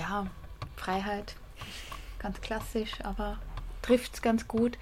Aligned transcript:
Ja, 0.00 0.26
Freiheit, 0.76 1.34
ganz 2.18 2.40
klassisch, 2.40 2.92
aber 3.04 3.38
trifft 3.82 4.14
es 4.14 4.22
ganz 4.22 4.48
gut. 4.48 4.78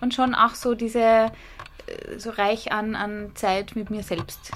Und 0.00 0.14
schon 0.14 0.34
auch 0.34 0.54
so 0.54 0.74
diese, 0.74 1.30
äh, 1.86 2.18
so 2.18 2.30
reich 2.30 2.72
an, 2.72 2.96
an 2.96 3.32
Zeit 3.34 3.76
mit 3.76 3.90
mir 3.90 4.02
selbst. 4.02 4.50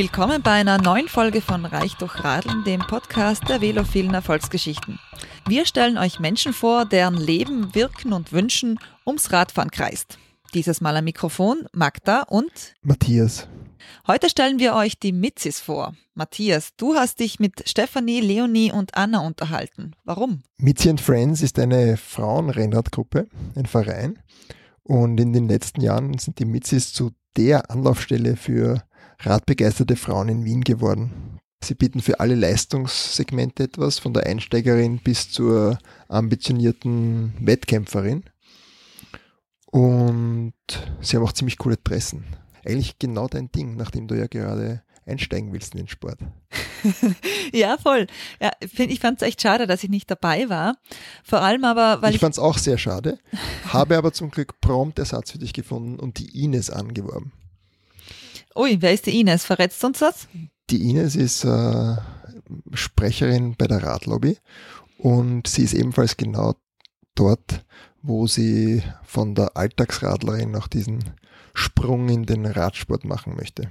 Willkommen 0.00 0.40
bei 0.40 0.52
einer 0.52 0.78
neuen 0.78 1.08
Folge 1.08 1.42
von 1.42 1.66
Reich 1.66 1.94
durch 1.96 2.24
Radeln, 2.24 2.64
dem 2.64 2.80
Podcast 2.80 3.46
der 3.50 3.60
velophilen 3.60 4.14
Erfolgsgeschichten. 4.14 4.98
Wir 5.46 5.66
stellen 5.66 5.98
euch 5.98 6.18
Menschen 6.18 6.54
vor, 6.54 6.86
deren 6.86 7.18
Leben, 7.18 7.74
Wirken 7.74 8.14
und 8.14 8.32
Wünschen 8.32 8.78
ums 9.06 9.30
Radfahren 9.30 9.70
kreist. 9.70 10.16
Dieses 10.54 10.80
Mal 10.80 10.96
am 10.96 11.04
Mikrofon 11.04 11.66
Magda 11.74 12.22
und 12.22 12.50
Matthias. 12.80 13.46
Heute 14.06 14.30
stellen 14.30 14.58
wir 14.58 14.74
euch 14.74 14.98
die 14.98 15.12
Mitzis 15.12 15.60
vor. 15.60 15.94
Matthias, 16.14 16.70
du 16.78 16.94
hast 16.94 17.20
dich 17.20 17.38
mit 17.38 17.68
Stefanie, 17.68 18.22
Leonie 18.22 18.72
und 18.72 18.94
Anna 18.94 19.18
unterhalten. 19.20 19.94
Warum? 20.04 20.44
Mitzi 20.56 20.88
and 20.88 21.02
Friends 21.02 21.42
ist 21.42 21.58
eine 21.58 21.98
Frauenrennradgruppe, 21.98 23.28
ein 23.54 23.66
Verein. 23.66 24.18
Und 24.82 25.20
in 25.20 25.34
den 25.34 25.46
letzten 25.46 25.82
Jahren 25.82 26.16
sind 26.16 26.38
die 26.38 26.46
Mitzis 26.46 26.94
zu 26.94 27.10
der 27.36 27.70
Anlaufstelle 27.70 28.36
für 28.36 28.82
radbegeisterte 29.22 29.96
Frauen 29.96 30.28
in 30.28 30.44
Wien 30.44 30.62
geworden. 30.62 31.38
Sie 31.62 31.74
bieten 31.74 32.00
für 32.00 32.20
alle 32.20 32.34
Leistungssegmente 32.34 33.64
etwas, 33.64 33.98
von 33.98 34.14
der 34.14 34.26
Einsteigerin 34.26 34.98
bis 34.98 35.30
zur 35.30 35.78
ambitionierten 36.08 37.34
Wettkämpferin. 37.38 38.24
Und 39.66 40.54
sie 41.00 41.16
haben 41.16 41.24
auch 41.24 41.32
ziemlich 41.32 41.58
coole 41.58 41.76
Dressen. 41.76 42.24
Eigentlich 42.64 42.98
genau 42.98 43.28
dein 43.28 43.52
Ding, 43.52 43.76
nachdem 43.76 44.08
du 44.08 44.16
ja 44.16 44.26
gerade 44.26 44.82
einsteigen 45.06 45.52
willst 45.52 45.74
in 45.74 45.78
den 45.78 45.88
Sport. 45.88 46.18
ja, 47.52 47.76
voll. 47.78 48.06
Ja, 48.40 48.50
ich 48.60 49.00
fand 49.00 49.20
es 49.20 49.28
echt 49.28 49.42
schade, 49.42 49.66
dass 49.66 49.84
ich 49.84 49.90
nicht 49.90 50.10
dabei 50.10 50.48
war. 50.48 50.76
Vor 51.24 51.42
allem 51.42 51.64
aber, 51.64 52.02
weil 52.02 52.10
ich. 52.10 52.16
Ich 52.16 52.20
fand 52.20 52.34
es 52.34 52.38
auch 52.38 52.58
sehr 52.58 52.78
schade, 52.78 53.18
habe 53.66 53.96
aber 53.96 54.12
zum 54.12 54.30
Glück 54.30 54.60
prompt 54.60 54.98
Ersatz 54.98 55.30
für 55.30 55.38
dich 55.38 55.52
gefunden 55.52 55.98
und 55.98 56.18
die 56.18 56.42
Ines 56.42 56.70
angeworben. 56.70 57.32
Ui, 58.56 58.78
wer 58.80 58.92
ist 58.92 59.06
die 59.06 59.20
Ines? 59.20 59.44
Verrätst 59.44 59.82
du 59.82 59.88
uns 59.88 59.98
das? 60.00 60.26
Die 60.70 60.90
Ines 60.90 61.16
ist 61.16 61.44
äh, 61.44 61.96
Sprecherin 62.74 63.54
bei 63.56 63.66
der 63.66 63.82
Radlobby 63.82 64.38
und 64.98 65.46
sie 65.46 65.64
ist 65.64 65.74
ebenfalls 65.74 66.16
genau 66.16 66.54
dort, 67.14 67.64
wo 68.02 68.26
sie 68.26 68.82
von 69.04 69.34
der 69.34 69.56
Alltagsradlerin 69.56 70.50
noch 70.50 70.68
diesen 70.68 71.04
Sprung 71.54 72.08
in 72.08 72.26
den 72.26 72.46
Radsport 72.46 73.04
machen 73.04 73.36
möchte. 73.36 73.70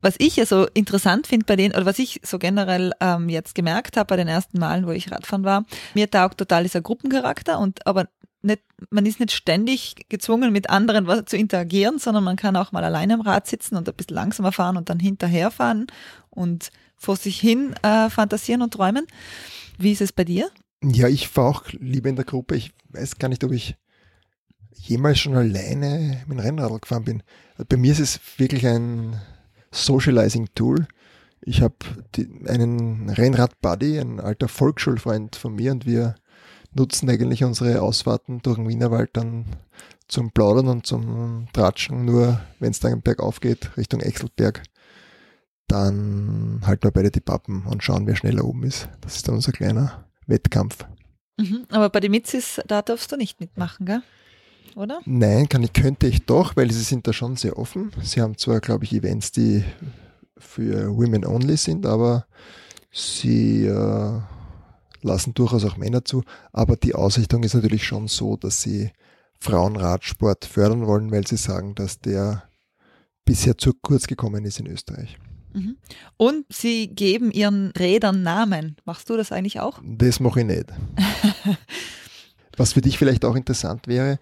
Was 0.00 0.16
ich 0.18 0.34
ja 0.36 0.46
so 0.46 0.66
interessant 0.74 1.28
finde 1.28 1.46
bei 1.46 1.54
denen, 1.54 1.74
oder 1.74 1.86
was 1.86 2.00
ich 2.00 2.20
so 2.24 2.38
generell 2.38 2.92
ähm, 3.00 3.28
jetzt 3.28 3.54
gemerkt 3.54 3.96
habe 3.96 4.08
bei 4.08 4.16
den 4.16 4.26
ersten 4.26 4.58
Malen, 4.58 4.86
wo 4.86 4.90
ich 4.90 5.12
Radfahren 5.12 5.44
war, 5.44 5.64
mir 5.94 6.10
taugt 6.10 6.38
total 6.38 6.64
dieser 6.64 6.80
Gruppencharakter 6.80 7.60
und 7.60 7.86
aber 7.86 8.08
nicht, 8.42 8.62
man 8.90 9.06
ist 9.06 9.20
nicht 9.20 9.32
ständig 9.32 10.08
gezwungen, 10.08 10.52
mit 10.52 10.70
anderen 10.70 11.26
zu 11.26 11.36
interagieren, 11.36 11.98
sondern 11.98 12.24
man 12.24 12.36
kann 12.36 12.56
auch 12.56 12.72
mal 12.72 12.84
alleine 12.84 13.14
am 13.14 13.20
Rad 13.20 13.46
sitzen 13.46 13.76
und 13.76 13.88
ein 13.88 13.94
bisschen 13.94 14.16
langsamer 14.16 14.52
fahren 14.52 14.76
und 14.76 14.90
dann 14.90 14.98
hinterherfahren 14.98 15.86
und 16.30 16.70
vor 16.96 17.16
sich 17.16 17.40
hin 17.40 17.74
äh, 17.82 18.10
fantasieren 18.10 18.62
und 18.62 18.74
träumen. 18.74 19.06
Wie 19.78 19.92
ist 19.92 20.00
es 20.00 20.12
bei 20.12 20.24
dir? 20.24 20.50
Ja, 20.82 21.08
ich 21.08 21.28
fahre 21.28 21.48
auch 21.48 21.64
lieber 21.72 22.08
in 22.08 22.16
der 22.16 22.24
Gruppe. 22.24 22.56
Ich 22.56 22.72
weiß 22.90 23.18
gar 23.18 23.28
nicht, 23.28 23.44
ob 23.44 23.52
ich 23.52 23.76
jemals 24.72 25.20
schon 25.20 25.36
alleine 25.36 26.22
mit 26.26 26.38
dem 26.38 26.40
Rennrad 26.40 26.82
gefahren 26.82 27.04
bin. 27.04 27.22
Bei 27.68 27.76
mir 27.76 27.92
ist 27.92 28.00
es 28.00 28.20
wirklich 28.36 28.66
ein 28.66 29.20
Socializing-Tool. 29.70 30.86
Ich 31.42 31.60
habe 31.60 31.74
einen 32.46 33.10
Rennrad-Buddy, 33.10 33.98
ein 33.98 34.20
alter 34.20 34.48
Volksschulfreund 34.48 35.36
von 35.36 35.54
mir 35.54 35.72
und 35.72 35.86
wir 35.86 36.14
nutzen 36.74 37.08
eigentlich 37.10 37.44
unsere 37.44 37.82
Ausfahrten 37.82 38.40
durch 38.42 38.56
den 38.56 38.68
Wienerwald 38.68 39.10
dann 39.14 39.44
zum 40.08 40.30
Plaudern 40.30 40.68
und 40.68 40.86
zum 40.86 41.48
Tratschen. 41.52 42.04
Nur 42.04 42.40
wenn 42.58 42.70
es 42.70 42.80
dann 42.80 43.02
bergauf 43.02 43.40
geht, 43.40 43.76
Richtung 43.76 44.00
Exelberg, 44.00 44.62
dann 45.68 46.60
halten 46.64 46.84
wir 46.84 46.90
beide 46.90 47.10
die 47.10 47.20
Pappen 47.20 47.64
und 47.66 47.82
schauen, 47.82 48.06
wer 48.06 48.16
schneller 48.16 48.44
oben 48.44 48.62
ist. 48.64 48.88
Das 49.00 49.16
ist 49.16 49.28
dann 49.28 49.36
unser 49.36 49.52
kleiner 49.52 50.04
Wettkampf. 50.26 50.84
Mhm, 51.38 51.66
aber 51.70 51.88
bei 51.88 52.00
den 52.00 52.10
Mitzis, 52.10 52.60
da 52.66 52.82
darfst 52.82 53.10
du 53.10 53.16
nicht 53.16 53.40
mitmachen, 53.40 53.86
gell? 53.86 54.02
Oder? 54.76 55.00
Nein, 55.04 55.48
kann 55.48 55.62
ich, 55.62 55.72
könnte 55.72 56.06
ich 56.06 56.24
doch, 56.24 56.56
weil 56.56 56.70
sie 56.70 56.82
sind 56.82 57.06
da 57.06 57.12
schon 57.12 57.36
sehr 57.36 57.58
offen. 57.58 57.92
Sie 58.02 58.20
haben 58.20 58.38
zwar, 58.38 58.60
glaube 58.60 58.84
ich, 58.84 58.92
Events, 58.92 59.32
die 59.32 59.64
für 60.38 60.94
Women 60.96 61.24
Only 61.26 61.56
sind, 61.56 61.86
aber 61.86 62.26
sie 62.90 63.66
äh, 63.66 64.20
lassen 65.04 65.34
durchaus 65.34 65.64
auch 65.64 65.76
Männer 65.76 66.04
zu, 66.04 66.22
aber 66.52 66.76
die 66.76 66.94
Ausrichtung 66.94 67.42
ist 67.42 67.54
natürlich 67.54 67.84
schon 67.84 68.08
so, 68.08 68.36
dass 68.36 68.62
sie 68.62 68.90
Frauenradsport 69.38 70.44
fördern 70.44 70.86
wollen, 70.86 71.10
weil 71.10 71.26
sie 71.26 71.36
sagen, 71.36 71.74
dass 71.74 72.00
der 72.00 72.44
bisher 73.24 73.58
zu 73.58 73.72
kurz 73.74 74.06
gekommen 74.06 74.44
ist 74.44 74.60
in 74.60 74.66
Österreich. 74.66 75.18
Mhm. 75.52 75.76
Und 76.16 76.46
sie 76.48 76.88
geben 76.88 77.30
ihren 77.30 77.70
Rädern 77.72 78.22
Namen. 78.22 78.76
Machst 78.84 79.10
du 79.10 79.16
das 79.16 79.32
eigentlich 79.32 79.60
auch? 79.60 79.80
Das 79.84 80.20
mache 80.20 80.40
ich 80.40 80.46
nicht. 80.46 80.66
Was 82.56 82.74
für 82.74 82.80
dich 82.80 82.98
vielleicht 82.98 83.24
auch 83.24 83.34
interessant 83.34 83.86
wäre, 83.86 84.18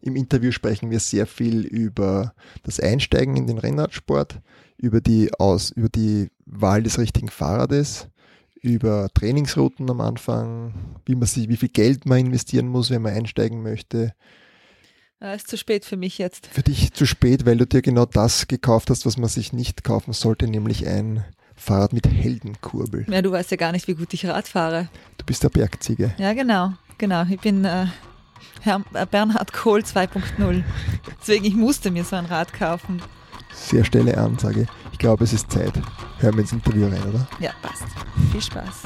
im 0.00 0.16
Interview 0.16 0.52
sprechen 0.52 0.90
wir 0.90 1.00
sehr 1.00 1.26
viel 1.26 1.64
über 1.64 2.34
das 2.62 2.80
Einsteigen 2.80 3.36
in 3.36 3.46
den 3.46 3.58
Rennradsport, 3.58 4.40
über 4.78 5.00
die, 5.00 5.32
Aus, 5.34 5.70
über 5.70 5.88
die 5.88 6.30
Wahl 6.44 6.82
des 6.82 6.98
richtigen 6.98 7.28
Fahrrades, 7.28 8.08
über 8.74 9.08
Trainingsrouten 9.14 9.88
am 9.90 10.00
Anfang, 10.00 10.74
wie, 11.04 11.14
man 11.14 11.26
sich, 11.26 11.48
wie 11.48 11.56
viel 11.56 11.68
Geld 11.68 12.06
man 12.06 12.18
investieren 12.18 12.68
muss, 12.68 12.90
wenn 12.90 13.02
man 13.02 13.14
einsteigen 13.14 13.62
möchte. 13.62 14.14
Ah, 15.18 15.32
ist 15.32 15.48
zu 15.48 15.56
spät 15.56 15.84
für 15.84 15.96
mich 15.96 16.18
jetzt. 16.18 16.46
Für 16.48 16.62
dich 16.62 16.92
zu 16.92 17.06
spät, 17.06 17.46
weil 17.46 17.56
du 17.56 17.66
dir 17.66 17.80
genau 17.80 18.04
das 18.04 18.48
gekauft 18.48 18.90
hast, 18.90 19.06
was 19.06 19.16
man 19.16 19.30
sich 19.30 19.52
nicht 19.52 19.82
kaufen 19.82 20.12
sollte, 20.12 20.46
nämlich 20.46 20.86
ein 20.86 21.24
Fahrrad 21.54 21.94
mit 21.94 22.06
Heldenkurbel. 22.06 23.06
Ja, 23.08 23.22
du 23.22 23.32
weißt 23.32 23.50
ja 23.50 23.56
gar 23.56 23.72
nicht, 23.72 23.88
wie 23.88 23.94
gut 23.94 24.12
ich 24.12 24.26
Rad 24.26 24.46
fahre. 24.46 24.88
Du 25.16 25.24
bist 25.24 25.42
der 25.42 25.48
Bergziege. 25.48 26.14
Ja, 26.18 26.34
genau, 26.34 26.74
genau. 26.98 27.24
Ich 27.30 27.40
bin 27.40 27.64
äh, 27.64 27.86
Herr 28.60 28.80
Bernhard 29.10 29.52
Kohl 29.54 29.80
2.0. 29.80 30.62
Deswegen, 31.20 31.44
ich 31.46 31.54
musste 31.54 31.90
mir 31.90 32.04
so 32.04 32.16
ein 32.16 32.26
Rad 32.26 32.52
kaufen. 32.52 33.00
Sehr 33.56 33.84
schnelle 33.84 34.16
Ansage. 34.16 34.66
Ich 34.92 34.98
glaube, 34.98 35.24
es 35.24 35.32
ist 35.32 35.50
Zeit. 35.50 35.72
Hören 36.18 36.34
wir 36.34 36.42
ins 36.42 36.52
Interview 36.52 36.86
rein, 36.86 37.02
oder? 37.02 37.26
Ja, 37.40 37.50
passt. 37.62 37.84
Viel 38.30 38.40
Spaß. 38.40 38.82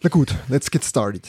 Na 0.00 0.08
gut, 0.08 0.34
let's 0.48 0.70
get 0.70 0.84
started. 0.84 1.26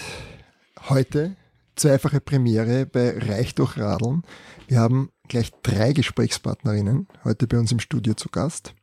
Heute 0.90 1.36
zweifache 1.76 2.22
Premiere 2.22 2.86
bei 2.86 3.18
Reich 3.18 3.56
durch 3.56 3.78
Radeln. 3.78 4.24
Wir 4.68 4.80
haben 4.80 5.10
gleich 5.28 5.52
drei 5.64 5.94
Gesprächspartnerinnen 5.94 7.08
heute 7.24 7.48
bei 7.48 7.58
uns 7.58 7.72
im 7.72 7.80
Studio 7.80 8.14
zu 8.14 8.30
Gast. 8.30 8.76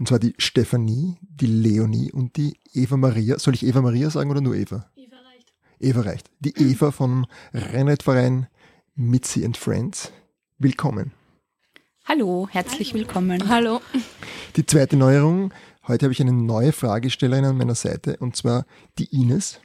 Und 0.00 0.08
zwar 0.08 0.18
die 0.18 0.34
Stefanie, 0.38 1.18
die 1.20 1.46
Leonie 1.46 2.10
und 2.10 2.38
die 2.38 2.56
Eva 2.72 2.96
Maria. 2.96 3.38
Soll 3.38 3.52
ich 3.52 3.66
Eva 3.66 3.82
Maria 3.82 4.08
sagen 4.08 4.30
oder 4.30 4.40
nur 4.40 4.54
Eva? 4.54 4.86
Eva 4.96 5.16
reicht. 5.18 5.52
Eva 5.78 6.00
reicht. 6.00 6.30
Die 6.40 6.56
Eva 6.56 6.90
vom 6.90 7.26
Rennradverein 7.52 8.46
Mitzi 8.94 9.44
and 9.44 9.58
Friends. 9.58 10.10
Willkommen. 10.58 11.12
Hallo, 12.06 12.48
herzlich 12.50 12.94
Hallo. 12.94 13.00
willkommen. 13.00 13.46
Hallo. 13.50 13.82
Die 14.56 14.64
zweite 14.64 14.96
Neuerung. 14.96 15.52
Heute 15.86 16.06
habe 16.06 16.14
ich 16.14 16.20
eine 16.22 16.32
neue 16.32 16.72
Fragestellerin 16.72 17.44
an 17.44 17.58
meiner 17.58 17.74
Seite 17.74 18.16
und 18.16 18.34
zwar 18.36 18.64
die 18.98 19.14
Ines. 19.14 19.60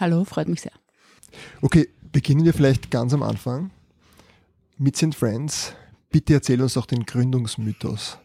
Hallo, 0.00 0.24
freut 0.24 0.48
mich 0.48 0.62
sehr. 0.62 0.72
Okay, 1.60 1.90
beginnen 2.12 2.46
wir 2.46 2.54
vielleicht 2.54 2.90
ganz 2.90 3.12
am 3.12 3.22
Anfang. 3.22 3.72
Mitzi 4.78 5.04
and 5.04 5.14
Friends. 5.14 5.74
Bitte 6.08 6.32
erzähl 6.32 6.62
uns 6.62 6.74
doch 6.74 6.86
den 6.86 7.04
Gründungsmythos. 7.04 8.18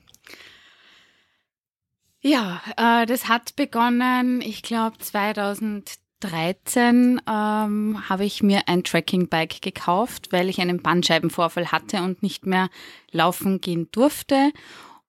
Ja, 2.21 2.61
äh, 2.75 3.05
das 3.05 3.29
hat 3.29 3.55
begonnen, 3.55 4.41
ich 4.41 4.61
glaube 4.61 4.97
2013 4.97 7.21
ähm, 7.25 8.09
habe 8.09 8.25
ich 8.25 8.43
mir 8.43 8.67
ein 8.67 8.83
Tracking-Bike 8.83 9.61
gekauft, 9.61 10.27
weil 10.31 10.49
ich 10.49 10.59
einen 10.59 10.81
Bandscheibenvorfall 10.81 11.71
hatte 11.71 12.03
und 12.03 12.21
nicht 12.21 12.45
mehr 12.45 12.69
laufen 13.11 13.61
gehen 13.61 13.87
durfte. 13.91 14.51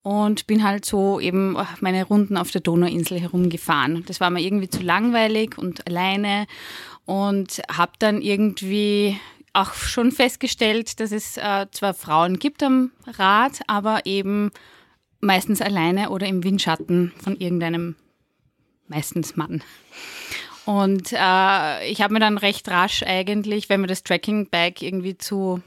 und 0.02 0.46
bin 0.46 0.64
halt 0.64 0.86
so 0.86 1.20
eben 1.20 1.56
meine 1.80 2.04
Runden 2.04 2.36
auf 2.36 2.50
der 2.50 2.62
Donauinsel 2.62 3.20
herumgefahren. 3.20 4.04
Das 4.06 4.20
war 4.20 4.30
mir 4.30 4.40
irgendwie 4.40 4.70
zu 4.70 4.82
langweilig 4.82 5.58
und 5.58 5.86
alleine 5.86 6.46
und 7.04 7.60
habe 7.70 7.92
dann 7.98 8.22
irgendwie 8.22 9.18
auch 9.52 9.74
schon 9.74 10.12
festgestellt, 10.12 11.00
dass 11.00 11.12
es 11.12 11.36
äh, 11.36 11.66
zwar 11.72 11.92
Frauen 11.92 12.38
gibt 12.38 12.62
am 12.62 12.92
Rad, 13.06 13.60
aber 13.66 14.06
eben 14.06 14.52
meistens 15.20 15.60
alleine 15.60 16.10
oder 16.10 16.26
im 16.26 16.44
Windschatten 16.44 17.12
von 17.22 17.36
irgendeinem, 17.36 17.96
meistens 18.88 19.36
Mann. 19.36 19.62
Und 20.64 21.12
äh, 21.12 21.90
ich 21.90 22.02
habe 22.02 22.14
mir 22.14 22.20
dann 22.20 22.38
recht 22.38 22.68
rasch 22.68 23.02
eigentlich, 23.02 23.68
wenn 23.68 23.80
mir 23.80 23.86
das 23.86 24.02
Tracking-Bike 24.02 24.82
irgendwie 24.82 25.16
zu 25.16 25.62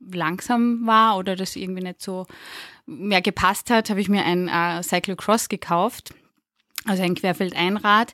langsam 0.00 0.86
war 0.86 1.16
oder 1.16 1.36
das 1.36 1.56
irgendwie 1.56 1.82
nicht 1.82 2.00
so 2.00 2.26
mehr 2.86 3.22
gepasst 3.22 3.70
hat, 3.70 3.90
habe 3.90 4.00
ich 4.00 4.08
mir 4.08 4.24
ein 4.24 4.48
äh, 4.48 4.82
Cyclocross 4.82 5.48
gekauft, 5.48 6.14
also 6.86 7.02
ein 7.02 7.14
Querfeldeinrad 7.14 8.12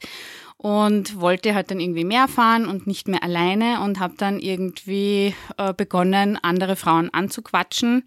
und 0.59 1.20
wollte 1.20 1.55
halt 1.55 1.70
dann 1.70 1.81
irgendwie 1.81 2.05
mehr 2.05 2.29
fahren 2.29 2.67
und 2.67 2.87
nicht 2.87 3.09
mehr 3.09 3.23
alleine 3.23 3.81
und 3.82 4.00
habe 4.00 4.14
dann 4.17 4.38
irgendwie 4.38 5.35
äh, 5.59 5.73
begonnen, 5.75 6.38
andere 6.43 6.76
Frauen 6.76 7.12
anzuquatschen 7.12 8.05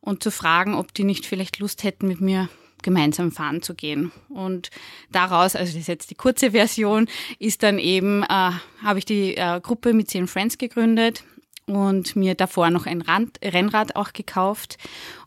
und 0.00 0.22
zu 0.22 0.30
fragen, 0.30 0.74
ob 0.74 0.94
die 0.94 1.04
nicht 1.04 1.26
vielleicht 1.26 1.58
Lust 1.58 1.84
hätten, 1.84 2.08
mit 2.08 2.20
mir 2.20 2.48
gemeinsam 2.82 3.32
fahren 3.32 3.62
zu 3.62 3.74
gehen. 3.74 4.10
Und 4.28 4.70
daraus, 5.10 5.54
also 5.54 5.72
das 5.72 5.82
ist 5.82 5.88
jetzt 5.88 6.10
die 6.10 6.14
kurze 6.14 6.50
Version, 6.52 7.08
ist 7.38 7.62
dann 7.62 7.78
eben, 7.78 8.22
äh, 8.22 8.52
habe 8.82 8.98
ich 8.98 9.04
die 9.04 9.36
äh, 9.36 9.60
Gruppe 9.60 9.92
mit 9.92 10.10
zehn 10.10 10.26
Friends 10.26 10.58
gegründet 10.58 11.24
und 11.66 12.16
mir 12.16 12.34
davor 12.34 12.70
noch 12.70 12.86
ein 12.86 13.02
Rand, 13.02 13.38
Rennrad 13.42 13.96
auch 13.96 14.12
gekauft. 14.12 14.78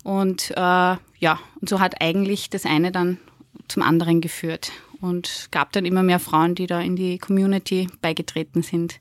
Und 0.04 0.52
äh, 0.52 0.56
ja, 0.58 1.40
und 1.62 1.69
so 1.69 1.80
hat 1.80 2.02
eigentlich 2.02 2.50
das 2.50 2.66
eine 2.66 2.92
dann 2.92 3.18
zum 3.68 3.84
anderen 3.84 4.19
geführt 4.19 4.72
und 5.00 5.48
gab 5.52 5.72
dann 5.72 5.86
immer 5.86 6.04
mehr 6.04 6.19
Frauen, 6.19 6.56
die 6.56 6.68
da 6.68 6.81
in 6.81 6.96
die 6.96 7.18
Community 7.18 7.88
beigetreten 8.02 8.62
sind. 8.62 9.00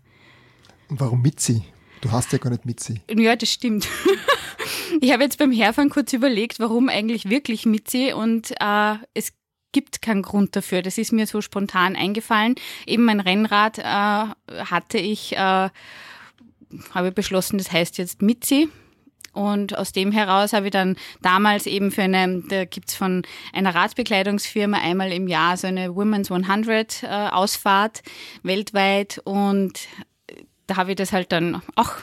Und 0.89 1.01
warum 1.01 1.23
Mitzi? 1.23 1.63
Du 2.01 2.11
hast 2.11 2.33
ja 2.33 2.39
gar 2.39 2.51
nicht 2.51 2.67
Mitzi. 2.67 3.01
Ja, 3.09 3.37
das 3.37 3.51
stimmt. 3.51 3.89
ich 5.01 5.13
habe 5.13 5.23
jetzt 5.23 5.39
beim 5.39 5.53
Herfahren 5.53 5.91
kurz 5.91 6.13
überlegt, 6.13 6.61
warum 6.61 6.89
eigentlich 6.89 7.29
wirklich 7.29 7.67
Mitzi 7.67 8.13
und 8.13 8.53
äh, 8.61 8.95
es 9.15 9.33
gibt 9.73 10.03
keinen 10.03 10.23
Grund 10.23 10.55
dafür. 10.55 10.83
Das 10.83 10.99
ist 10.99 11.13
mir 11.13 11.27
so 11.27 11.41
spontan 11.41 11.97
eingefallen. 11.97 12.55
Eben 12.87 13.05
mein 13.05 13.21
Rennrad 13.21 13.79
äh, 13.79 13.83
hatte 13.83 14.99
ich, 14.99 15.33
äh, 15.33 15.71
habe 16.91 17.13
beschlossen, 17.13 17.59
das 17.59 17.73
heißt 17.73 17.99
jetzt 17.99 18.23
Mitzi. 18.23 18.69
Und 19.33 19.79
aus 19.79 19.93
dem 19.93 20.13
heraus 20.13 20.53
habe 20.53 20.67
ich 20.67 20.73
dann 20.73 20.97
damals 21.23 21.67
eben 21.67 21.91
für 21.91 22.03
eine, 22.03 22.43
da 22.49 22.67
gibt's 22.67 22.95
von 22.95 23.23
einer 23.55 23.75
Radbekleidungsfirma 23.75 24.79
einmal 24.79 25.11
im 25.11 25.27
Jahr 25.27 25.57
so 25.57 25.67
eine 25.67 25.97
Women's 25.97 26.31
100 26.31 27.03
äh, 27.03 27.07
Ausfahrt 27.07 28.03
weltweit 28.43 29.23
und 29.25 29.89
da 30.67 30.77
habe 30.77 30.91
ich 30.91 30.97
das 30.97 31.13
halt 31.13 31.33
dann 31.33 31.63
auch 31.77 31.95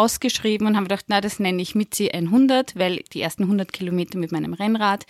ausgeschrieben 0.00 0.66
und 0.66 0.76
habe 0.76 0.84
gedacht, 0.84 1.04
na, 1.08 1.20
das 1.20 1.38
nenne 1.38 1.60
ich 1.60 1.74
Mitzi 1.74 2.10
100, 2.10 2.76
weil 2.76 3.04
die 3.12 3.20
ersten 3.20 3.44
100 3.44 3.72
Kilometer 3.72 4.18
mit 4.18 4.32
meinem 4.32 4.54
Rennrad 4.54 5.04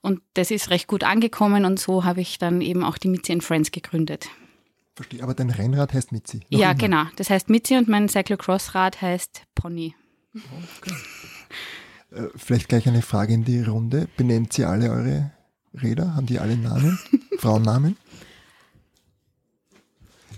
und 0.00 0.20
das 0.34 0.50
ist 0.50 0.70
recht 0.70 0.86
gut 0.86 1.02
angekommen 1.02 1.64
und 1.64 1.80
so 1.80 2.04
habe 2.04 2.20
ich 2.20 2.38
dann 2.38 2.60
eben 2.60 2.84
auch 2.84 2.98
die 2.98 3.08
Mitzi 3.08 3.38
Friends 3.40 3.72
gegründet. 3.72 4.28
Verstehe, 4.94 5.22
aber 5.22 5.34
dein 5.34 5.50
Rennrad 5.50 5.92
heißt 5.92 6.12
Mitzi? 6.12 6.40
ja, 6.48 6.70
immer. 6.70 6.74
genau. 6.74 7.04
Das 7.16 7.30
heißt 7.30 7.50
Mitzi 7.50 7.76
und 7.76 7.88
mein 7.88 8.08
Cyclocross-Rad 8.08 9.02
heißt 9.02 9.42
Pony. 9.54 9.94
Okay. 10.34 10.94
Äh, 12.10 12.28
vielleicht 12.36 12.68
gleich 12.68 12.88
eine 12.88 13.02
Frage 13.02 13.34
in 13.34 13.44
die 13.44 13.60
Runde. 13.60 14.08
Benennt 14.16 14.52
Sie 14.52 14.64
alle 14.64 14.90
eure 14.90 15.30
Räder? 15.74 16.14
Haben 16.16 16.26
die 16.26 16.38
alle 16.38 16.56
Namen? 16.56 16.98
Frauennamen? 17.38 17.96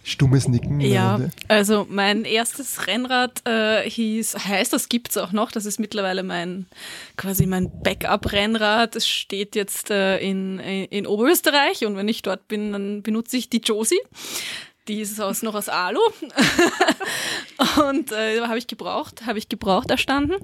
Stummes 0.02 0.48
Nicken. 0.48 0.80
ja, 0.80 1.14
Runde. 1.14 1.30
also 1.48 1.86
mein 1.88 2.24
erstes 2.24 2.86
Rennrad 2.86 3.46
äh, 3.46 3.88
hieß, 3.88 4.46
heißt, 4.46 4.72
das 4.72 4.88
gibt's 4.88 5.16
auch 5.16 5.32
noch. 5.32 5.52
Das 5.52 5.66
ist 5.66 5.78
mittlerweile 5.78 6.22
mein 6.22 6.66
quasi 7.16 7.46
mein 7.46 7.70
Backup-Rennrad. 7.82 8.96
Es 8.96 9.06
steht 9.06 9.54
jetzt 9.54 9.90
äh, 9.90 10.18
in, 10.18 10.58
in 10.58 11.06
Oberösterreich 11.06 11.84
und 11.84 11.96
wenn 11.96 12.08
ich 12.08 12.22
dort 12.22 12.48
bin, 12.48 12.72
dann 12.72 13.02
benutze 13.02 13.36
ich 13.36 13.50
die 13.50 13.60
Josie. 13.60 14.00
Die 14.88 15.00
ist 15.00 15.20
aus, 15.20 15.42
noch 15.42 15.54
aus 15.54 15.68
Alu. 15.68 16.00
und 17.88 18.10
äh, 18.12 18.40
habe 18.40 18.58
ich 18.58 18.66
gebraucht, 18.66 19.26
habe 19.26 19.38
ich 19.38 19.48
gebraucht 19.48 19.90
erstanden. 19.90 20.36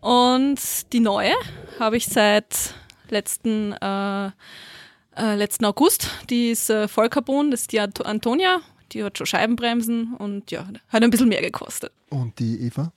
Und 0.00 0.58
die 0.92 1.00
neue 1.00 1.34
habe 1.78 1.96
ich 1.96 2.06
seit 2.06 2.74
letzten, 3.10 3.72
äh, 3.72 4.26
äh, 4.26 5.34
letzten 5.36 5.66
August. 5.66 6.08
Die 6.30 6.50
ist 6.50 6.70
äh, 6.70 6.88
Vollcarbon, 6.88 7.50
das 7.50 7.62
ist 7.62 7.72
die 7.72 7.80
Antonia. 7.80 8.62
Die 8.94 9.02
hat 9.02 9.18
schon 9.18 9.26
Scheibenbremsen 9.26 10.14
und 10.14 10.50
ja, 10.50 10.68
hat 10.88 11.02
ein 11.02 11.10
bisschen 11.10 11.28
mehr 11.28 11.42
gekostet. 11.42 11.92
Und 12.10 12.38
die 12.38 12.60
Eva? 12.60 12.92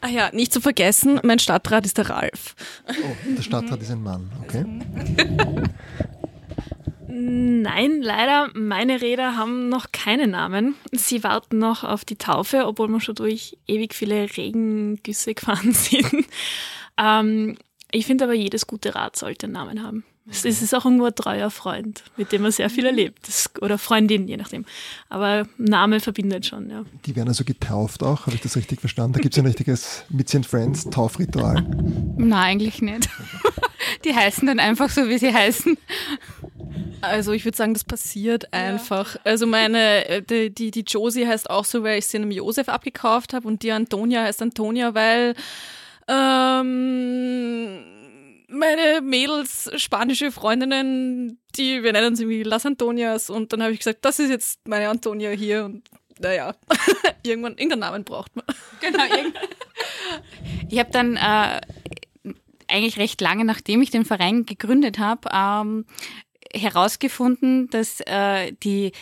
Ah 0.00 0.08
ja, 0.08 0.30
nicht 0.32 0.52
zu 0.52 0.60
vergessen, 0.60 1.20
mein 1.22 1.38
Stadtrat 1.38 1.84
ist 1.84 1.98
der 1.98 2.08
Ralf. 2.08 2.54
Oh, 2.88 3.34
der 3.36 3.42
Stadtrat 3.42 3.82
ist 3.82 3.90
ein 3.90 4.02
Mann, 4.02 4.30
okay. 4.42 4.64
Nein, 7.06 8.00
leider, 8.00 8.50
meine 8.54 9.02
Räder 9.02 9.36
haben 9.36 9.68
noch 9.68 9.92
keine 9.92 10.26
Namen. 10.26 10.76
Sie 10.92 11.22
warten 11.22 11.58
noch 11.58 11.84
auf 11.84 12.04
die 12.04 12.16
Taufe, 12.16 12.66
obwohl 12.66 12.88
wir 12.88 13.00
schon 13.00 13.16
durch 13.16 13.58
ewig 13.66 13.94
viele 13.94 14.34
Regengüsse 14.36 15.34
gefahren 15.34 15.72
sind. 15.72 16.26
Ähm, 16.96 17.58
ich 17.90 18.06
finde 18.06 18.24
aber, 18.24 18.32
jedes 18.32 18.66
gute 18.66 18.94
Rad 18.94 19.16
sollte 19.16 19.46
einen 19.46 19.52
Namen 19.52 19.82
haben. 19.82 20.04
Es 20.30 20.44
ist 20.44 20.72
auch 20.74 20.84
irgendwo 20.84 21.06
ein 21.06 21.14
treuer 21.14 21.50
Freund, 21.50 22.04
mit 22.16 22.30
dem 22.30 22.42
man 22.42 22.52
sehr 22.52 22.70
viel 22.70 22.86
erlebt. 22.86 23.26
Das, 23.26 23.50
oder 23.60 23.76
Freundin, 23.76 24.28
je 24.28 24.36
nachdem. 24.36 24.64
Aber 25.08 25.48
Name 25.58 25.98
verbindet 25.98 26.46
schon, 26.46 26.70
ja. 26.70 26.84
Die 27.06 27.16
werden 27.16 27.28
also 27.28 27.42
getauft 27.44 28.04
auch, 28.04 28.26
habe 28.26 28.36
ich 28.36 28.40
das 28.40 28.56
richtig 28.56 28.80
verstanden? 28.80 29.14
Da 29.14 29.20
gibt 29.20 29.34
es 29.34 29.38
ein 29.40 29.46
richtiges 29.46 30.04
Mitzi 30.10 30.40
Friends 30.44 30.88
Taufritual. 30.90 31.66
Nein, 32.16 32.32
eigentlich 32.32 32.80
nicht. 32.82 33.08
Die 34.04 34.14
heißen 34.14 34.46
dann 34.46 34.60
einfach 34.60 34.90
so, 34.90 35.08
wie 35.08 35.18
sie 35.18 35.34
heißen. 35.34 35.76
Also 37.00 37.32
ich 37.32 37.44
würde 37.44 37.56
sagen, 37.56 37.74
das 37.74 37.82
passiert 37.82 38.52
einfach. 38.52 39.16
Ja. 39.16 39.20
Also 39.24 39.46
meine, 39.46 40.06
äh, 40.08 40.22
die, 40.22 40.50
die, 40.50 40.70
die 40.70 40.84
Josie 40.86 41.26
heißt 41.26 41.50
auch 41.50 41.64
so, 41.64 41.82
weil 41.82 41.98
ich 41.98 42.06
sie 42.06 42.18
einem 42.18 42.30
Josef 42.30 42.68
abgekauft 42.68 43.34
habe 43.34 43.48
und 43.48 43.62
die 43.64 43.72
Antonia 43.72 44.22
heißt 44.22 44.40
Antonia, 44.40 44.94
weil 44.94 45.34
ähm, 46.06 47.80
meine 48.52 49.00
Mädels, 49.00 49.70
spanische 49.76 50.30
Freundinnen, 50.30 51.40
die, 51.56 51.82
wir 51.82 51.92
nennen 51.92 52.16
sie 52.16 52.28
wie 52.28 52.42
Las 52.42 52.66
Antonias. 52.66 53.30
Und 53.30 53.52
dann 53.52 53.62
habe 53.62 53.72
ich 53.72 53.78
gesagt, 53.78 54.04
das 54.04 54.18
ist 54.18 54.30
jetzt 54.30 54.66
meine 54.68 54.88
Antonia 54.88 55.30
hier. 55.30 55.64
Und 55.64 55.88
naja, 56.18 56.54
irgendwann, 57.22 57.52
irgendeinen 57.52 57.80
Namen 57.80 58.04
braucht 58.04 58.34
man. 58.36 58.44
Genau, 58.80 59.02
ich 60.68 60.78
habe 60.78 60.90
dann 60.90 61.16
äh, 61.16 61.60
eigentlich 62.68 62.98
recht 62.98 63.20
lange, 63.20 63.44
nachdem 63.44 63.82
ich 63.82 63.90
den 63.90 64.04
Verein 64.04 64.46
gegründet 64.46 64.98
habe, 64.98 65.28
ähm, 65.32 65.86
herausgefunden, 66.54 67.68
dass 67.70 68.00
äh, 68.00 68.52
die 68.62 68.92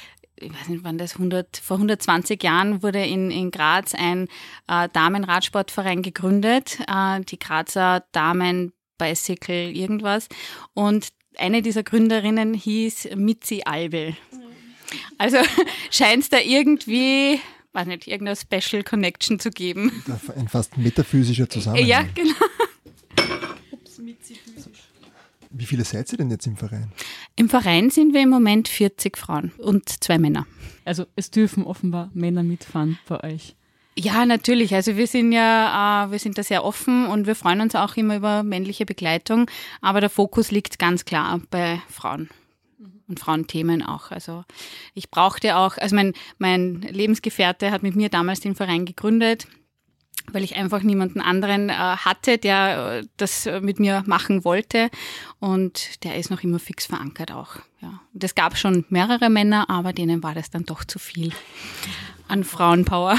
ich 0.42 0.50
weiß 0.50 0.68
nicht, 0.68 0.84
wann 0.84 0.96
das 0.96 1.16
100, 1.16 1.58
vor 1.58 1.76
120 1.76 2.42
Jahren 2.42 2.82
wurde 2.82 3.04
in, 3.04 3.30
in 3.30 3.50
Graz 3.50 3.94
ein 3.94 4.26
äh, 4.68 4.88
Damenradsportverein 4.90 6.00
gegründet, 6.00 6.78
äh, 6.88 7.20
die 7.20 7.38
Grazer 7.38 8.04
Damen 8.12 8.72
Bicycle 9.00 9.74
irgendwas. 9.74 10.28
Und 10.74 11.08
eine 11.38 11.62
dieser 11.62 11.82
Gründerinnen 11.82 12.54
hieß 12.54 13.08
Mitzi 13.16 13.62
Albel. 13.64 14.14
Also 15.18 15.38
scheint 15.90 16.24
es 16.24 16.28
da 16.28 16.38
irgendwie, 16.38 17.40
weiß 17.72 17.86
nicht, 17.86 18.06
irgendeine 18.06 18.36
Special 18.36 18.82
Connection 18.84 19.38
zu 19.38 19.50
geben. 19.50 19.90
Ein 20.36 20.48
fast 20.48 20.76
metaphysischer 20.76 21.48
Zusammenhang. 21.48 21.86
Ja, 21.86 22.04
genau. 22.14 22.34
Wie 25.52 25.66
viele 25.66 25.84
seid 25.84 26.12
ihr 26.12 26.18
denn 26.18 26.30
jetzt 26.30 26.46
im 26.46 26.56
Verein? 26.56 26.92
Im 27.34 27.48
Verein 27.48 27.90
sind 27.90 28.14
wir 28.14 28.22
im 28.22 28.28
Moment 28.28 28.68
40 28.68 29.18
Frauen 29.18 29.50
und 29.58 29.88
zwei 30.02 30.18
Männer. 30.18 30.46
Also 30.84 31.06
es 31.16 31.30
dürfen 31.30 31.64
offenbar 31.64 32.10
Männer 32.14 32.42
mitfahren 32.42 32.98
bei 33.08 33.22
euch. 33.24 33.56
Ja, 34.02 34.24
natürlich. 34.24 34.74
Also 34.74 34.96
wir 34.96 35.06
sind 35.06 35.30
ja, 35.32 36.06
äh, 36.06 36.10
wir 36.10 36.18
sind 36.18 36.38
da 36.38 36.42
sehr 36.42 36.64
offen 36.64 37.04
und 37.06 37.26
wir 37.26 37.34
freuen 37.34 37.60
uns 37.60 37.74
auch 37.74 37.98
immer 37.98 38.16
über 38.16 38.42
männliche 38.42 38.86
Begleitung. 38.86 39.50
Aber 39.82 40.00
der 40.00 40.08
Fokus 40.08 40.50
liegt 40.50 40.78
ganz 40.78 41.04
klar 41.04 41.38
bei 41.50 41.82
Frauen 41.90 42.30
und 43.08 43.20
Frauenthemen 43.20 43.82
auch. 43.82 44.10
Also 44.10 44.44
ich 44.94 45.10
brauchte 45.10 45.54
auch, 45.54 45.76
also 45.76 45.94
mein, 45.94 46.14
mein 46.38 46.80
Lebensgefährte 46.80 47.70
hat 47.72 47.82
mit 47.82 47.94
mir 47.94 48.08
damals 48.08 48.40
den 48.40 48.54
Verein 48.54 48.86
gegründet 48.86 49.46
weil 50.32 50.44
ich 50.44 50.56
einfach 50.56 50.82
niemanden 50.82 51.20
anderen 51.20 51.68
äh, 51.68 51.72
hatte, 51.72 52.38
der 52.38 53.00
äh, 53.00 53.06
das 53.16 53.46
äh, 53.46 53.60
mit 53.60 53.80
mir 53.80 54.02
machen 54.06 54.44
wollte. 54.44 54.90
Und 55.38 56.04
der 56.04 56.16
ist 56.16 56.30
noch 56.30 56.42
immer 56.42 56.58
fix 56.58 56.86
verankert 56.86 57.32
auch. 57.32 57.56
Ja. 57.80 58.00
Und 58.12 58.24
es 58.24 58.34
gab 58.34 58.56
schon 58.56 58.84
mehrere 58.88 59.30
Männer, 59.30 59.68
aber 59.70 59.92
denen 59.92 60.22
war 60.22 60.34
das 60.34 60.50
dann 60.50 60.64
doch 60.64 60.84
zu 60.84 60.98
viel 60.98 61.32
an 62.28 62.44
Frauenpower. 62.44 63.18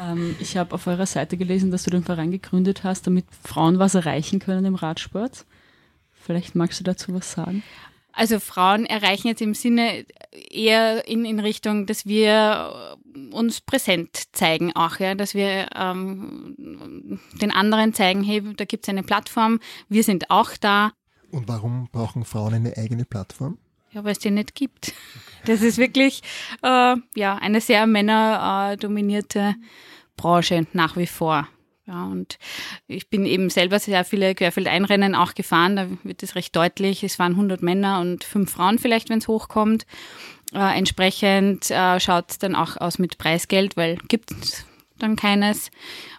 Ähm, 0.00 0.36
ich 0.40 0.56
habe 0.56 0.74
auf 0.74 0.86
eurer 0.86 1.06
Seite 1.06 1.36
gelesen, 1.36 1.70
dass 1.70 1.84
du 1.84 1.90
den 1.90 2.04
Verein 2.04 2.30
gegründet 2.30 2.84
hast, 2.84 3.06
damit 3.06 3.24
Frauen 3.44 3.78
was 3.78 3.94
erreichen 3.94 4.38
können 4.38 4.64
im 4.64 4.74
Radsport. 4.74 5.44
Vielleicht 6.12 6.54
magst 6.54 6.78
du 6.80 6.84
dazu 6.84 7.14
was 7.14 7.32
sagen? 7.32 7.62
Also 8.12 8.40
Frauen 8.40 8.84
erreichen 8.86 9.28
jetzt 9.28 9.40
im 9.40 9.54
Sinne 9.54 10.04
eher 10.50 11.06
in, 11.06 11.24
in 11.24 11.40
Richtung, 11.40 11.86
dass 11.86 12.06
wir 12.06 12.96
uns 13.32 13.60
präsent 13.60 14.24
zeigen 14.32 14.74
auch, 14.74 14.98
ja, 14.98 15.14
dass 15.14 15.34
wir 15.34 15.68
ähm, 15.74 17.18
den 17.40 17.50
anderen 17.50 17.94
zeigen, 17.94 18.22
hey, 18.22 18.42
da 18.54 18.64
gibt 18.64 18.84
es 18.84 18.88
eine 18.88 19.02
Plattform, 19.02 19.60
wir 19.88 20.04
sind 20.04 20.30
auch 20.30 20.50
da. 20.60 20.92
Und 21.30 21.48
warum 21.48 21.88
brauchen 21.90 22.24
Frauen 22.24 22.54
eine 22.54 22.76
eigene 22.76 23.04
Plattform? 23.04 23.58
Ja, 23.92 24.04
weil 24.04 24.12
es 24.12 24.18
die 24.18 24.30
nicht 24.30 24.54
gibt. 24.54 24.92
Das 25.44 25.60
ist 25.60 25.76
wirklich 25.76 26.22
äh, 26.62 26.96
ja, 27.16 27.34
eine 27.36 27.60
sehr 27.60 27.86
männerdominierte 27.86 29.56
Branche 30.16 30.66
nach 30.72 30.96
wie 30.96 31.06
vor. 31.06 31.48
Ja, 31.86 32.04
und 32.04 32.38
ich 32.86 33.10
bin 33.10 33.26
eben 33.26 33.50
selber 33.50 33.80
sehr 33.80 34.04
viele 34.04 34.36
Querfeldeinrennen 34.36 35.16
auch 35.16 35.34
gefahren, 35.34 35.76
da 35.76 35.88
wird 36.04 36.22
es 36.22 36.36
recht 36.36 36.54
deutlich. 36.54 37.02
Es 37.02 37.18
waren 37.18 37.32
100 37.32 37.60
Männer 37.60 38.00
und 38.00 38.22
fünf 38.22 38.52
Frauen 38.52 38.78
vielleicht, 38.78 39.10
wenn 39.10 39.18
es 39.18 39.26
hochkommt. 39.26 39.84
Äh, 40.54 40.78
entsprechend 40.78 41.70
äh, 41.70 41.98
schaut 41.98 42.30
es 42.30 42.38
dann 42.38 42.54
auch 42.54 42.76
aus 42.76 42.98
mit 42.98 43.18
Preisgeld, 43.18 43.76
weil 43.76 43.96
gibt 44.08 44.30
es 44.30 44.64
dann 44.98 45.16
keines 45.16 45.70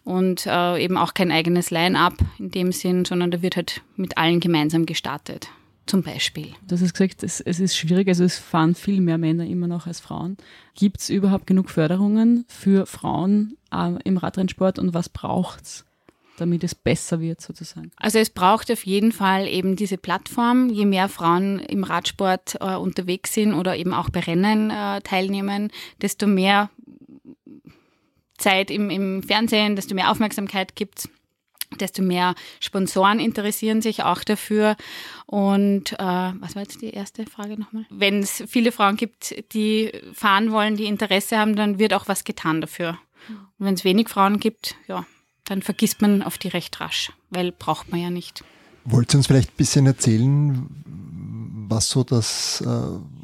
und 0.03 0.46
äh, 0.46 0.84
eben 0.84 0.98
auch 0.98 1.13
kein 1.13 1.32
eigenes 1.32 1.72
Line-up 1.72 2.15
in 2.39 2.51
dem 2.51 2.72
Sinn, 2.74 3.05
sondern 3.05 3.32
da 3.32 3.41
wird 3.41 3.55
halt 3.55 3.82
mit 3.96 4.17
allen 4.17 4.41
gemeinsam 4.41 4.86
gestartet. 4.86 5.50
Zum 5.85 6.01
Beispiel. 6.01 6.53
Du 6.67 6.75
hast 6.75 6.93
gesagt, 6.93 7.23
es, 7.23 7.41
es 7.41 7.59
ist 7.59 7.75
schwierig, 7.75 8.07
also 8.07 8.23
es 8.23 8.37
fahren 8.37 8.73
viel 8.73 9.01
mehr 9.01 9.17
Männer 9.17 9.45
immer 9.45 9.67
noch 9.67 9.85
als 9.85 9.99
Frauen. 9.99 10.37
Gibt 10.75 11.01
es 11.01 11.09
überhaupt 11.09 11.45
genug 11.45 11.69
Förderungen 11.69 12.45
für 12.47 12.85
Frauen 12.85 13.57
äh, 13.71 13.93
im 14.03 14.17
Radrennsport 14.17 14.79
und 14.79 14.93
was 14.93 15.09
braucht 15.09 15.63
es? 15.63 15.85
damit 16.37 16.63
es 16.63 16.75
besser 16.75 17.19
wird 17.19 17.41
sozusagen? 17.41 17.91
Also 17.97 18.19
es 18.19 18.29
braucht 18.29 18.71
auf 18.71 18.85
jeden 18.85 19.11
Fall 19.11 19.47
eben 19.47 19.75
diese 19.75 19.97
Plattform. 19.97 20.69
Je 20.69 20.85
mehr 20.85 21.09
Frauen 21.09 21.59
im 21.59 21.83
Radsport 21.83 22.57
äh, 22.59 22.75
unterwegs 22.75 23.33
sind 23.33 23.53
oder 23.53 23.75
eben 23.77 23.93
auch 23.93 24.09
bei 24.09 24.21
Rennen 24.21 24.69
äh, 24.69 25.01
teilnehmen, 25.01 25.71
desto 26.01 26.27
mehr 26.27 26.69
Zeit 28.37 28.71
im, 28.71 28.89
im 28.89 29.23
Fernsehen, 29.23 29.75
desto 29.75 29.95
mehr 29.95 30.11
Aufmerksamkeit 30.11 30.75
gibt 30.75 30.99
es 30.99 31.09
desto 31.82 32.01
mehr 32.01 32.36
Sponsoren 32.60 33.20
interessieren 33.20 33.82
sich 33.82 34.03
auch 34.03 34.24
dafür. 34.24 34.75
Und 35.25 35.94
äh, 35.94 35.98
was 35.98 36.56
war 36.56 36.63
jetzt 36.63 36.82
die 36.82 36.92
erste 36.92 37.25
Frage 37.25 37.60
nochmal? 37.60 37.86
Wenn 37.89 38.20
es 38.20 38.44
viele 38.48 38.72
Frauen 38.72 38.98
gibt, 38.98 39.53
die 39.53 39.92
fahren 40.13 40.51
wollen, 40.51 40.77
die 40.77 40.86
Interesse 40.86 41.38
haben, 41.38 41.56
dann 41.56 41.80
wird 41.80 41.94
auch 41.94 42.08
was 42.08 42.24
getan 42.24 42.62
dafür. 42.62 42.98
Und 43.30 43.65
wenn 43.65 43.74
es 43.74 43.84
wenig 43.84 44.10
Frauen 44.10 44.39
gibt, 44.39 44.75
ja, 44.88 45.06
dann 45.46 45.62
vergisst 45.62 46.01
man 46.01 46.22
auf 46.24 46.38
die 46.38 46.50
recht 46.50 46.80
rasch, 46.80 47.12
weil 47.30 47.51
braucht 47.51 47.89
man 47.92 48.01
ja 48.01 48.10
nicht. 48.10 48.44
Wollt 48.85 49.13
ihr 49.13 49.17
uns 49.17 49.27
vielleicht 49.27 49.51
ein 49.51 49.57
bisschen 49.57 49.85
erzählen, 49.85 50.67
was 51.69 51.89
so 51.89 52.03
das, 52.03 52.61
äh, 52.61 52.67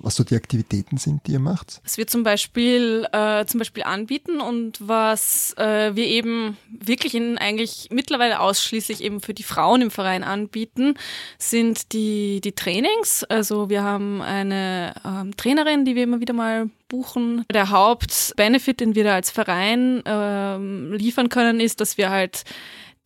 was 0.01 0.15
so 0.15 0.23
die 0.23 0.35
Aktivitäten 0.35 0.97
sind, 0.97 1.27
die 1.27 1.33
ihr 1.33 1.39
macht? 1.39 1.81
Was 1.83 1.97
wir 1.97 2.07
zum 2.07 2.23
Beispiel, 2.23 3.07
äh, 3.11 3.45
zum 3.45 3.59
Beispiel 3.59 3.83
anbieten 3.83 4.41
und 4.41 4.77
was 4.79 5.53
äh, 5.57 5.95
wir 5.95 6.05
eben 6.05 6.57
wirklich 6.71 7.15
in 7.15 7.37
eigentlich 7.37 7.89
mittlerweile 7.91 8.39
ausschließlich 8.39 9.03
eben 9.03 9.21
für 9.21 9.33
die 9.33 9.43
Frauen 9.43 9.81
im 9.81 9.91
Verein 9.91 10.23
anbieten, 10.23 10.95
sind 11.37 11.93
die, 11.93 12.41
die 12.41 12.53
Trainings. 12.53 13.23
Also 13.25 13.69
wir 13.69 13.83
haben 13.83 14.21
eine 14.21 14.93
ähm, 15.05 15.35
Trainerin, 15.37 15.85
die 15.85 15.95
wir 15.95 16.03
immer 16.03 16.19
wieder 16.21 16.33
mal 16.33 16.69
buchen. 16.87 17.45
Der 17.51 17.69
Hauptbenefit, 17.69 18.79
den 18.79 18.95
wir 18.95 19.03
da 19.03 19.13
als 19.13 19.29
Verein 19.29 20.01
ähm, 20.05 20.93
liefern 20.93 21.29
können, 21.29 21.59
ist, 21.59 21.81
dass 21.81 21.97
wir 21.97 22.09
halt 22.09 22.43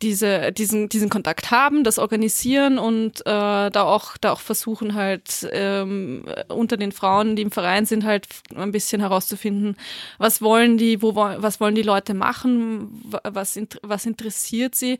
diese, 0.04 0.52
diesen, 0.52 0.90
diesen 0.90 1.10
Kontakt 1.10 1.50
haben, 1.50 1.84
das 1.84 1.98
organisieren 1.98 2.78
und 2.78 3.22
äh, 3.22 3.72
da 3.72 3.84
auch 3.84 4.18
da 4.18 4.34
auch 4.34 4.42
versuchen 4.42 4.94
halt 4.94 5.48
ähm, 5.52 6.26
unter 6.50 6.76
den 6.76 6.92
Frauen, 6.92 7.36
die 7.36 7.42
im 7.42 7.52
Verein 7.52 7.86
sind, 7.86 8.04
halt 8.04 8.28
ein 8.54 8.74
bisschen 8.74 9.00
herauszufinden, 9.02 9.78
was 10.18 10.42
wollen 10.42 10.78
die, 10.78 11.02
wo 11.02 11.16
was 11.16 11.60
wollen 11.62 11.76
die 11.76 11.82
Leute 11.82 12.14
machen, 12.14 13.02
was 13.24 13.58
was 13.82 14.06
interessiert 14.06 14.76
sie, 14.76 15.00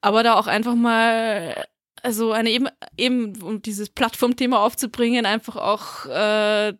aber 0.00 0.22
da 0.22 0.34
auch 0.34 0.46
einfach 0.46 0.76
mal 0.76 1.66
also 2.02 2.32
eine 2.32 2.50
eben, 2.50 2.68
eben 2.98 3.40
um 3.42 3.62
dieses 3.62 3.88
Plattformthema 3.88 4.58
aufzubringen, 4.58 5.26
einfach 5.26 5.56
auch 5.56 6.06
äh, 6.06 6.74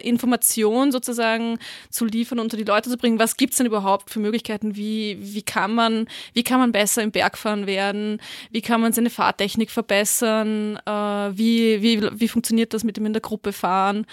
Information 0.00 0.90
sozusagen 0.90 1.58
zu 1.90 2.06
liefern, 2.06 2.38
unter 2.38 2.56
die 2.56 2.64
Leute 2.64 2.88
zu 2.88 2.96
bringen. 2.96 3.18
Was 3.18 3.36
gibt's 3.36 3.58
denn 3.58 3.66
überhaupt 3.66 4.10
für 4.10 4.20
Möglichkeiten? 4.20 4.74
Wie, 4.74 5.18
wie 5.20 5.42
kann 5.42 5.74
man, 5.74 6.08
wie 6.32 6.42
kann 6.42 6.60
man 6.60 6.72
besser 6.72 7.02
im 7.02 7.10
Bergfahren 7.10 7.66
werden? 7.66 8.20
Wie 8.50 8.62
kann 8.62 8.80
man 8.80 8.92
seine 8.92 9.10
Fahrtechnik 9.10 9.70
verbessern? 9.70 10.76
Äh, 10.86 10.90
wie, 10.90 11.82
wie, 11.82 12.20
wie 12.20 12.28
funktioniert 12.28 12.72
das 12.72 12.84
mit 12.84 12.96
dem 12.96 13.06
in 13.06 13.12
der 13.12 13.22
Gruppe 13.22 13.52
fahren? 13.52 14.06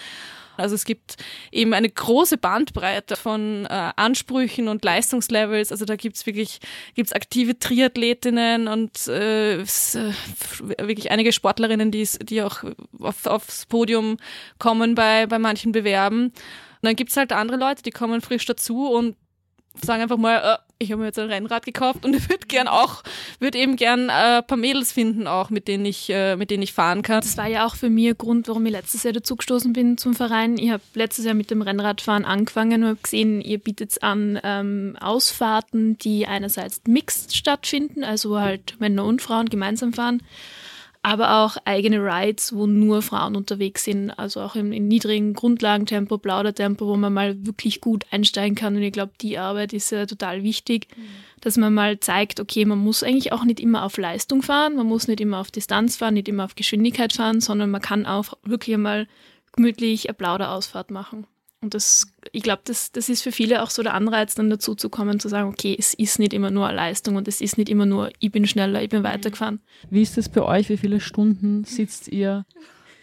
Also 0.56 0.74
es 0.74 0.84
gibt 0.84 1.16
eben 1.52 1.74
eine 1.74 1.88
große 1.88 2.38
Bandbreite 2.38 3.16
von 3.16 3.66
äh, 3.66 3.92
Ansprüchen 3.96 4.68
und 4.68 4.84
Leistungslevels. 4.84 5.72
Also 5.72 5.84
da 5.84 5.96
gibt's 5.96 6.26
wirklich 6.26 6.60
gibt's 6.94 7.12
aktive 7.12 7.58
Triathletinnen 7.58 8.68
und 8.68 9.06
äh, 9.08 9.60
äh 9.60 9.64
wirklich 10.78 11.10
einige 11.10 11.32
Sportlerinnen, 11.32 11.90
die, 11.90 12.08
die 12.22 12.42
auch 12.42 12.64
auf, 13.00 13.26
aufs 13.26 13.66
Podium 13.66 14.16
kommen 14.58 14.94
bei, 14.94 15.26
bei 15.26 15.38
manchen 15.38 15.72
Bewerben. 15.72 16.26
Und 16.26 16.32
dann 16.82 16.96
gibt's 16.96 17.16
halt 17.16 17.32
andere 17.32 17.58
Leute, 17.58 17.82
die 17.82 17.90
kommen 17.90 18.20
frisch 18.20 18.44
dazu 18.44 18.88
und 18.88 19.16
sagen 19.82 20.02
einfach 20.02 20.18
mal, 20.18 20.36
äh, 20.36 20.63
ich 20.78 20.90
habe 20.90 21.00
mir 21.00 21.06
jetzt 21.06 21.18
ein 21.18 21.30
Rennrad 21.30 21.64
gekauft 21.64 22.04
und 22.04 22.12
würde 22.28 22.46
gern 22.46 22.68
auch, 22.68 23.02
würde 23.38 23.58
eben 23.58 23.76
gern 23.76 24.08
äh, 24.08 24.38
ein 24.38 24.46
paar 24.46 24.58
Mädels 24.58 24.92
finden 24.92 25.26
auch, 25.26 25.50
mit 25.50 25.68
denen 25.68 25.84
ich, 25.84 26.10
äh, 26.10 26.36
mit 26.36 26.50
denen 26.50 26.62
ich 26.62 26.72
fahren 26.72 27.02
kann. 27.02 27.20
Das 27.20 27.36
war 27.36 27.46
ja 27.46 27.66
auch 27.66 27.76
für 27.76 27.90
mich 27.90 28.08
ein 28.08 28.18
Grund, 28.18 28.48
warum 28.48 28.66
ich 28.66 28.72
letztes 28.72 29.02
Jahr 29.02 29.12
dazugestoßen 29.12 29.72
bin 29.72 29.98
zum 29.98 30.14
Verein. 30.14 30.58
Ich 30.58 30.70
habe 30.70 30.82
letztes 30.94 31.24
Jahr 31.24 31.34
mit 31.34 31.50
dem 31.50 31.62
Rennradfahren 31.62 32.24
angefangen 32.24 32.82
und 32.82 32.88
habe 32.90 32.98
gesehen, 33.02 33.40
ihr 33.40 33.58
bietet 33.58 34.02
an 34.02 34.38
ähm, 34.42 34.96
Ausfahrten, 35.00 35.98
die 35.98 36.26
einerseits 36.26 36.82
mixed 36.86 37.36
stattfinden, 37.36 38.04
also 38.04 38.40
halt 38.40 38.80
Männer 38.80 39.04
und 39.04 39.22
Frauen 39.22 39.48
gemeinsam 39.48 39.92
fahren 39.92 40.22
aber 41.04 41.44
auch 41.44 41.58
eigene 41.66 41.98
Rides, 41.98 42.56
wo 42.56 42.66
nur 42.66 43.02
Frauen 43.02 43.36
unterwegs 43.36 43.84
sind, 43.84 44.10
also 44.10 44.40
auch 44.40 44.56
im, 44.56 44.72
im 44.72 44.88
niedrigen 44.88 45.34
Grundlagentempo, 45.34 46.16
Plaudertempo, 46.16 46.86
wo 46.86 46.96
man 46.96 47.12
mal 47.12 47.44
wirklich 47.44 47.82
gut 47.82 48.06
einsteigen 48.10 48.54
kann. 48.54 48.74
Und 48.74 48.82
ich 48.82 48.92
glaube, 48.92 49.12
die 49.20 49.36
Arbeit 49.36 49.74
ist 49.74 49.90
ja 49.90 50.06
total 50.06 50.42
wichtig, 50.42 50.88
mhm. 50.96 51.02
dass 51.42 51.58
man 51.58 51.74
mal 51.74 52.00
zeigt, 52.00 52.40
okay, 52.40 52.64
man 52.64 52.78
muss 52.78 53.02
eigentlich 53.02 53.32
auch 53.32 53.44
nicht 53.44 53.60
immer 53.60 53.84
auf 53.84 53.98
Leistung 53.98 54.40
fahren, 54.40 54.76
man 54.76 54.86
muss 54.86 55.06
nicht 55.06 55.20
immer 55.20 55.40
auf 55.40 55.50
Distanz 55.50 55.98
fahren, 55.98 56.14
nicht 56.14 56.28
immer 56.28 56.46
auf 56.46 56.54
Geschwindigkeit 56.54 57.12
fahren, 57.12 57.42
sondern 57.42 57.70
man 57.70 57.82
kann 57.82 58.06
auch 58.06 58.32
wirklich 58.42 58.74
einmal 58.74 59.06
gemütlich 59.52 60.08
eine 60.08 60.14
Plauderausfahrt 60.14 60.90
machen. 60.90 61.26
Und 61.64 61.72
das, 61.72 62.06
ich 62.30 62.42
glaube, 62.42 62.60
das, 62.66 62.92
das 62.92 63.08
ist 63.08 63.22
für 63.22 63.32
viele 63.32 63.62
auch 63.62 63.70
so 63.70 63.82
der 63.82 63.94
Anreiz, 63.94 64.34
dann 64.34 64.50
dazu 64.50 64.74
zu 64.74 64.90
kommen, 64.90 65.18
zu 65.18 65.30
sagen, 65.30 65.48
okay, 65.48 65.74
es 65.78 65.94
ist 65.94 66.18
nicht 66.18 66.34
immer 66.34 66.50
nur 66.50 66.66
eine 66.68 66.76
Leistung 66.76 67.16
und 67.16 67.26
es 67.26 67.40
ist 67.40 67.56
nicht 67.56 67.70
immer 67.70 67.86
nur, 67.86 68.10
ich 68.18 68.30
bin 68.30 68.46
schneller, 68.46 68.82
ich 68.82 68.90
bin 68.90 69.00
mhm. 69.00 69.04
weitergefahren. 69.04 69.62
Wie 69.88 70.02
ist 70.02 70.18
das 70.18 70.28
bei 70.28 70.42
euch? 70.42 70.68
Wie 70.68 70.76
viele 70.76 71.00
Stunden 71.00 71.64
sitzt 71.64 72.08
ihr 72.08 72.44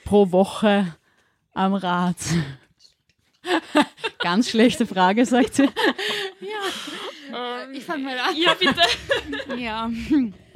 pro 0.05 0.31
Woche 0.31 0.95
am 1.55 1.73
Rad? 1.73 2.17
Ganz 4.19 4.51
schlechte 4.51 4.85
Frage, 4.85 5.25
sagt 5.25 5.55
sie. 5.55 5.63
Ja. 6.39 7.63
Ähm, 7.63 7.73
ich 7.73 7.83
fange 7.83 8.03
mal 8.03 8.19
an. 8.19 8.35
Ja, 8.35 8.53
bitte. 8.53 9.57
ja. 9.57 9.89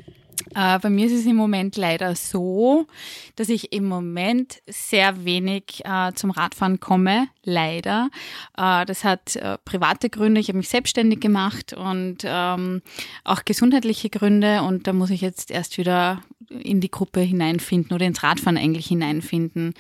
Äh, 0.56 0.80
bei 0.80 0.90
mir 0.90 1.06
ist 1.08 1.14
es 1.14 1.26
im 1.26 1.36
Moment 1.36 1.76
leider 1.76 2.16
so, 2.16 2.88
dass 3.36 3.50
ich 3.50 3.74
im 3.74 3.86
Moment 3.86 4.62
sehr 4.68 5.26
wenig 5.26 5.84
äh, 5.84 6.14
zum 6.14 6.32
Radfahren 6.32 6.80
komme, 6.80 7.28
leider. 7.44 8.10
Äh, 8.58 8.86
das 8.86 9.04
hat 9.04 9.36
äh, 9.36 9.58
private 9.66 10.10
Gründe. 10.10 10.40
Ich 10.40 10.48
habe 10.48 10.58
mich 10.58 10.70
selbstständig 10.70 11.20
gemacht 11.20 11.74
und 11.74 12.20
ähm, 12.24 12.82
auch 13.24 13.44
gesundheitliche 13.44 14.10
Gründe 14.10 14.62
und 14.62 14.88
da 14.88 14.94
muss 14.94 15.10
ich 15.10 15.22
jetzt 15.22 15.52
erst 15.52 15.78
wieder 15.78 16.22
in 16.50 16.80
die 16.80 16.92
Gruppe 16.92 17.20
hineinfinden 17.20 17.94
oder 17.94 18.06
ins 18.06 18.24
Radfahren 18.24 18.58
eigentlich 18.58 18.88
hineinfinden. 18.88 19.74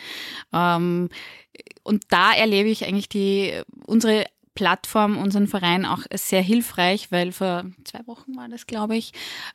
Ähm, 0.53 1.10
und 1.84 2.03
da 2.10 2.34
erlebe 2.34 2.70
ich 2.70 2.86
eigentlich 2.86 3.10
die 3.10 3.53
unsere 3.86 4.25
Plattform, 4.56 5.18
unseren 5.18 5.48
Verein 5.48 5.86
auch 5.86 6.00
sehr 6.14 6.42
hilfreich, 6.42 7.12
weil 7.12 7.32
vor 7.32 7.66
zwei 7.84 8.00
Wochen 8.08 8.36
war 8.36 8.48
das, 8.50 8.66
glaube 8.66 8.96
ich, 8.96 9.12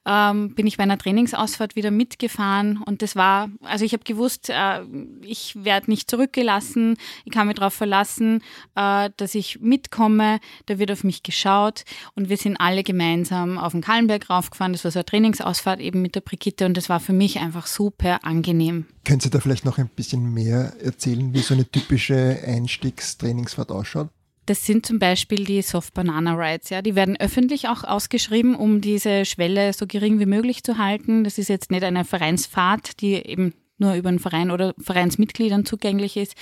ähm, 0.07 0.55
bin 0.55 0.67
ich 0.67 0.77
bei 0.77 0.85
einer 0.85 0.99
Trainingsausfahrt 0.99 1.75
wieder 1.75 1.91
mitgefahren 1.91 2.83
und 2.85 3.03
das 3.03 3.17
war, 3.17 3.49
also 3.63 3.85
ich 3.85 3.95
habe 3.95 4.05
gewusst, 4.05 4.51
äh, 4.51 4.83
ich 5.23 5.57
werde 5.65 5.91
nicht 5.91 6.11
zurückgelassen, 6.11 6.97
ich 7.25 7.33
kann 7.33 7.47
mich 7.47 7.57
darauf 7.57 7.75
verlassen, 7.75 8.43
äh, 8.75 9.11
dass 9.17 9.35
ich 9.35 9.61
mitkomme, 9.61 10.39
da 10.67 10.79
wird 10.79 10.93
auf 10.93 11.03
mich 11.03 11.23
geschaut 11.23 11.85
und 12.15 12.29
wir 12.29 12.37
sind 12.37 12.59
alle 12.59 12.83
gemeinsam 12.83 13.59
auf 13.59 13.73
den 13.73 13.81
Kallenberg 13.81 14.29
raufgefahren, 14.29 14.73
das 14.73 14.85
war 14.85 14.91
so 14.91 14.99
eine 14.99 15.07
Trainingsausfahrt 15.07 15.81
eben 15.81 16.03
mit 16.03 16.15
der 16.15 16.21
Brigitte 16.21 16.67
und 16.67 16.77
das 16.77 16.89
war 16.91 17.01
für 17.01 17.15
mich 17.15 17.41
einfach 17.41 17.67
super 17.67 18.23
angenehm. 18.23 18.87
Können 19.05 19.21
Sie 19.21 19.31
da 19.31 19.41
vielleicht 19.41 19.65
noch 19.65 19.79
ein 19.79 19.89
bisschen 19.89 20.35
mehr 20.35 20.75
erzählen, 20.83 21.33
wie 21.33 21.41
so 21.41 21.55
eine 21.55 21.69
typische 21.69 22.39
Einstiegstrainingsfahrt 22.47 23.71
ausschaut? 23.71 24.11
Das 24.47 24.67
sind 24.67 24.85
zum 24.85 24.99
Beispiel 24.99 25.45
die 25.45 25.63
Soft 25.63 25.95
Banana 25.95 26.35
Rides. 26.35 26.71
Ja, 26.71 26.83
die 26.83 26.95
werden 26.95 27.17
öffentlich 27.19 27.69
auch 27.69 27.85
ausgeschrieben, 27.85 28.55
um 28.55 28.81
diese 28.81 29.25
Schwelle 29.25 29.73
so 29.73 29.87
gering 29.87 30.19
wie 30.19 30.27
möglich 30.27 30.65
zu 30.65 30.79
halten. 30.79 31.25
Das 31.25 31.39
ist 31.39 31.49
jetzt 31.49 31.71
nicht 31.71 31.85
eine 31.85 32.05
Vereinsfahrt, 32.05 33.01
die 33.01 33.15
eben 33.15 33.55
nur 33.79 33.95
über 33.95 34.09
einen 34.09 34.19
Verein 34.19 34.51
oder 34.51 34.75
Vereinsmitgliedern 34.79 35.65
zugänglich 35.65 36.17
ist, 36.17 36.35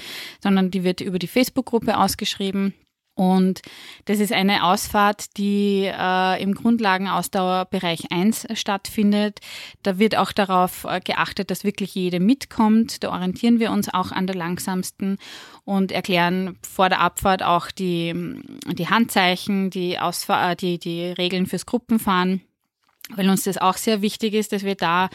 sondern 0.43 0.71
die 0.71 0.85
wird 0.85 1.01
über 1.01 1.19
die 1.19 1.29
Facebook-Gruppe 1.29 1.99
ausgeschrieben. 1.99 2.75
Und 3.19 3.63
das 4.05 4.21
ist 4.21 4.33
eine 4.33 4.63
Ausfahrt, 4.63 5.37
die 5.39 5.91
äh, 5.93 6.41
im 6.41 6.55
Grundlagenausdauerbereich 6.55 8.13
1 8.13 8.47
stattfindet. 8.55 9.41
Da 9.83 9.99
wird 9.99 10.17
auch 10.17 10.31
darauf 10.31 10.85
äh, 10.85 11.01
geachtet, 11.01 11.51
dass 11.51 11.65
wirklich 11.65 11.97
jede 11.97 12.21
mitkommt. 12.21 13.03
Da 13.03 13.11
orientieren 13.11 13.59
wir 13.59 13.73
uns 13.73 13.93
auch 13.93 14.13
an 14.13 14.29
der 14.29 14.37
langsamsten 14.37 15.19
und 15.65 15.91
erklären 15.91 16.59
vor 16.63 16.91
der 16.91 17.01
Abfahrt 17.01 17.43
auch 17.43 17.73
die, 17.73 18.15
die 18.71 18.89
Handzeichen, 18.89 19.71
die, 19.71 19.99
Ausfahr 19.99 20.53
äh, 20.53 20.57
die, 20.57 20.79
die 20.79 21.07
Regeln 21.07 21.47
fürs 21.47 21.67
Gruppenfahren 21.67 22.43
weil 23.17 23.31
uns 23.31 23.45
das 23.45 23.57
auch 23.57 23.79
sehr 23.79 24.03
wichtig 24.03 24.35
ist, 24.35 24.53
dass 24.53 24.65
wir 24.65 24.75
da 24.75 25.09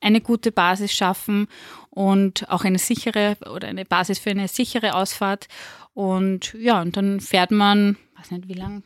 eine 0.00 0.20
gute 0.20 0.52
Basis 0.52 0.92
schaffen 0.92 1.48
und 1.90 2.48
auch 2.48 2.64
eine 2.64 2.78
sichere 2.78 3.36
oder 3.52 3.68
eine 3.68 3.84
Basis 3.84 4.18
für 4.18 4.30
eine 4.30 4.48
sichere 4.48 4.94
Ausfahrt. 4.94 5.48
Und 5.94 6.54
ja, 6.58 6.80
und 6.80 6.96
dann 6.96 7.20
fährt 7.20 7.50
man, 7.50 7.96
weiß 8.16 8.30
nicht 8.30 8.48
wie 8.48 8.54
lang, 8.54 8.82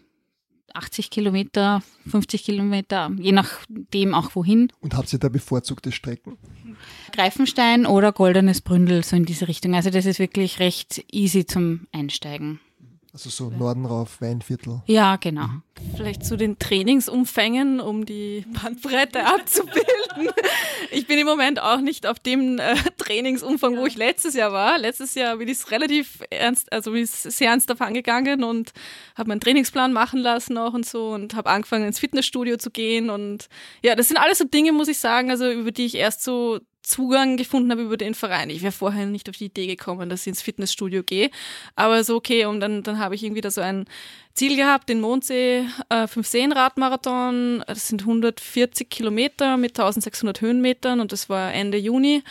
80 0.74 1.10
Kilometer, 1.10 1.82
50 2.08 2.44
Kilometer, 2.44 3.10
je 3.18 3.32
nachdem 3.32 4.14
auch 4.14 4.34
wohin. 4.34 4.72
Und 4.80 4.96
habt 4.96 5.12
ihr 5.12 5.20
da 5.20 5.28
bevorzugte 5.28 5.92
Strecken? 5.92 6.36
Greifenstein 7.12 7.86
oder 7.86 8.12
Goldenes 8.12 8.60
Bründel, 8.60 9.04
so 9.04 9.14
in 9.14 9.24
diese 9.24 9.46
Richtung. 9.46 9.74
Also 9.74 9.90
das 9.90 10.04
ist 10.04 10.18
wirklich 10.18 10.58
recht 10.58 11.04
easy 11.12 11.46
zum 11.46 11.86
Einsteigen. 11.92 12.60
Also 13.14 13.30
so 13.30 13.48
Norden 13.48 13.86
rauf, 13.86 14.20
Weinviertel. 14.20 14.82
Ja, 14.86 15.14
genau. 15.14 15.46
Vielleicht 15.94 16.26
zu 16.26 16.36
den 16.36 16.58
Trainingsumfängen, 16.58 17.78
um 17.78 18.04
die 18.04 18.44
Bandbreite 18.60 19.24
abzubilden. 19.26 20.32
Ich 20.90 21.06
bin 21.06 21.20
im 21.20 21.26
Moment 21.26 21.62
auch 21.62 21.80
nicht 21.80 22.08
auf 22.08 22.18
dem 22.18 22.58
äh, 22.58 22.74
Trainingsumfang, 22.98 23.76
wo 23.76 23.86
ich 23.86 23.94
letztes 23.94 24.34
Jahr 24.34 24.52
war. 24.52 24.78
Letztes 24.78 25.14
Jahr 25.14 25.36
bin 25.36 25.46
ich 25.46 25.70
relativ 25.70 26.24
ernst, 26.28 26.72
also 26.72 26.90
bin 26.90 27.04
ich 27.04 27.10
sehr 27.12 27.50
ernst 27.50 27.70
davon 27.70 27.86
angegangen 27.86 28.42
und 28.42 28.72
habe 29.14 29.28
meinen 29.28 29.40
Trainingsplan 29.40 29.92
machen 29.92 30.18
lassen 30.18 30.58
auch 30.58 30.74
und 30.74 30.84
so 30.84 31.10
und 31.10 31.36
habe 31.36 31.50
angefangen 31.50 31.86
ins 31.86 32.00
Fitnessstudio 32.00 32.56
zu 32.56 32.72
gehen 32.72 33.10
und 33.10 33.48
ja, 33.84 33.94
das 33.94 34.08
sind 34.08 34.16
alles 34.16 34.38
so 34.38 34.44
Dinge, 34.44 34.72
muss 34.72 34.88
ich 34.88 34.98
sagen, 34.98 35.30
also 35.30 35.48
über 35.48 35.70
die 35.70 35.86
ich 35.86 35.94
erst 35.94 36.24
so 36.24 36.58
Zugang 36.84 37.36
gefunden 37.36 37.70
habe 37.70 37.82
über 37.82 37.96
den 37.96 38.14
Verein. 38.14 38.50
Ich 38.50 38.62
wäre 38.62 38.70
vorher 38.72 39.06
nicht 39.06 39.28
auf 39.28 39.36
die 39.36 39.46
Idee 39.46 39.66
gekommen, 39.66 40.08
dass 40.08 40.20
ich 40.20 40.28
ins 40.28 40.42
Fitnessstudio 40.42 41.02
gehe. 41.02 41.30
Aber 41.76 42.04
so, 42.04 42.16
okay, 42.16 42.44
und 42.44 42.60
dann, 42.60 42.82
dann 42.82 42.98
habe 42.98 43.14
ich 43.14 43.24
irgendwie 43.24 43.40
da 43.40 43.50
so 43.50 43.62
ein 43.62 43.86
Ziel 44.34 44.56
gehabt, 44.56 44.88
den 44.88 45.00
Mondsee 45.00 45.66
äh, 45.88 46.06
5 46.06 46.26
Seen 46.26 46.52
Radmarathon. 46.52 47.64
Das 47.66 47.88
sind 47.88 48.02
140 48.02 48.90
Kilometer 48.90 49.56
mit 49.56 49.78
1600 49.78 50.40
Höhenmetern 50.40 51.00
und 51.00 51.12
das 51.12 51.28
war 51.28 51.52
Ende 51.52 51.78
Juni. 51.78 52.22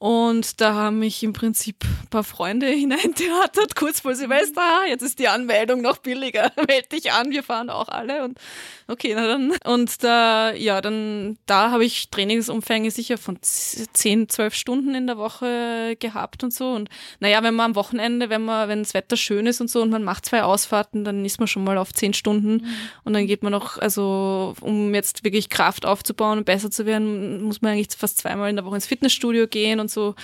Und 0.00 0.60
da 0.60 0.74
haben 0.74 1.00
mich 1.00 1.24
im 1.24 1.32
Prinzip 1.32 1.82
ein 1.82 2.06
paar 2.08 2.22
Freunde 2.22 2.66
hineintheatert, 2.68 3.74
kurz 3.74 4.00
vor 4.00 4.14
Silvester. 4.14 4.86
Jetzt 4.88 5.02
ist 5.02 5.18
die 5.18 5.26
Anmeldung 5.26 5.82
noch 5.82 5.98
billiger. 5.98 6.52
Meld 6.68 6.92
dich 6.92 7.10
an, 7.10 7.30
wir 7.30 7.42
fahren 7.42 7.68
auch 7.68 7.88
alle. 7.88 8.22
Und 8.22 8.38
okay, 8.86 9.12
na 9.16 9.26
dann. 9.26 9.54
Und 9.64 10.04
da, 10.04 10.52
ja, 10.52 10.80
dann, 10.80 11.36
da 11.46 11.72
habe 11.72 11.84
ich 11.84 12.10
Trainingsumfänge 12.10 12.92
sicher 12.92 13.18
von 13.18 13.38
10, 13.42 14.28
12 14.28 14.54
Stunden 14.54 14.94
in 14.94 15.08
der 15.08 15.18
Woche 15.18 15.96
gehabt 15.98 16.44
und 16.44 16.54
so. 16.54 16.70
Und 16.70 16.88
naja, 17.18 17.42
wenn 17.42 17.54
man 17.54 17.70
am 17.70 17.74
Wochenende, 17.74 18.30
wenn 18.30 18.44
man, 18.44 18.68
wenn 18.68 18.84
das 18.84 18.94
Wetter 18.94 19.16
schön 19.16 19.46
ist 19.46 19.60
und 19.60 19.68
so 19.68 19.82
und 19.82 19.90
man 19.90 20.04
macht 20.04 20.26
zwei 20.26 20.44
Ausfahrten, 20.44 21.02
dann 21.02 21.24
ist 21.24 21.40
man 21.40 21.48
schon 21.48 21.64
mal 21.64 21.76
auf 21.76 21.92
10 21.92 22.14
Stunden. 22.14 22.52
Mhm. 22.52 22.64
Und 23.02 23.14
dann 23.14 23.26
geht 23.26 23.42
man 23.42 23.50
noch, 23.50 23.78
also, 23.78 24.54
um 24.60 24.94
jetzt 24.94 25.24
wirklich 25.24 25.48
Kraft 25.48 25.86
aufzubauen 25.86 26.38
und 26.38 26.44
besser 26.44 26.70
zu 26.70 26.86
werden, 26.86 27.42
muss 27.42 27.62
man 27.62 27.72
eigentlich 27.72 27.88
fast 27.98 28.18
zweimal 28.18 28.48
in 28.48 28.54
der 28.54 28.64
Woche 28.64 28.76
ins 28.76 28.86
Fitnessstudio 28.86 29.48
gehen 29.48 29.80
und 29.80 29.87
und 29.88 29.90
so 29.90 30.14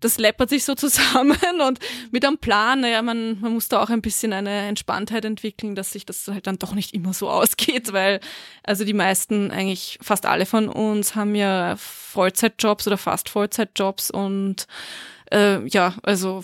das 0.00 0.18
läppert 0.18 0.50
sich 0.50 0.64
so 0.64 0.74
zusammen 0.76 1.60
und 1.66 1.78
mit 2.10 2.24
einem 2.24 2.38
Plan, 2.38 2.80
naja, 2.80 3.02
man, 3.02 3.40
man 3.40 3.52
muss 3.52 3.68
da 3.68 3.82
auch 3.82 3.90
ein 3.90 4.02
bisschen 4.02 4.32
eine 4.32 4.66
Entspanntheit 4.66 5.24
entwickeln, 5.24 5.74
dass 5.74 5.92
sich 5.92 6.04
das 6.04 6.26
halt 6.26 6.46
dann 6.46 6.58
doch 6.58 6.74
nicht 6.74 6.94
immer 6.94 7.12
so 7.12 7.30
ausgeht, 7.30 7.92
weil 7.92 8.20
also 8.64 8.84
die 8.84 8.94
meisten, 8.94 9.50
eigentlich 9.50 9.98
fast 10.02 10.26
alle 10.26 10.46
von 10.46 10.68
uns 10.68 11.14
haben 11.14 11.34
ja 11.34 11.76
Vollzeitjobs 11.76 12.86
oder 12.86 12.98
fast 12.98 13.28
Vollzeitjobs 13.28 14.10
und 14.10 14.66
äh, 15.30 15.64
ja, 15.68 15.94
also 16.02 16.42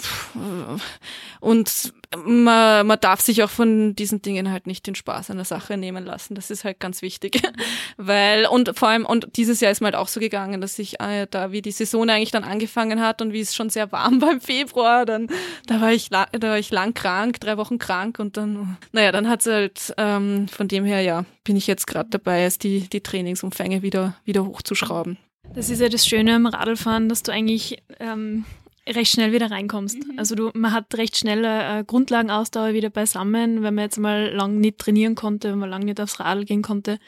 und 1.40 1.92
man, 2.24 2.86
man 2.86 3.00
darf 3.00 3.20
sich 3.20 3.42
auch 3.42 3.50
von 3.50 3.94
diesen 3.94 4.22
Dingen 4.22 4.50
halt 4.50 4.66
nicht 4.66 4.86
den 4.86 4.94
Spaß 4.94 5.30
an 5.30 5.36
der 5.36 5.44
Sache 5.44 5.76
nehmen 5.76 6.04
lassen. 6.04 6.34
Das 6.34 6.50
ist 6.50 6.64
halt 6.64 6.80
ganz 6.80 7.02
wichtig. 7.02 7.42
Weil, 7.96 8.46
und 8.46 8.78
vor 8.78 8.88
allem, 8.88 9.04
und 9.04 9.28
dieses 9.36 9.60
Jahr 9.60 9.72
ist 9.72 9.80
mir 9.80 9.86
halt 9.86 9.96
auch 9.96 10.08
so 10.08 10.20
gegangen, 10.20 10.60
dass 10.60 10.78
ich 10.78 11.00
äh, 11.00 11.26
da, 11.30 11.52
wie 11.52 11.62
die 11.62 11.70
Saison 11.70 12.08
eigentlich 12.08 12.30
dann 12.30 12.44
angefangen 12.44 13.00
hat 13.00 13.22
und 13.22 13.32
wie 13.32 13.40
es 13.40 13.54
schon 13.54 13.70
sehr 13.70 13.92
warm 13.92 14.20
war 14.22 14.32
im 14.32 14.40
Februar, 14.40 15.06
dann, 15.06 15.28
da 15.66 15.80
war 15.80 15.92
ich, 15.92 16.10
da 16.10 16.26
war 16.32 16.58
ich 16.58 16.70
lang 16.70 16.94
krank, 16.94 17.40
drei 17.40 17.56
Wochen 17.56 17.78
krank 17.78 18.18
und 18.18 18.36
dann, 18.36 18.76
naja, 18.92 19.12
dann 19.12 19.28
hat 19.28 19.40
es 19.40 19.46
halt, 19.46 19.94
ähm, 19.98 20.48
von 20.48 20.68
dem 20.68 20.84
her, 20.84 21.00
ja, 21.00 21.24
bin 21.44 21.56
ich 21.56 21.66
jetzt 21.66 21.86
gerade 21.86 22.10
dabei, 22.10 22.44
es 22.44 22.58
die, 22.58 22.88
die 22.88 23.00
Trainingsumfänge 23.00 23.82
wieder, 23.82 24.16
wieder 24.24 24.44
hochzuschrauben. 24.44 25.18
Das 25.54 25.70
ist 25.70 25.80
ja 25.80 25.88
das 25.88 26.06
Schöne 26.06 26.34
am 26.34 26.46
Radlfahren, 26.46 27.08
dass 27.08 27.22
du 27.22 27.32
eigentlich 27.32 27.82
ähm, 28.00 28.44
recht 28.88 29.12
schnell 29.12 29.32
wieder 29.32 29.50
reinkommst. 29.50 29.98
Mhm. 29.98 30.18
Also 30.18 30.34
du, 30.34 30.50
man 30.54 30.72
hat 30.72 30.94
recht 30.96 31.16
schnell 31.16 31.44
äh, 31.44 31.84
Grundlagenausdauer 31.84 32.72
wieder 32.72 32.90
beisammen, 32.90 33.62
wenn 33.62 33.74
man 33.74 33.84
jetzt 33.84 33.98
mal 33.98 34.32
lang 34.32 34.58
nicht 34.58 34.78
trainieren 34.78 35.14
konnte, 35.14 35.50
wenn 35.50 35.58
man 35.58 35.70
lang 35.70 35.82
nicht 35.82 36.00
aufs 36.00 36.20
Radl 36.20 36.44
gehen 36.44 36.62
konnte. 36.62 36.98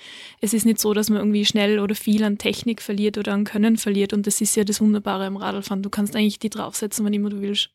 Es 0.40 0.54
ist 0.54 0.66
nicht 0.66 0.80
so, 0.80 0.92
dass 0.94 1.10
man 1.10 1.18
irgendwie 1.18 1.44
schnell 1.44 1.78
oder 1.78 1.94
viel 1.94 2.24
an 2.24 2.38
Technik 2.38 2.82
verliert 2.82 3.18
oder 3.18 3.32
an 3.32 3.44
Können 3.44 3.76
verliert 3.76 4.12
und 4.12 4.26
das 4.26 4.40
ist 4.40 4.56
ja 4.56 4.64
das 4.64 4.80
Wunderbare 4.80 5.26
am 5.26 5.36
Radlfahren. 5.36 5.82
Du 5.82 5.90
kannst 5.90 6.16
eigentlich 6.16 6.38
die 6.38 6.50
draufsetzen, 6.50 7.04
wann 7.04 7.12
immer 7.12 7.30
du 7.30 7.40
willst. 7.40 7.70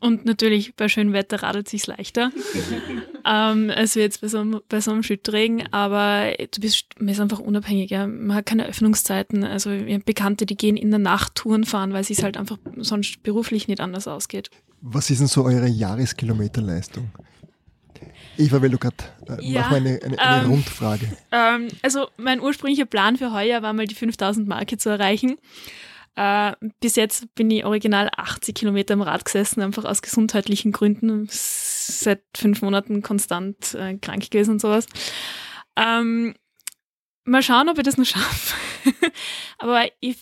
Und 0.00 0.24
natürlich 0.24 0.74
bei 0.74 0.88
schönem 0.88 1.12
Wetter 1.12 1.42
radelt 1.42 1.68
sich's 1.68 1.86
leichter 1.86 2.30
ähm, 3.24 3.70
als 3.74 3.94
jetzt 3.94 4.20
bei 4.20 4.28
so, 4.28 4.38
einem, 4.38 4.60
bei 4.68 4.80
so 4.80 4.90
einem 4.90 5.02
Schüttregen. 5.02 5.72
Aber 5.72 6.32
du 6.38 6.60
bist, 6.60 6.86
man 6.98 7.08
ist 7.08 7.20
einfach 7.20 7.38
unabhängig. 7.38 7.90
Ja. 7.90 8.06
Man 8.06 8.36
hat 8.36 8.46
keine 8.46 8.66
Öffnungszeiten. 8.66 9.44
Also 9.44 9.70
wir 9.70 9.94
haben 9.94 10.04
Bekannte, 10.04 10.46
die 10.46 10.56
gehen 10.56 10.76
in 10.76 10.90
der 10.90 10.98
Nacht 10.98 11.34
Touren 11.34 11.64
fahren, 11.64 11.92
weil 11.92 12.02
es 12.02 12.22
halt 12.22 12.36
einfach 12.36 12.58
sonst 12.76 13.22
beruflich 13.22 13.68
nicht 13.68 13.80
anders 13.80 14.08
ausgeht. 14.08 14.50
Was 14.80 15.10
ist 15.10 15.20
denn 15.20 15.26
so 15.26 15.44
eure 15.44 15.68
Jahreskilometerleistung? 15.68 17.10
Eva, 18.38 18.60
weil 18.60 18.70
du 18.70 18.78
gerade, 18.78 18.96
äh, 19.28 19.42
ja, 19.44 19.62
mach 19.62 19.70
mal 19.70 19.76
eine, 19.78 20.00
eine, 20.02 20.18
eine 20.18 20.44
ähm, 20.44 20.50
Rundfrage. 20.50 21.06
Ähm, 21.32 21.68
also 21.82 22.08
mein 22.16 22.40
ursprünglicher 22.40 22.84
Plan 22.84 23.16
für 23.16 23.32
heuer 23.32 23.62
war 23.62 23.72
mal 23.72 23.86
die 23.86 23.94
5000 23.94 24.46
Marke 24.46 24.76
zu 24.76 24.90
erreichen. 24.90 25.38
Äh, 26.16 26.52
bis 26.80 26.96
jetzt 26.96 27.34
bin 27.34 27.50
ich 27.50 27.64
original 27.64 28.10
80 28.16 28.54
Kilometer 28.54 28.94
im 28.94 29.02
Rad 29.02 29.24
gesessen, 29.24 29.60
einfach 29.60 29.84
aus 29.84 30.00
gesundheitlichen 30.00 30.72
Gründen. 30.72 31.28
Seit 31.30 32.22
fünf 32.34 32.62
Monaten 32.62 33.02
konstant 33.02 33.74
äh, 33.74 33.98
krank 33.98 34.30
gewesen 34.30 34.52
und 34.52 34.60
sowas. 34.60 34.86
Ähm, 35.76 36.34
mal 37.24 37.42
schauen, 37.42 37.68
ob 37.68 37.76
ich 37.76 37.84
das 37.84 37.98
noch 37.98 38.06
schaffe. 38.06 38.54
Aber 39.58 39.84
ich 40.00 40.16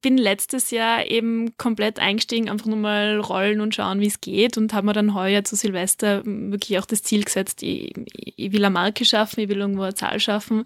bin 0.00 0.16
letztes 0.16 0.70
Jahr 0.70 1.06
eben 1.06 1.56
komplett 1.56 1.98
eingestiegen, 1.98 2.48
einfach 2.48 2.66
nur 2.66 2.76
mal 2.76 3.18
rollen 3.18 3.60
und 3.60 3.74
schauen, 3.74 4.00
wie 4.00 4.06
es 4.06 4.20
geht 4.20 4.56
und 4.56 4.72
habe 4.72 4.86
mir 4.86 4.92
dann 4.92 5.14
heuer 5.14 5.44
zu 5.44 5.56
Silvester 5.56 6.22
wirklich 6.24 6.78
auch 6.78 6.86
das 6.86 7.02
Ziel 7.02 7.24
gesetzt, 7.24 7.62
ich, 7.62 7.92
ich 8.14 8.52
will 8.52 8.64
eine 8.64 8.72
Marke 8.72 9.04
schaffen, 9.04 9.40
ich 9.40 9.48
will 9.48 9.58
irgendwo 9.58 9.82
eine 9.82 9.94
Zahl 9.94 10.20
schaffen. 10.20 10.64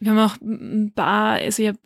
Wir 0.00 0.10
haben 0.10 0.18
auch 0.18 0.36
ein 0.40 0.92
paar, 0.94 1.34
also 1.34 1.62
ich 1.62 1.68
habe 1.68 1.78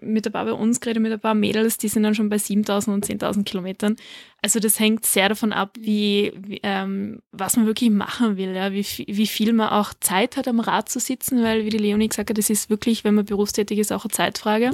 äh, 0.00 0.04
mit 0.04 0.26
ein 0.26 0.32
paar 0.32 0.44
bei 0.44 0.52
uns 0.52 0.80
geredet, 0.80 1.02
mit 1.02 1.12
ein 1.12 1.20
paar 1.20 1.34
Mädels, 1.34 1.78
die 1.78 1.88
sind 1.88 2.02
dann 2.02 2.14
schon 2.14 2.28
bei 2.28 2.36
7000 2.36 2.94
und 2.94 3.22
10.000 3.22 3.44
Kilometern. 3.44 3.96
Also 4.42 4.60
das 4.60 4.78
hängt 4.78 5.06
sehr 5.06 5.30
davon 5.30 5.52
ab, 5.52 5.70
wie, 5.80 6.32
wie 6.36 6.60
ähm, 6.62 7.20
was 7.32 7.56
man 7.56 7.64
wirklich 7.64 7.90
machen 7.90 8.36
will, 8.36 8.54
ja, 8.54 8.72
wie, 8.72 8.84
wie 9.06 9.26
viel 9.26 9.54
man 9.54 9.70
auch 9.70 9.94
Zeit 9.98 10.36
hat, 10.36 10.46
am 10.46 10.60
Rad 10.60 10.90
zu 10.90 11.00
sitzen, 11.00 11.42
weil, 11.42 11.64
wie 11.64 11.70
die 11.70 11.78
Leonie 11.78 12.08
gesagt 12.08 12.28
hat, 12.28 12.36
das 12.36 12.50
ist 12.50 12.68
wirklich, 12.68 13.02
wenn 13.04 13.14
man 13.14 13.24
berufstätig 13.24 13.78
ist, 13.78 13.92
auch 13.92 14.04
eine 14.04 14.12
Zeitfrage. 14.12 14.72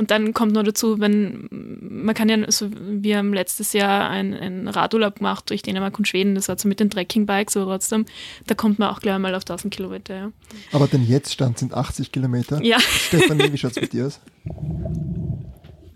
Und 0.00 0.10
dann 0.10 0.32
kommt 0.32 0.52
noch 0.52 0.62
dazu, 0.62 0.98
wenn 0.98 1.46
man 1.50 2.14
kann 2.14 2.30
ja, 2.30 2.50
so, 2.50 2.70
wir 2.72 3.18
haben 3.18 3.34
letztes 3.34 3.74
Jahr 3.74 4.08
einen 4.08 4.66
Radurlaub 4.66 5.16
gemacht 5.16 5.50
durch 5.50 5.60
Dänemark 5.60 5.98
und 5.98 6.08
Schweden, 6.08 6.34
das 6.34 6.48
war 6.48 6.58
so 6.58 6.68
mit 6.68 6.80
den 6.80 6.88
Trekkingbikes, 6.88 7.58
aber 7.58 7.72
trotzdem, 7.72 8.06
da 8.46 8.54
kommt 8.54 8.78
man 8.78 8.88
auch 8.88 9.00
gleich 9.00 9.18
mal 9.18 9.34
auf 9.34 9.42
1000 9.42 9.74
Kilometer. 9.74 10.16
Ja. 10.16 10.32
Aber 10.72 10.86
den 10.86 11.06
Jetztstand 11.06 11.58
sind 11.58 11.74
80 11.74 12.12
Kilometer. 12.12 12.64
Ja. 12.64 12.80
Stefanie, 12.80 13.52
wie 13.52 13.58
schaut 13.58 13.72
es 13.72 13.82
mit 13.82 13.92
dir 13.92 14.06
aus? 14.06 14.20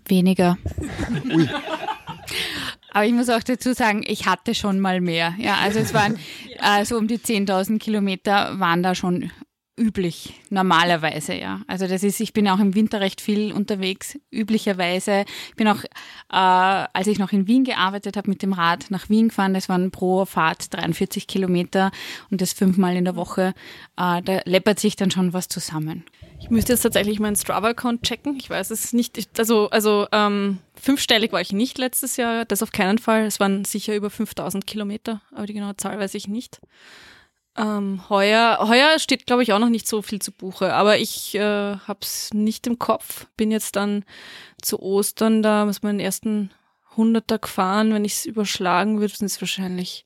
Weniger. 0.07 0.59
Ui. 1.35 1.49
Aber 2.91 3.05
ich 3.07 3.13
muss 3.13 3.29
auch 3.29 3.41
dazu 3.41 3.73
sagen, 3.73 4.03
ich 4.05 4.27
hatte 4.27 4.53
schon 4.53 4.79
mal 4.79 5.01
mehr. 5.01 5.33
Ja, 5.39 5.55
also 5.55 5.79
es 5.79 5.95
waren 5.95 6.19
ja. 6.61 6.85
so 6.85 6.95
um 6.95 7.07
die 7.07 7.17
10.000 7.17 7.79
Kilometer 7.79 8.59
waren 8.59 8.83
da 8.83 8.93
schon 8.93 9.31
üblich, 9.77 10.33
normalerweise, 10.49 11.35
ja. 11.35 11.61
Also 11.67 11.87
das 11.87 12.03
ist, 12.03 12.19
ich 12.19 12.33
bin 12.33 12.47
auch 12.47 12.59
im 12.59 12.75
Winter 12.75 13.01
recht 13.01 13.21
viel 13.21 13.51
unterwegs, 13.51 14.17
üblicherweise. 14.31 15.25
Ich 15.49 15.55
bin 15.55 15.67
auch, 15.67 15.83
äh, 15.83 15.87
als 16.29 17.07
ich 17.07 17.19
noch 17.19 17.31
in 17.31 17.47
Wien 17.47 17.63
gearbeitet 17.65 18.15
habe, 18.15 18.29
mit 18.29 18.41
dem 18.41 18.53
Rad 18.53 18.85
nach 18.89 19.09
Wien 19.09 19.29
gefahren. 19.29 19.53
Das 19.53 19.67
waren 19.67 19.91
pro 19.91 20.25
Fahrt 20.25 20.73
43 20.73 21.27
Kilometer 21.27 21.91
und 22.31 22.41
das 22.41 22.53
fünfmal 22.53 22.95
in 22.95 23.05
der 23.05 23.15
Woche. 23.15 23.53
Äh, 23.97 24.21
da 24.21 24.41
läppert 24.45 24.79
sich 24.79 24.95
dann 24.95 25.11
schon 25.11 25.33
was 25.33 25.47
zusammen. 25.47 26.05
Ich 26.39 26.49
müsste 26.49 26.73
jetzt 26.73 26.81
tatsächlich 26.83 27.19
meinen 27.19 27.35
Strava-Account 27.35 28.03
checken. 28.03 28.37
Ich 28.37 28.49
weiß 28.49 28.69
es 28.69 28.93
nicht. 28.93 29.17
Also, 29.37 29.69
also 29.69 30.07
ähm, 30.11 30.59
fünfstellig 30.75 31.31
war 31.31 31.41
ich 31.41 31.53
nicht 31.53 31.77
letztes 31.77 32.17
Jahr, 32.17 32.45
das 32.45 32.61
auf 32.61 32.71
keinen 32.71 32.97
Fall. 32.97 33.25
Es 33.25 33.39
waren 33.39 33.65
sicher 33.65 33.95
über 33.95 34.09
5000 34.09 34.67
Kilometer, 34.67 35.21
aber 35.33 35.47
die 35.47 35.53
genaue 35.53 35.75
Zahl 35.77 35.97
weiß 35.97 36.13
ich 36.13 36.27
nicht. 36.27 36.59
Ähm, 37.57 38.01
heuer, 38.09 38.57
heuer 38.61 38.99
steht, 38.99 39.25
glaube 39.25 39.43
ich, 39.43 39.53
auch 39.53 39.59
noch 39.59 39.69
nicht 39.69 39.87
so 39.87 40.01
viel 40.01 40.21
zu 40.21 40.31
Buche, 40.33 40.73
aber 40.73 40.97
ich 40.97 41.35
äh, 41.35 41.77
habe 41.77 41.99
es 42.01 42.33
nicht 42.33 42.67
im 42.67 42.79
Kopf. 42.79 43.27
Bin 43.37 43.49
jetzt 43.49 43.77
dann 43.77 44.03
zu 44.61 44.81
Ostern 44.81 45.41
da, 45.41 45.65
was 45.65 45.81
meinen 45.81 46.01
ersten 46.01 46.51
Hunderter 46.97 47.39
gefahren. 47.39 47.93
Wenn 47.93 48.03
ich 48.03 48.13
es 48.13 48.25
überschlagen 48.25 48.99
würde, 48.99 49.15
sind 49.15 49.27
es 49.27 49.41
wahrscheinlich. 49.41 50.05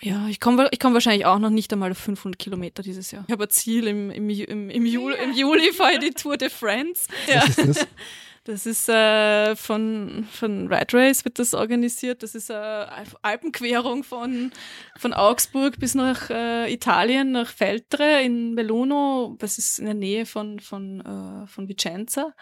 Ja, 0.00 0.28
ich 0.28 0.38
komme 0.38 0.68
ich 0.70 0.78
komm 0.78 0.92
wahrscheinlich 0.92 1.24
auch 1.24 1.38
noch 1.38 1.50
nicht 1.50 1.72
einmal 1.72 1.90
auf 1.90 1.98
500 1.98 2.38
Kilometer 2.38 2.82
dieses 2.82 3.10
Jahr. 3.10 3.24
Ich 3.26 3.32
habe 3.32 3.44
ein 3.44 3.50
Ziel 3.50 3.88
im, 3.88 4.10
im, 4.10 4.28
im, 4.28 4.70
im, 4.70 4.86
Juli, 4.86 5.16
im 5.24 5.32
Juli 5.32 5.72
fahre 5.72 5.94
ich 5.94 5.98
die 6.00 6.10
Tour 6.10 6.36
de 6.36 6.50
France. 6.50 7.08
Ja. 7.26 7.42
Was 7.42 7.58
ist 7.58 7.68
das? 7.68 7.86
Das 8.46 8.64
ist 8.64 8.88
äh, 8.88 9.56
von, 9.56 10.24
von 10.30 10.72
Ride 10.72 10.96
Race 10.96 11.24
wird 11.24 11.40
das 11.40 11.52
organisiert. 11.52 12.22
Das 12.22 12.36
ist 12.36 12.48
eine 12.48 12.88
Alpenquerung 13.22 14.04
von, 14.04 14.52
von 14.96 15.12
Augsburg 15.12 15.80
bis 15.80 15.96
nach 15.96 16.30
äh, 16.30 16.72
Italien, 16.72 17.32
nach 17.32 17.50
Feltre 17.50 18.22
in 18.22 18.54
Belluno. 18.54 19.34
Das 19.40 19.58
ist 19.58 19.80
in 19.80 19.86
der 19.86 19.94
Nähe 19.94 20.26
von, 20.26 20.60
von, 20.60 21.00
äh, 21.00 21.48
von 21.48 21.68
Vicenza. 21.68 22.34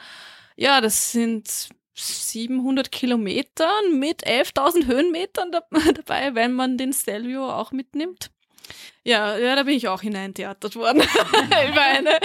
Ja, 0.57 0.83
das 0.83 1.13
sind 1.13 1.71
700 1.95 2.93
Kilometer 2.93 3.71
mit 3.91 4.27
11.000 4.27 4.87
Höhenmetern 4.87 5.53
dabei, 5.95 6.35
wenn 6.35 6.53
man 6.53 6.77
den 6.77 6.93
Stelvio 6.93 7.51
auch 7.51 7.73
mitnimmt. 7.73 8.31
Ja, 9.07 9.37
ja, 9.37 9.55
da 9.55 9.65
bin 9.65 9.77
ich 9.77 9.87
auch 9.89 10.01
hineintheatert 10.01 10.77
worden. 10.77 11.03
über 11.71 11.83
eine, 11.83 12.19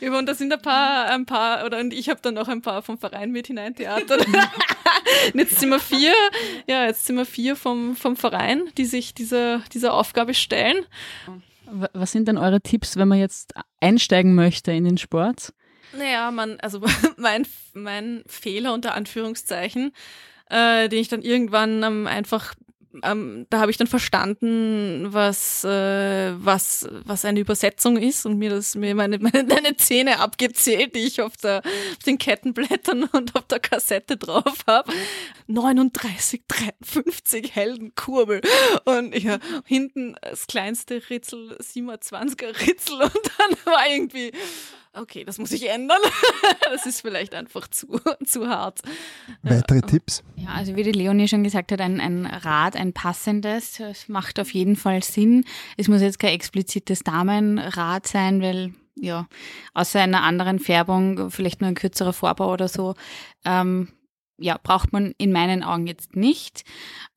über, 0.00 0.18
und 0.18 0.26
da 0.26 0.34
sind 0.34 0.52
ein 0.52 0.62
paar, 0.62 1.06
ein 1.06 1.26
paar, 1.26 1.64
oder 1.66 1.78
und 1.80 1.92
ich 1.92 2.08
habe 2.08 2.20
dann 2.22 2.34
noch 2.34 2.46
ein 2.46 2.62
paar 2.62 2.82
vom 2.82 2.98
Verein 2.98 3.32
mit 3.32 3.48
hineintheatert. 3.48 4.26
jetzt 5.34 5.58
sind 5.58 5.70
wir 5.70 5.80
vier, 5.80 6.14
ja, 6.68 6.84
jetzt 6.86 7.06
sind 7.06 7.16
wir 7.16 7.26
vier 7.26 7.56
vom, 7.56 7.96
vom 7.96 8.16
Verein, 8.16 8.70
die 8.76 8.84
sich 8.84 9.12
dieser, 9.12 9.58
dieser 9.72 9.92
Aufgabe 9.94 10.34
stellen. 10.34 10.86
Was 11.92 12.12
sind 12.12 12.28
denn 12.28 12.38
eure 12.38 12.60
Tipps, 12.60 12.96
wenn 12.96 13.08
man 13.08 13.18
jetzt 13.18 13.54
einsteigen 13.80 14.34
möchte 14.34 14.72
in 14.72 14.84
den 14.84 14.98
Sport? 14.98 15.52
Naja, 15.96 16.30
man, 16.30 16.60
also 16.60 16.80
mein, 17.16 17.46
mein 17.74 18.22
Fehler 18.26 18.72
unter 18.72 18.94
Anführungszeichen, 18.94 19.92
äh, 20.48 20.88
den 20.88 21.00
ich 21.00 21.08
dann 21.08 21.22
irgendwann 21.22 21.82
ähm, 21.82 22.06
einfach 22.06 22.54
ähm, 23.02 23.46
da 23.50 23.60
habe 23.60 23.70
ich 23.70 23.76
dann 23.76 23.86
verstanden, 23.86 25.12
was, 25.12 25.64
äh, 25.64 26.32
was, 26.36 26.88
was 27.04 27.24
eine 27.24 27.40
Übersetzung 27.40 27.96
ist 27.96 28.26
und 28.26 28.38
mir 28.38 28.50
das 28.50 28.74
mir 28.74 28.94
meine, 28.94 29.18
meine, 29.20 29.44
meine 29.44 29.76
Zähne 29.76 30.18
abgezählt, 30.18 30.94
die 30.94 31.00
ich 31.00 31.20
auf, 31.20 31.36
der, 31.36 31.58
auf 31.58 32.02
den 32.04 32.18
Kettenblättern 32.18 33.04
und 33.04 33.36
auf 33.36 33.46
der 33.46 33.60
Kassette 33.60 34.16
drauf 34.16 34.64
habe. 34.66 34.92
39, 35.46 36.42
53 36.48 37.54
Heldenkurbel. 37.54 38.40
Und 38.84 39.16
ja, 39.16 39.38
hinten 39.64 40.16
das 40.22 40.46
kleinste 40.46 41.02
Ritzel, 41.10 41.56
27er 41.60 42.66
Ritzel 42.66 43.02
und 43.02 43.12
dann 43.38 43.72
war 43.72 43.88
irgendwie 43.88 44.32
okay, 44.94 45.24
das 45.24 45.38
muss 45.38 45.52
ich 45.52 45.68
ändern. 45.68 45.98
das 46.72 46.86
ist 46.86 47.00
vielleicht 47.00 47.34
einfach 47.34 47.68
zu, 47.68 48.00
zu 48.24 48.48
hart. 48.48 48.80
Weitere 49.42 49.80
Tipps? 49.82 50.22
Ja, 50.36 50.50
also 50.50 50.76
wie 50.76 50.82
die 50.82 50.92
Leonie 50.92 51.28
schon 51.28 51.44
gesagt 51.44 51.72
hat, 51.72 51.80
ein, 51.80 52.00
ein 52.00 52.26
Rad, 52.26 52.76
ein 52.76 52.92
passendes, 52.92 53.78
das 53.78 54.08
macht 54.08 54.40
auf 54.40 54.52
jeden 54.52 54.76
Fall 54.76 55.02
Sinn. 55.02 55.44
Es 55.76 55.88
muss 55.88 56.00
jetzt 56.00 56.18
kein 56.18 56.34
explizites 56.34 57.00
Damenrad 57.00 58.06
sein, 58.06 58.42
weil 58.42 58.72
ja, 58.96 59.26
außer 59.74 60.00
einer 60.00 60.22
anderen 60.22 60.58
Färbung, 60.58 61.30
vielleicht 61.30 61.60
nur 61.60 61.68
ein 61.68 61.74
kürzerer 61.74 62.12
Vorbau 62.12 62.52
oder 62.52 62.68
so, 62.68 62.94
ähm, 63.44 63.88
ja, 64.40 64.58
braucht 64.60 64.92
man 64.92 65.14
in 65.18 65.32
meinen 65.32 65.62
Augen 65.62 65.86
jetzt 65.86 66.16
nicht. 66.16 66.64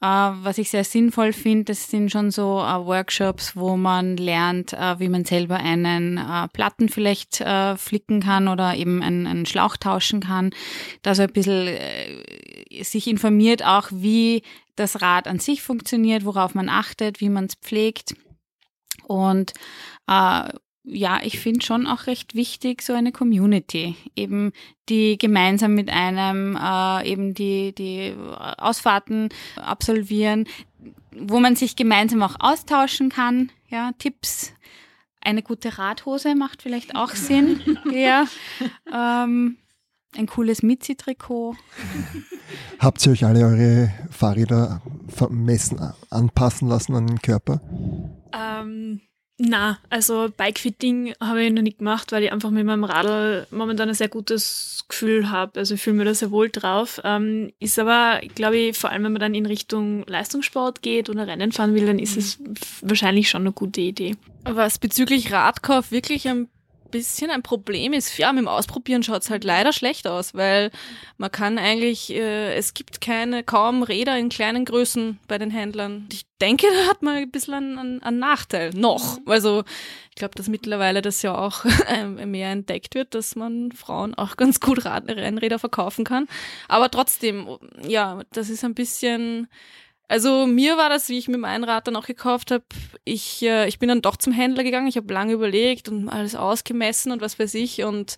Äh, 0.01 0.05
was 0.05 0.57
ich 0.57 0.69
sehr 0.69 0.83
sinnvoll 0.83 1.33
finde, 1.33 1.65
das 1.65 1.89
sind 1.89 2.11
schon 2.11 2.31
so 2.31 2.59
äh, 2.59 2.85
Workshops, 2.85 3.55
wo 3.55 3.77
man 3.77 4.17
lernt, 4.17 4.73
äh, 4.73 4.99
wie 4.99 5.09
man 5.09 5.25
selber 5.25 5.55
einen 5.55 6.17
äh, 6.17 6.47
Platten 6.49 6.89
vielleicht 6.89 7.41
äh, 7.41 7.77
flicken 7.77 8.21
kann 8.21 8.47
oder 8.47 8.75
eben 8.75 9.01
einen, 9.01 9.45
Schlauch 9.45 9.77
tauschen 9.77 10.19
kann. 10.19 10.51
Da 11.01 11.15
so 11.15 11.23
ein 11.23 11.31
bisschen 11.31 11.67
äh, 11.67 12.83
sich 12.83 13.07
informiert 13.07 13.63
auch, 13.65 13.87
wie 13.91 14.43
das 14.75 15.01
Rad 15.01 15.27
an 15.27 15.39
sich 15.39 15.61
funktioniert, 15.61 16.25
worauf 16.25 16.55
man 16.55 16.69
achtet, 16.69 17.21
wie 17.21 17.29
man 17.29 17.45
es 17.45 17.55
pflegt. 17.55 18.15
Und 19.07 19.53
ja, 20.83 21.19
ich 21.23 21.39
finde 21.39 21.65
schon 21.65 21.87
auch 21.87 22.07
recht 22.07 22.35
wichtig, 22.35 22.81
so 22.81 22.93
eine 22.93 23.11
Community, 23.11 23.95
eben 24.15 24.51
die 24.89 25.17
gemeinsam 25.17 25.75
mit 25.75 25.89
einem 25.89 26.57
äh, 26.57 27.09
eben 27.09 27.33
die, 27.33 27.73
die 27.73 28.13
Ausfahrten 28.57 29.29
absolvieren, 29.55 30.45
wo 31.15 31.39
man 31.39 31.55
sich 31.55 31.75
gemeinsam 31.75 32.21
auch 32.21 32.35
austauschen 32.39 33.09
kann, 33.09 33.51
ja, 33.69 33.91
Tipps. 33.97 34.53
Eine 35.21 35.41
gute 35.41 35.77
Radhose 35.77 36.35
macht 36.35 36.61
vielleicht 36.61 36.95
auch 36.95 37.11
Sinn, 37.11 37.61
ja. 37.91 38.25
Ähm, 38.91 39.57
ein 40.15 40.27
cooles 40.27 40.63
Mitzi-Trikot. 40.63 41.55
Habt 42.79 43.05
ihr 43.05 43.13
euch 43.13 43.25
alle 43.25 43.45
eure 43.45 43.93
Fahrräder 44.11 44.81
vermessen, 45.07 45.79
anpassen 46.09 46.67
lassen 46.67 46.93
an 46.95 47.07
den 47.07 47.21
Körper? 47.21 47.61
Ähm, 48.33 49.01
na, 49.45 49.77
also 49.89 50.29
Bikefitting 50.35 51.13
habe 51.19 51.43
ich 51.43 51.51
noch 51.51 51.61
nicht 51.61 51.79
gemacht, 51.79 52.11
weil 52.11 52.23
ich 52.23 52.31
einfach 52.31 52.49
mit 52.49 52.65
meinem 52.65 52.83
Radl 52.83 53.45
momentan 53.51 53.89
ein 53.89 53.95
sehr 53.95 54.07
gutes 54.07 54.85
Gefühl 54.87 55.29
habe. 55.29 55.59
Also 55.59 55.75
ich 55.75 55.81
fühle 55.81 55.97
mir 55.97 56.05
da 56.05 56.13
sehr 56.13 56.31
wohl 56.31 56.49
drauf. 56.49 57.01
Ähm, 57.03 57.51
ist 57.59 57.77
aber, 57.77 58.21
glaube 58.35 58.57
ich, 58.57 58.77
vor 58.77 58.89
allem 58.89 59.03
wenn 59.03 59.13
man 59.13 59.19
dann 59.19 59.35
in 59.35 59.45
Richtung 59.45 60.05
Leistungssport 60.07 60.81
geht 60.81 61.09
oder 61.09 61.27
Rennen 61.27 61.51
fahren 61.51 61.73
will, 61.73 61.85
dann 61.85 61.99
ist 61.99 62.15
es 62.15 62.39
wahrscheinlich 62.81 63.29
schon 63.29 63.41
eine 63.41 63.51
gute 63.51 63.81
Idee. 63.81 64.15
Was 64.45 64.79
bezüglich 64.79 65.31
Radkauf 65.31 65.91
wirklich 65.91 66.27
ein 66.27 66.47
bisschen 66.93 67.31
ein 67.31 67.43
Problem 67.43 67.91
ist, 67.91 68.17
ja, 68.17 68.31
mit 68.31 68.43
dem 68.43 68.47
Ausprobieren 68.47 69.03
schaut 69.03 69.23
es 69.23 69.29
halt 69.29 69.43
leider 69.43 69.73
schlecht 69.73 70.07
aus, 70.07 70.33
weil 70.33 70.71
man 71.17 71.31
kann 71.31 71.57
eigentlich, 71.57 72.11
äh, 72.11 72.55
es 72.55 72.73
gibt 72.73 73.01
keine, 73.01 73.43
kaum 73.43 73.83
Räder 73.83 74.17
in 74.17 74.29
kleinen 74.29 74.63
Größen 74.63 75.19
bei 75.27 75.37
den 75.37 75.51
Händlern. 75.51 76.07
Ich 76.11 76.25
denke, 76.39 76.67
da 76.67 76.89
hat 76.89 77.01
man 77.01 77.15
ein 77.15 77.31
bisschen 77.31 77.53
einen, 77.53 78.03
einen 78.03 78.19
Nachteil, 78.19 78.69
noch. 78.75 79.19
Mhm. 79.19 79.31
Also 79.31 79.63
ich 80.09 80.15
glaube, 80.15 80.35
dass 80.35 80.47
mittlerweile 80.47 81.01
das 81.01 81.23
ja 81.23 81.35
auch 81.35 81.65
mehr 82.25 82.51
entdeckt 82.51 82.95
wird, 82.95 83.15
dass 83.15 83.35
man 83.35 83.71
Frauen 83.71 84.13
auch 84.13 84.37
ganz 84.37 84.59
gut 84.59 84.85
Rennräder 84.85 85.57
verkaufen 85.57 86.05
kann. 86.05 86.27
Aber 86.67 86.91
trotzdem, 86.91 87.47
ja, 87.87 88.21
das 88.31 88.49
ist 88.49 88.63
ein 88.63 88.75
bisschen 88.75 89.47
also 90.07 90.45
mir 90.45 90.77
war 90.77 90.89
das, 90.89 91.09
wie 91.09 91.17
ich 91.17 91.27
mir 91.27 91.37
mein 91.37 91.63
Rad 91.63 91.87
dann 91.87 91.95
auch 91.95 92.05
gekauft 92.05 92.51
habe, 92.51 92.63
ich, 93.05 93.41
äh, 93.43 93.67
ich 93.67 93.79
bin 93.79 93.89
dann 93.89 94.01
doch 94.01 94.17
zum 94.17 94.33
Händler 94.33 94.63
gegangen, 94.63 94.87
ich 94.87 94.97
habe 94.97 95.13
lange 95.13 95.33
überlegt 95.33 95.89
und 95.89 96.09
alles 96.09 96.35
ausgemessen 96.35 97.11
und 97.11 97.21
was 97.21 97.39
weiß 97.39 97.53
ich. 97.55 97.83
Und 97.83 98.17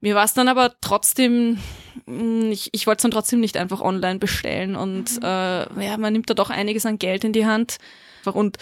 mir 0.00 0.14
war 0.14 0.24
es 0.24 0.34
dann 0.34 0.48
aber 0.48 0.74
trotzdem, 0.80 1.58
mm, 2.06 2.50
ich, 2.50 2.68
ich 2.72 2.86
wollte 2.86 2.98
es 2.98 3.02
dann 3.02 3.10
trotzdem 3.10 3.40
nicht 3.40 3.56
einfach 3.56 3.80
online 3.80 4.18
bestellen. 4.18 4.76
Und 4.76 5.20
mhm. 5.20 5.24
äh, 5.24 5.86
ja, 5.86 5.96
man 5.98 6.12
nimmt 6.12 6.28
da 6.28 6.34
doch 6.34 6.50
einiges 6.50 6.86
an 6.86 6.98
Geld 6.98 7.24
in 7.24 7.32
die 7.32 7.46
Hand 7.46 7.78
einfach. 8.24 8.34
Und 8.34 8.56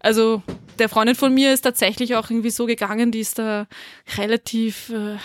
also 0.00 0.42
der 0.78 0.88
Freundin 0.88 1.16
von 1.16 1.34
mir 1.34 1.52
ist 1.52 1.62
tatsächlich 1.62 2.14
auch 2.14 2.30
irgendwie 2.30 2.50
so 2.50 2.66
gegangen, 2.66 3.10
die 3.10 3.20
ist 3.20 3.38
da 3.38 3.66
relativ 4.16 4.90
äh, 4.90 5.16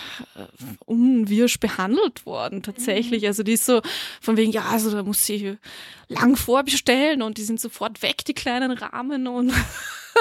unwirsch 0.84 1.60
behandelt 1.60 2.26
worden, 2.26 2.62
tatsächlich. 2.62 3.22
Mhm. 3.22 3.28
Also 3.28 3.42
die 3.42 3.52
ist 3.52 3.66
so 3.66 3.80
von 4.20 4.36
wegen, 4.36 4.52
ja, 4.52 4.64
also 4.70 4.90
da 4.90 5.02
muss 5.02 5.24
sie 5.24 5.56
lang 6.08 6.36
vorbestellen 6.36 7.22
und 7.22 7.38
die 7.38 7.44
sind 7.44 7.60
sofort 7.60 8.02
weg, 8.02 8.24
die 8.24 8.34
kleinen 8.34 8.72
Rahmen 8.72 9.26
und 9.28 9.52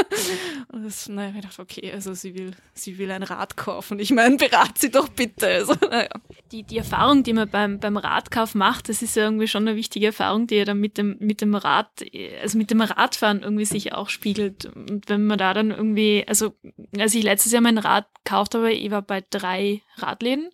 und 0.72 0.84
das, 0.84 1.08
naja, 1.08 1.34
ich 1.36 1.42
dachte, 1.42 1.62
okay, 1.62 1.92
also 1.92 2.14
sie 2.14 2.36
will, 2.36 2.52
sie 2.74 2.98
will 2.98 3.12
ein 3.12 3.24
Rad 3.24 3.58
kaufen. 3.58 4.00
Ich 4.00 4.12
meine, 4.12 4.38
berat 4.38 4.78
sie 4.78 4.92
doch 4.92 5.10
bitte. 5.10 5.48
Also, 5.48 5.76
naja. 5.90 6.10
die, 6.52 6.64
die 6.64 6.78
Erfahrung, 6.78 7.24
die 7.24 7.34
man 7.34 7.50
beim, 7.50 7.80
beim 7.80 7.98
Radkauf 7.98 8.56
macht, 8.56 8.90
das 8.90 9.02
ist 9.02 9.16
ja 9.16 9.24
irgendwie 9.24 9.48
schon 9.48 9.68
eine 9.68 9.78
wichtige 9.78 10.08
Erfahrung, 10.08 10.48
die 10.48 10.56
ja 10.56 10.66
dann 10.66 10.80
mit 10.80 10.98
dem, 10.98 11.18
mit 11.20 11.42
dem 11.42 11.56
Rad, 11.56 12.04
also 12.42 12.58
mit 12.58 12.72
dem 12.72 12.82
Radfahren 12.82 13.44
irgendwie 13.44 13.66
sich 13.66 13.94
auch 13.94 14.10
spiegelt. 14.10 14.66
Und 14.66 15.10
wenn 15.10 15.26
man 15.26 15.38
da 15.38 15.54
dann 15.54 15.72
irgendwie, 15.72 16.26
also 16.28 16.54
als 16.98 17.16
ich 17.16 17.24
letztes 17.24 17.52
Jahr 17.52 17.62
mein 17.62 17.78
Rad 17.78 18.08
gekauft 18.24 18.56
habe, 18.56 18.72
ich 18.72 18.92
war 18.92 19.02
bei 19.02 19.24
drei 19.30 19.82
Radläden 19.98 20.50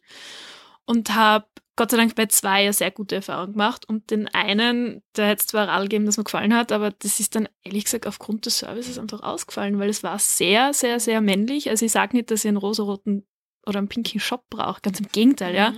und 0.86 1.16
habe 1.16 1.46
Gott 1.80 1.92
sei 1.92 1.98
Dank 1.98 2.14
bei 2.16 2.26
zwei 2.26 2.64
eine 2.64 2.74
sehr 2.74 2.92
gute 2.92 3.16
Erfahrung 3.16 3.54
gemacht 3.54 3.88
und 3.88 4.12
den 4.12 4.28
einen, 4.28 5.02
der 5.16 5.30
hat 5.30 5.40
zwar 5.40 5.70
Radl 5.70 5.84
gegeben, 5.84 6.06
das 6.06 6.18
mir 6.18 6.26
gefallen 6.26 6.54
hat, 6.54 6.74
aber 6.74 6.92
das 6.92 7.22
ist 7.22 7.36
dann 7.36 7.48
ehrlich 7.64 7.86
gesagt 7.86 8.06
aufgrund 8.06 8.46
des 8.46 8.60
Services 8.60 9.00
einfach 9.00 9.24
ausgefallen, 9.24 9.80
weil 9.80 9.88
es 9.90 10.04
war 10.04 10.20
sehr, 10.20 10.74
sehr, 10.74 11.00
sehr 11.00 11.22
männlich. 11.22 11.70
Also 11.70 11.86
ich 11.86 11.94
sage 11.94 12.18
nicht, 12.18 12.32
dass 12.32 12.44
ich 12.44 12.50
einen 12.50 12.58
rosaroten 12.58 13.26
oder 13.66 13.78
einen 13.78 13.88
pinken 13.88 14.20
Shop 14.20 14.44
brauche, 14.50 14.82
ganz 14.82 15.00
im 15.00 15.08
Gegenteil, 15.10 15.56
ja. 15.56 15.74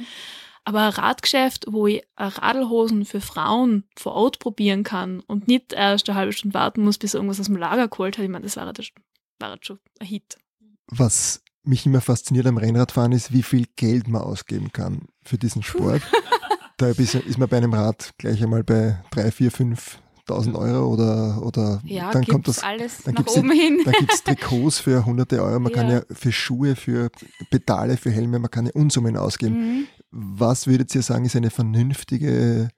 Aber 0.63 0.87
ein 0.87 0.89
Radgeschäft, 0.89 1.65
wo 1.67 1.85
ich 1.85 2.01
Radlhosen 2.17 3.05
für 3.05 3.21
Frauen 3.21 3.87
vor 3.95 4.13
Ort 4.13 4.39
probieren 4.39 4.81
kann 4.81 5.19
und 5.19 5.47
nicht 5.47 5.71
erst 5.71 6.09
eine 6.09 6.17
halbe 6.17 6.33
Stunde 6.33 6.55
warten 6.55 6.81
muss, 6.81 6.97
bis 6.97 7.13
irgendwas 7.13 7.39
aus 7.39 7.45
dem 7.45 7.57
Lager 7.57 7.87
geholt 7.87 8.17
hat, 8.17 8.25
ich 8.25 8.31
meine, 8.31 8.45
das 8.45 8.57
war 8.57 8.65
halt, 8.65 8.91
war 9.37 9.49
halt 9.51 9.63
schon 9.67 9.79
ein 9.99 10.07
Hit. 10.07 10.39
Was 10.87 11.40
mich 11.63 11.85
immer 11.85 12.01
fasziniert 12.01 12.47
am 12.47 12.57
Rennradfahren 12.57 13.11
ist, 13.11 13.31
wie 13.31 13.43
viel 13.43 13.65
Geld 13.75 14.07
man 14.07 14.21
ausgeben 14.21 14.71
kann 14.71 15.03
für 15.23 15.37
diesen 15.37 15.63
Sport. 15.63 16.01
da 16.77 16.87
ist 16.87 17.37
man 17.37 17.47
bei 17.49 17.57
einem 17.57 17.73
Rad 17.73 18.11
gleich 18.17 18.41
einmal 18.43 18.63
bei 18.63 18.99
3, 19.11 19.31
4, 19.31 19.51
5.000 19.51 20.55
Euro 20.55 20.91
oder, 20.93 21.43
oder 21.45 21.81
Ja, 21.85 22.11
dann 22.11 22.25
kommt 22.25 22.47
das, 22.47 22.63
alles 22.63 23.03
dann 23.03 23.13
nach 23.13 23.19
gibt's 23.19 23.37
oben 23.37 23.51
hin. 23.51 23.81
dann 23.85 23.93
gibt 23.93 24.11
es 24.13 24.23
Trikots 24.23 24.79
für 24.79 25.05
hunderte 25.05 25.41
Euro, 25.43 25.59
man 25.59 25.71
kann 25.71 25.87
Ja. 25.89 25.97
ja 25.97 26.01
für 26.11 26.31
Schuhe, 26.31 26.75
für 26.75 27.09
Pedale, 27.51 27.97
für 27.97 28.09
Helme, 28.09 28.39
man 28.39 28.49
kann 28.49 28.65
ja 28.65 28.71
Unsummen 28.73 29.15
ausgeben. 29.17 29.55
Mhm. 29.55 29.87
Was 30.09 30.67
würdet 30.67 30.93
ihr 30.95 31.03
sagen, 31.03 31.25
ist 31.25 31.35
eine 31.35 31.51
vernünftige 31.51 32.69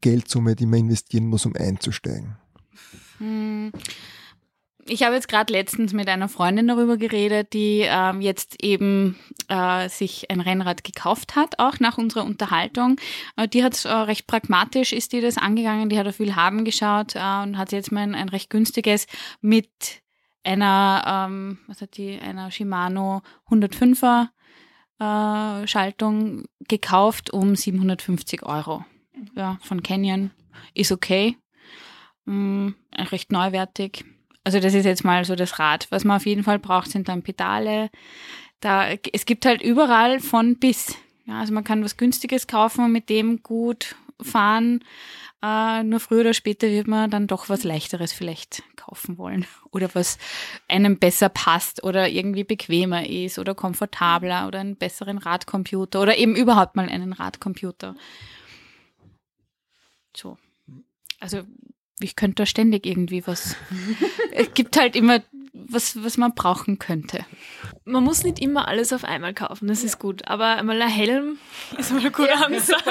Geldsumme, 0.00 0.56
die 0.56 0.66
man 0.66 0.80
investieren 0.80 1.26
muss, 1.26 1.46
um 1.46 1.54
einzusteigen? 1.54 2.36
Hm. 3.18 3.70
Ich 4.86 5.02
habe 5.02 5.14
jetzt 5.14 5.28
gerade 5.28 5.52
letztens 5.52 5.94
mit 5.94 6.08
einer 6.08 6.28
Freundin 6.28 6.68
darüber 6.68 6.98
geredet, 6.98 7.54
die 7.54 7.84
ähm, 7.84 8.20
jetzt 8.20 8.62
eben 8.62 9.18
äh, 9.48 9.88
sich 9.88 10.30
ein 10.30 10.40
Rennrad 10.40 10.84
gekauft 10.84 11.36
hat, 11.36 11.58
auch 11.58 11.80
nach 11.80 11.96
unserer 11.96 12.24
Unterhaltung. 12.24 13.00
Äh, 13.36 13.48
die 13.48 13.64
hat 13.64 13.82
äh, 13.86 13.88
recht 13.88 14.26
pragmatisch 14.26 14.92
ist 14.92 15.12
die 15.12 15.22
das 15.22 15.38
angegangen, 15.38 15.88
die 15.88 15.98
hat 15.98 16.06
auf 16.06 16.16
viel 16.16 16.36
haben 16.36 16.66
geschaut 16.66 17.14
äh, 17.16 17.42
und 17.42 17.56
hat 17.56 17.72
jetzt 17.72 17.92
mal 17.92 18.02
ein, 18.02 18.14
ein 18.14 18.28
recht 18.28 18.50
günstiges 18.50 19.06
mit 19.40 19.70
einer, 20.42 21.28
ähm, 21.28 21.58
was 21.66 21.80
hat 21.80 21.96
die, 21.96 22.18
einer 22.18 22.50
Shimano 22.50 23.22
105er 23.50 24.28
äh, 24.98 25.66
Schaltung 25.66 26.44
gekauft 26.68 27.32
um 27.32 27.56
750 27.56 28.42
Euro. 28.42 28.84
Ja, 29.34 29.58
von 29.62 29.82
Canyon. 29.82 30.30
Ist 30.74 30.92
okay. 30.92 31.38
Mm, 32.26 32.70
recht 33.10 33.32
neuwertig. 33.32 34.04
Also 34.44 34.60
das 34.60 34.74
ist 34.74 34.84
jetzt 34.84 35.04
mal 35.04 35.24
so 35.24 35.34
das 35.34 35.58
Rad. 35.58 35.86
Was 35.90 36.04
man 36.04 36.18
auf 36.18 36.26
jeden 36.26 36.44
Fall 36.44 36.58
braucht, 36.58 36.90
sind 36.90 37.08
dann 37.08 37.22
Pedale. 37.22 37.90
Da, 38.60 38.92
es 39.12 39.24
gibt 39.24 39.46
halt 39.46 39.62
überall 39.62 40.20
von 40.20 40.56
bis. 40.58 40.96
Ja, 41.26 41.40
also 41.40 41.54
man 41.54 41.64
kann 41.64 41.82
was 41.82 41.96
Günstiges 41.96 42.46
kaufen 42.46 42.84
und 42.84 42.92
mit 42.92 43.08
dem 43.08 43.42
gut 43.42 43.96
fahren. 44.20 44.84
Äh, 45.42 45.82
nur 45.82 46.00
früher 46.00 46.20
oder 46.20 46.34
später 46.34 46.68
wird 46.68 46.86
man 46.86 47.10
dann 47.10 47.26
doch 47.26 47.48
was 47.48 47.64
Leichteres 47.64 48.12
vielleicht 48.12 48.62
kaufen 48.76 49.18
wollen. 49.18 49.46
Oder 49.72 49.94
was 49.94 50.18
einem 50.68 50.98
besser 50.98 51.28
passt 51.28 51.82
oder 51.82 52.08
irgendwie 52.08 52.44
bequemer 52.44 53.06
ist 53.08 53.38
oder 53.38 53.54
komfortabler 53.54 54.46
oder 54.46 54.60
einen 54.60 54.76
besseren 54.76 55.18
Radcomputer 55.18 56.00
oder 56.00 56.16
eben 56.16 56.36
überhaupt 56.36 56.76
mal 56.76 56.88
einen 56.88 57.12
Radcomputer. 57.12 57.96
So. 60.16 60.38
Also 61.18 61.42
ich 62.04 62.16
könnte 62.16 62.42
da 62.42 62.46
ständig 62.46 62.86
irgendwie 62.86 63.26
was. 63.26 63.56
es 64.32 64.52
gibt 64.54 64.76
halt 64.78 64.94
immer 64.94 65.22
was, 65.54 66.02
was 66.02 66.16
man 66.16 66.34
brauchen 66.34 66.80
könnte. 66.80 67.24
Man 67.84 68.02
muss 68.02 68.24
nicht 68.24 68.40
immer 68.40 68.66
alles 68.66 68.92
auf 68.92 69.04
einmal 69.04 69.32
kaufen, 69.34 69.68
das 69.68 69.84
ist 69.84 70.00
gut. 70.00 70.26
Aber 70.26 70.56
einmal 70.56 70.82
ein 70.82 70.88
Helm 70.88 71.38
ist 71.78 71.92
mal 71.92 72.04
ein 72.04 72.12
guter 72.12 72.44
Ansatz. 72.44 72.82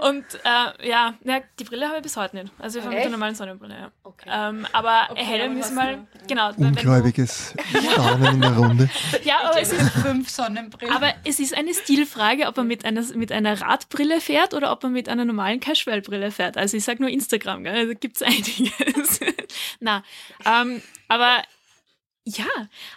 Und 0.00 0.24
äh, 0.44 0.88
ja, 0.88 1.14
ja, 1.24 1.40
die 1.58 1.64
Brille 1.64 1.86
habe 1.86 1.96
ich 1.96 2.02
bis 2.02 2.18
heute 2.18 2.36
nicht. 2.36 2.52
Also 2.58 2.78
ich 2.78 2.84
habe 2.84 2.94
mit 2.94 3.04
der 3.04 3.10
normalen 3.10 3.34
Sonnenbrille, 3.34 3.74
ja. 3.74 3.90
Ähm, 4.26 4.66
aber 4.72 5.10
ein 5.10 5.16
Helm 5.16 5.56
ist 5.56 5.74
mal, 5.74 6.06
genau. 6.28 6.52
Ungläubiges 6.54 7.54
Staunen 7.92 8.34
in 8.34 8.40
der 8.42 8.56
Runde. 8.56 8.90
Ja, 9.24 9.40
aber 9.44 9.60
es 9.60 9.72
ist, 9.72 9.90
Fünf 9.90 10.28
Sonnenbrillen. 10.28 10.94
aber 10.94 11.14
es 11.24 11.40
ist 11.40 11.56
eine 11.56 11.72
Stilfrage, 11.72 12.46
ob 12.46 12.58
man 12.58 12.66
mit 12.66 12.84
einer, 12.84 13.02
mit 13.14 13.32
einer 13.32 13.58
Radbrille 13.60 14.20
fährt 14.20 14.52
oder 14.52 14.70
ob 14.70 14.82
man 14.82 14.92
mit 14.92 15.08
einer 15.08 15.24
normalen 15.24 15.60
Casual-Brille 15.60 16.30
fährt. 16.30 16.58
Also 16.58 16.76
ich 16.76 16.84
sage 16.84 17.00
nur 17.00 17.10
Instagram, 17.10 17.64
gell? 17.64 17.88
da 17.88 17.94
gibt 17.94 18.16
es 18.16 18.22
einiges. 18.22 19.20
Na, 19.80 20.02
ähm, 20.44 20.82
aber 21.08 21.42
ja, 22.24 22.46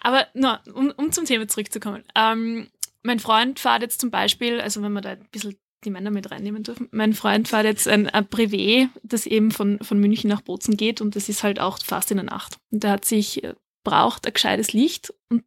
aber 0.02 0.28
no, 0.34 0.56
um, 0.74 0.92
um 0.98 1.12
zum 1.12 1.26
Thema 1.26 1.48
zurückzukommen. 1.48 2.04
Ähm, 2.16 2.70
mein 3.04 3.20
Freund 3.20 3.60
fährt 3.60 3.82
jetzt 3.82 4.00
zum 4.02 4.12
Beispiel, 4.12 4.62
also 4.62 4.82
wenn 4.82 4.94
wir 4.94 5.02
da 5.02 5.12
ein 5.12 5.28
bisschen 5.32 5.58
die 5.84 5.90
Männer 5.90 6.12
mit 6.12 6.32
reinnehmen 6.32 6.64
dürfen, 6.64 6.88
mein 6.92 7.14
Freund 7.14 7.50
fährt 7.50 7.66
jetzt 7.66 7.88
ein, 7.88 8.10
ein 8.10 8.26
Privé, 8.26 8.90
das 9.04 9.26
eben 9.26 9.52
von, 9.52 9.80
von 9.82 10.00
München 10.00 10.30
nach 10.30 10.42
Bozen 10.42 10.78
geht 10.78 11.02
und 11.02 11.16
das 11.16 11.30
ist 11.30 11.44
halt 11.44 11.60
auch 11.60 11.80
fast 11.84 12.12
in 12.12 12.18
der 12.18 12.26
Nacht. 12.26 12.58
Und 12.72 12.84
der 12.84 12.92
hat 12.92 13.06
sich, 13.06 13.44
äh, 13.44 13.56
braucht 13.84 14.26
ein 14.26 14.34
gescheites 14.34 14.72
Licht 14.72 15.14
und 15.30 15.44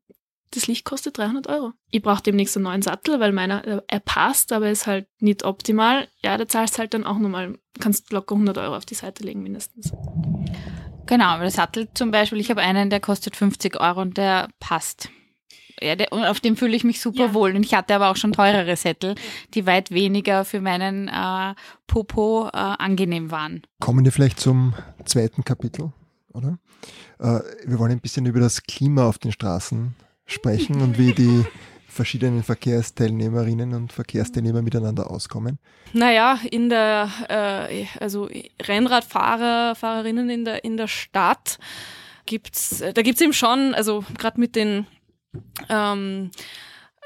das 0.51 0.67
Licht 0.67 0.85
kostet 0.85 1.19
300 1.19 1.49
Euro. 1.49 1.73
Ich 1.91 2.03
brauche 2.03 2.23
demnächst 2.23 2.57
einen 2.57 2.65
neuen 2.65 2.83
Sattel, 2.83 3.19
weil 3.21 3.33
meiner, 3.33 3.67
äh, 3.67 3.83
er 3.87 4.01
passt, 4.01 4.53
aber 4.53 4.71
ist 4.71 4.87
halt 4.87 5.09
nicht 5.21 5.45
optimal. 5.45 6.09
Ja, 6.23 6.37
da 6.37 6.47
zahlst 6.47 6.79
halt 6.79 6.95
dann 6.95 7.05
auch 7.05 7.19
nochmal, 7.19 7.59
kannst 7.81 8.13
locker 8.13 8.35
100 8.35 8.59
Euro 8.59 8.77
auf 8.77 8.87
die 8.87 8.95
Seite 8.95 9.25
legen 9.25 9.43
mindestens. 9.43 9.93
Genau, 11.07 11.27
aber 11.27 11.43
der 11.43 11.51
Sattel 11.51 11.89
zum 11.95 12.11
Beispiel, 12.11 12.39
ich 12.41 12.51
habe 12.51 12.61
einen, 12.61 12.91
der 12.91 13.01
kostet 13.01 13.37
50 13.37 13.81
Euro 13.81 14.01
und 14.03 14.17
der 14.17 14.49
passt. 14.61 15.11
Ja, 15.81 15.95
der, 15.95 16.11
und 16.13 16.25
auf 16.25 16.41
dem 16.41 16.57
fühle 16.57 16.75
ich 16.75 16.85
mich 16.85 17.01
super 17.01 17.27
Ja. 17.27 17.35
wohl. 17.35 17.55
Und 17.55 17.63
ich 17.63 17.75
hatte 17.75 17.95
aber 17.95 18.11
auch 18.11 18.17
schon 18.17 18.33
teurere 18.33 18.77
Sättel, 18.77 19.15
die 19.55 19.67
weit 19.67 19.91
weniger 19.91 20.45
für 20.45 20.61
meinen 20.61 21.09
äh, 21.09 21.55
Popo 21.87 22.49
äh, 22.49 22.51
angenehm 22.57 23.31
waren. 23.31 23.63
Kommen 23.79 24.05
wir 24.05 24.13
vielleicht 24.13 24.41
zum 24.41 24.75
zweiten 25.05 25.45
Kapitel, 25.45 25.93
oder? 26.33 26.59
Äh, 27.19 27.41
wir 27.67 27.79
wollen 27.79 27.93
ein 27.93 28.01
bisschen 28.01 28.25
über 28.27 28.41
das 28.41 28.63
Klima 28.63 29.07
auf 29.07 29.19
den 29.19 29.33
Straßen 29.33 29.95
sprechen 30.25 30.81
und 30.81 30.99
wie 30.99 31.13
die 31.13 31.45
verschiedenen 31.97 32.43
Verkehrsteilnehmerinnen 32.43 33.75
und 33.75 33.93
Verkehrsteilnehmer 33.93 34.63
miteinander 34.63 35.11
auskommen. 35.11 35.59
Naja, 35.93 36.39
in 36.51 36.69
der, 36.69 37.11
äh, 37.29 37.87
also 37.99 38.29
Rennradfahrer, 38.63 39.75
Fahrerinnen 39.75 40.31
in 40.31 40.45
der, 40.45 40.63
in 40.65 40.77
der 40.77 40.89
Stadt 40.89 41.59
gibt's, 42.27 42.85
da 42.95 43.03
gibt's 43.03 43.21
eben 43.21 43.33
schon, 43.33 43.75
also 43.75 44.05
gerade 44.17 44.39
mit 44.39 44.55
den, 44.55 44.87
ähm, 45.69 46.31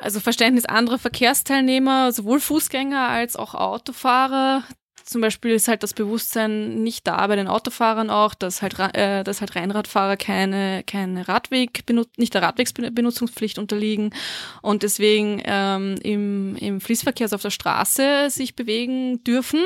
also 0.00 0.20
Verständnis 0.20 0.64
anderer 0.64 0.98
Verkehrsteilnehmer, 0.98 2.12
sowohl 2.12 2.40
Fußgänger 2.40 3.08
als 3.08 3.36
auch 3.36 3.54
Autofahrer. 3.54 4.64
Zum 5.10 5.22
Beispiel 5.22 5.50
ist 5.50 5.66
halt 5.66 5.82
das 5.82 5.92
Bewusstsein 5.92 6.84
nicht 6.84 7.04
da 7.08 7.26
bei 7.26 7.34
den 7.34 7.48
Autofahrern 7.48 8.10
auch, 8.10 8.32
dass 8.32 8.62
halt, 8.62 8.78
äh, 8.78 9.24
dass 9.24 9.40
halt 9.40 9.56
Rennradfahrer 9.56 10.16
keine, 10.16 10.84
keine 10.86 11.26
Radweg 11.26 11.82
nicht 12.16 12.32
der 12.32 12.42
Radwegsbenutzungspflicht 12.42 13.58
unterliegen 13.58 14.14
und 14.62 14.84
deswegen 14.84 15.42
ähm, 15.44 15.96
im, 16.04 16.54
im 16.54 16.80
Fließverkehr, 16.80 17.24
also 17.24 17.34
auf 17.34 17.42
der 17.42 17.50
Straße, 17.50 18.30
sich 18.30 18.54
bewegen 18.54 19.24
dürfen. 19.24 19.58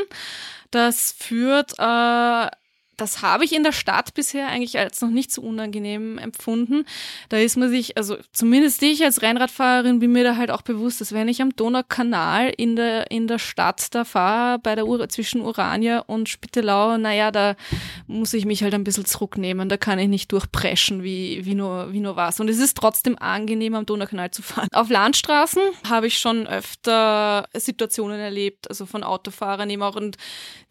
Das 0.70 1.12
führt, 1.12 1.74
äh, 1.78 2.46
das 2.96 3.22
habe 3.22 3.44
ich 3.44 3.52
in 3.52 3.62
der 3.62 3.72
Stadt 3.72 4.14
bisher 4.14 4.48
eigentlich 4.48 4.78
als 4.78 5.00
noch 5.00 5.11
nicht 5.11 5.33
so 5.33 5.42
unangenehm 5.42 6.18
empfunden. 6.18 6.85
Da 7.28 7.38
ist 7.38 7.57
man 7.57 7.70
sich, 7.70 7.96
also 7.96 8.16
zumindest 8.33 8.83
ich 8.83 9.04
als 9.04 9.22
Rennradfahrerin 9.22 9.98
bin 9.98 10.12
mir 10.12 10.24
da 10.24 10.37
halt 10.37 10.50
auch 10.50 10.62
bewusst, 10.62 11.00
dass 11.00 11.12
wenn 11.12 11.28
ich 11.28 11.42
am 11.42 11.54
Donaukanal 11.54 12.52
in 12.57 12.76
der, 12.76 13.11
in 13.11 13.26
der 13.26 13.38
Stadt 13.38 13.94
da 13.94 14.04
fahre, 14.04 14.59
bei 14.59 14.74
der 14.74 14.87
Ur 14.87 15.09
zwischen 15.09 15.40
Urania 15.40 16.00
und 16.00 16.28
Spittelau, 16.28 16.96
naja, 16.98 17.30
da 17.30 17.57
muss 18.07 18.35
ich 18.35 18.44
mich 18.44 18.62
halt 18.62 18.74
ein 18.74 18.85
bisschen 18.85 19.04
zurücknehmen. 19.04 19.68
Da 19.68 19.76
kann 19.76 19.98
ich 19.98 20.09
nicht 20.09 20.33
durchpreschen, 20.33 21.02
wie, 21.02 21.44
wie, 21.44 21.54
nur, 21.54 21.92
wie 21.92 22.00
nur 22.00 22.16
was. 22.16 22.40
Und 22.40 22.48
es 22.48 22.59
ist 22.59 22.76
trotzdem 22.76 23.18
angenehm, 23.18 23.74
am 23.74 23.87
Donaukanal 23.87 24.30
zu 24.30 24.42
fahren. 24.42 24.68
Auf 24.72 24.90
Landstraßen 24.90 25.62
habe 25.88 26.07
ich 26.07 26.18
schon 26.18 26.46
öfter 26.46 27.48
Situationen 27.54 28.20
erlebt, 28.20 28.68
also 28.68 28.87
von 28.87 29.02
Autofahrern 29.02 29.70
eben 29.70 29.83
auch 29.83 29.96
und 29.96 30.16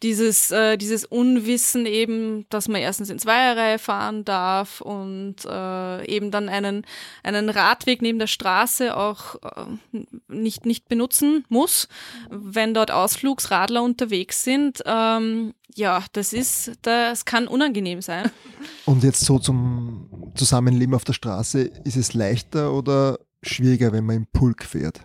dieses, 0.02 0.50
äh, 0.50 0.76
dieses 0.76 1.04
Unwissen 1.04 1.86
eben, 1.86 2.13
dass 2.50 2.68
man 2.68 2.80
erstens 2.80 3.10
in 3.10 3.18
Zweierreihe 3.18 3.78
fahren 3.78 4.24
darf 4.24 4.80
und 4.80 5.36
äh, 5.44 6.06
eben 6.06 6.30
dann 6.30 6.48
einen, 6.48 6.86
einen 7.22 7.48
Radweg 7.48 8.02
neben 8.02 8.18
der 8.18 8.26
Straße 8.26 8.96
auch 8.96 9.36
äh, 9.42 10.00
nicht, 10.28 10.66
nicht 10.66 10.88
benutzen 10.88 11.44
muss, 11.48 11.88
wenn 12.30 12.74
dort 12.74 12.90
Ausflugsradler 12.90 13.82
unterwegs 13.82 14.44
sind. 14.44 14.82
Ähm, 14.86 15.54
ja, 15.74 16.04
das 16.12 16.32
ist, 16.32 16.72
das 16.82 17.24
kann 17.24 17.48
unangenehm 17.48 18.00
sein. 18.00 18.30
Und 18.84 19.02
jetzt 19.02 19.24
so 19.24 19.38
zum 19.38 20.32
Zusammenleben 20.34 20.94
auf 20.94 21.04
der 21.04 21.12
Straße, 21.12 21.62
ist 21.62 21.96
es 21.96 22.14
leichter 22.14 22.72
oder 22.72 23.18
schwieriger, 23.42 23.92
wenn 23.92 24.04
man 24.04 24.16
im 24.16 24.26
Pulk 24.26 24.64
fährt? 24.64 25.00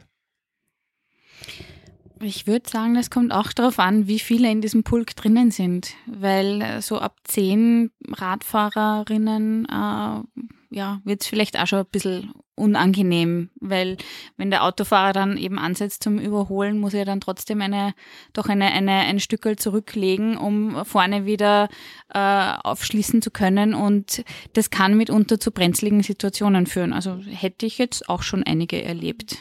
Ich 2.22 2.48
würde 2.48 2.70
sagen, 2.70 2.96
das 2.96 3.10
kommt 3.10 3.32
auch 3.32 3.54
darauf 3.54 3.80
an, 3.80 4.08
wie 4.08 4.20
viele 4.20 4.52
in 4.52 4.62
diesem 4.62 4.84
Pulk 4.84 5.16
drinnen 5.16 5.52
sind, 5.52 5.94
weil 6.06 6.62
äh, 6.62 6.82
so 6.82 7.00
ab 7.00 7.16
zehn 7.24 7.92
Radfahrerinnen 8.08 9.66
äh, 9.66 10.44
ja, 10.72 11.02
wird 11.04 11.22
es 11.22 11.28
vielleicht 11.28 11.58
auch 11.58 11.66
schon 11.66 11.80
ein 11.80 11.86
bisschen 11.92 12.32
unangenehm, 12.56 13.50
weil 13.60 13.98
wenn 14.38 14.52
der 14.52 14.66
Autofahrer 14.66 15.14
dann 15.14 15.38
eben 15.38 15.58
ansetzt 15.58 16.04
zum 16.04 16.20
Überholen, 16.20 16.78
muss 16.78 16.94
er 16.94 17.06
dann 17.06 17.22
trotzdem 17.22 17.62
eine, 17.62 17.94
doch 18.34 18.48
eine, 18.50 18.66
eine, 18.66 18.92
ein 18.92 19.20
Stückel 19.20 19.56
zurücklegen, 19.56 20.38
um 20.38 20.86
vorne 20.86 21.26
wieder 21.26 21.70
äh, 22.14 22.54
aufschließen 22.64 23.22
zu 23.22 23.32
können 23.32 23.74
und 23.74 24.24
das 24.54 24.70
kann 24.70 24.98
mitunter 24.98 25.40
zu 25.40 25.52
brenzligen 25.52 26.04
Situationen 26.04 26.68
führen. 26.68 26.92
Also 26.92 27.18
hätte 27.18 27.66
ich 27.66 27.78
jetzt 27.78 28.10
auch 28.10 28.22
schon 28.22 28.44
einige 28.44 28.84
erlebt. 28.84 29.38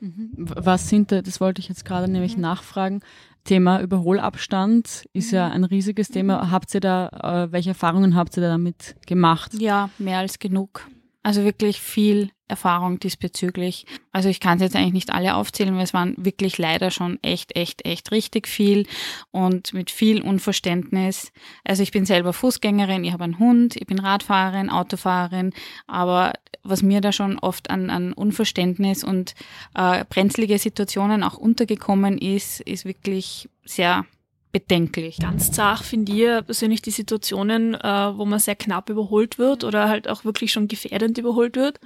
Ja. 0.00 0.06
Mhm. 0.06 0.30
Was 0.36 0.88
sind, 0.88 1.12
das 1.12 1.40
wollte 1.40 1.60
ich 1.60 1.68
jetzt 1.68 1.84
gerade 1.84 2.10
nämlich 2.10 2.36
mhm. 2.36 2.42
nachfragen, 2.42 3.00
Thema 3.44 3.80
Überholabstand 3.80 5.06
ist 5.12 5.30
ja 5.30 5.48
mhm. 5.48 5.54
ein 5.54 5.64
riesiges 5.64 6.08
Thema. 6.08 6.50
Habt 6.50 6.74
ihr 6.74 6.80
da, 6.80 7.08
äh, 7.46 7.52
welche 7.52 7.70
Erfahrungen 7.70 8.14
habt 8.14 8.36
ihr 8.36 8.42
da 8.42 8.48
damit 8.48 8.96
gemacht? 9.06 9.54
Ja, 9.54 9.88
mehr 9.98 10.18
als 10.18 10.38
genug. 10.38 10.86
Also 11.22 11.44
wirklich 11.44 11.80
viel 11.80 12.30
Erfahrung 12.48 12.98
diesbezüglich. 12.98 13.86
Also 14.10 14.28
ich 14.28 14.40
kann 14.40 14.56
es 14.56 14.62
jetzt 14.62 14.76
eigentlich 14.76 14.92
nicht 14.92 15.12
alle 15.12 15.36
aufzählen, 15.36 15.74
weil 15.76 15.84
es 15.84 15.94
waren 15.94 16.14
wirklich 16.18 16.58
leider 16.58 16.90
schon 16.90 17.18
echt, 17.22 17.56
echt, 17.56 17.84
echt 17.84 18.10
richtig 18.10 18.48
viel 18.48 18.86
und 19.30 19.72
mit 19.72 19.90
viel 19.90 20.22
Unverständnis. 20.22 21.32
Also 21.64 21.82
ich 21.82 21.92
bin 21.92 22.06
selber 22.06 22.32
Fußgängerin, 22.32 23.04
ich 23.04 23.12
habe 23.12 23.24
einen 23.24 23.38
Hund, 23.38 23.76
ich 23.76 23.86
bin 23.86 24.00
Radfahrerin, 24.00 24.70
Autofahrerin, 24.70 25.52
aber 25.86 26.32
was 26.62 26.82
mir 26.82 27.00
da 27.00 27.12
schon 27.12 27.38
oft 27.38 27.70
an, 27.70 27.90
an 27.90 28.12
Unverständnis 28.12 29.04
und 29.04 29.34
äh, 29.74 30.04
brenzlige 30.08 30.58
Situationen 30.58 31.22
auch 31.22 31.38
untergekommen 31.38 32.18
ist, 32.18 32.60
ist 32.60 32.84
wirklich 32.84 33.48
sehr 33.64 34.04
bedenklich. 34.52 35.18
Ganz 35.18 35.52
zart 35.52 35.80
finde 35.80 36.12
ich 36.12 36.46
persönlich 36.46 36.82
die 36.82 36.90
Situationen, 36.90 37.74
äh, 37.74 37.78
wo 38.16 38.24
man 38.24 38.38
sehr 38.38 38.56
knapp 38.56 38.90
überholt 38.90 39.38
wird 39.38 39.64
oder 39.64 39.88
halt 39.88 40.08
auch 40.08 40.24
wirklich 40.24 40.52
schon 40.52 40.68
gefährdend 40.68 41.18
überholt 41.18 41.56
wird. 41.56 41.80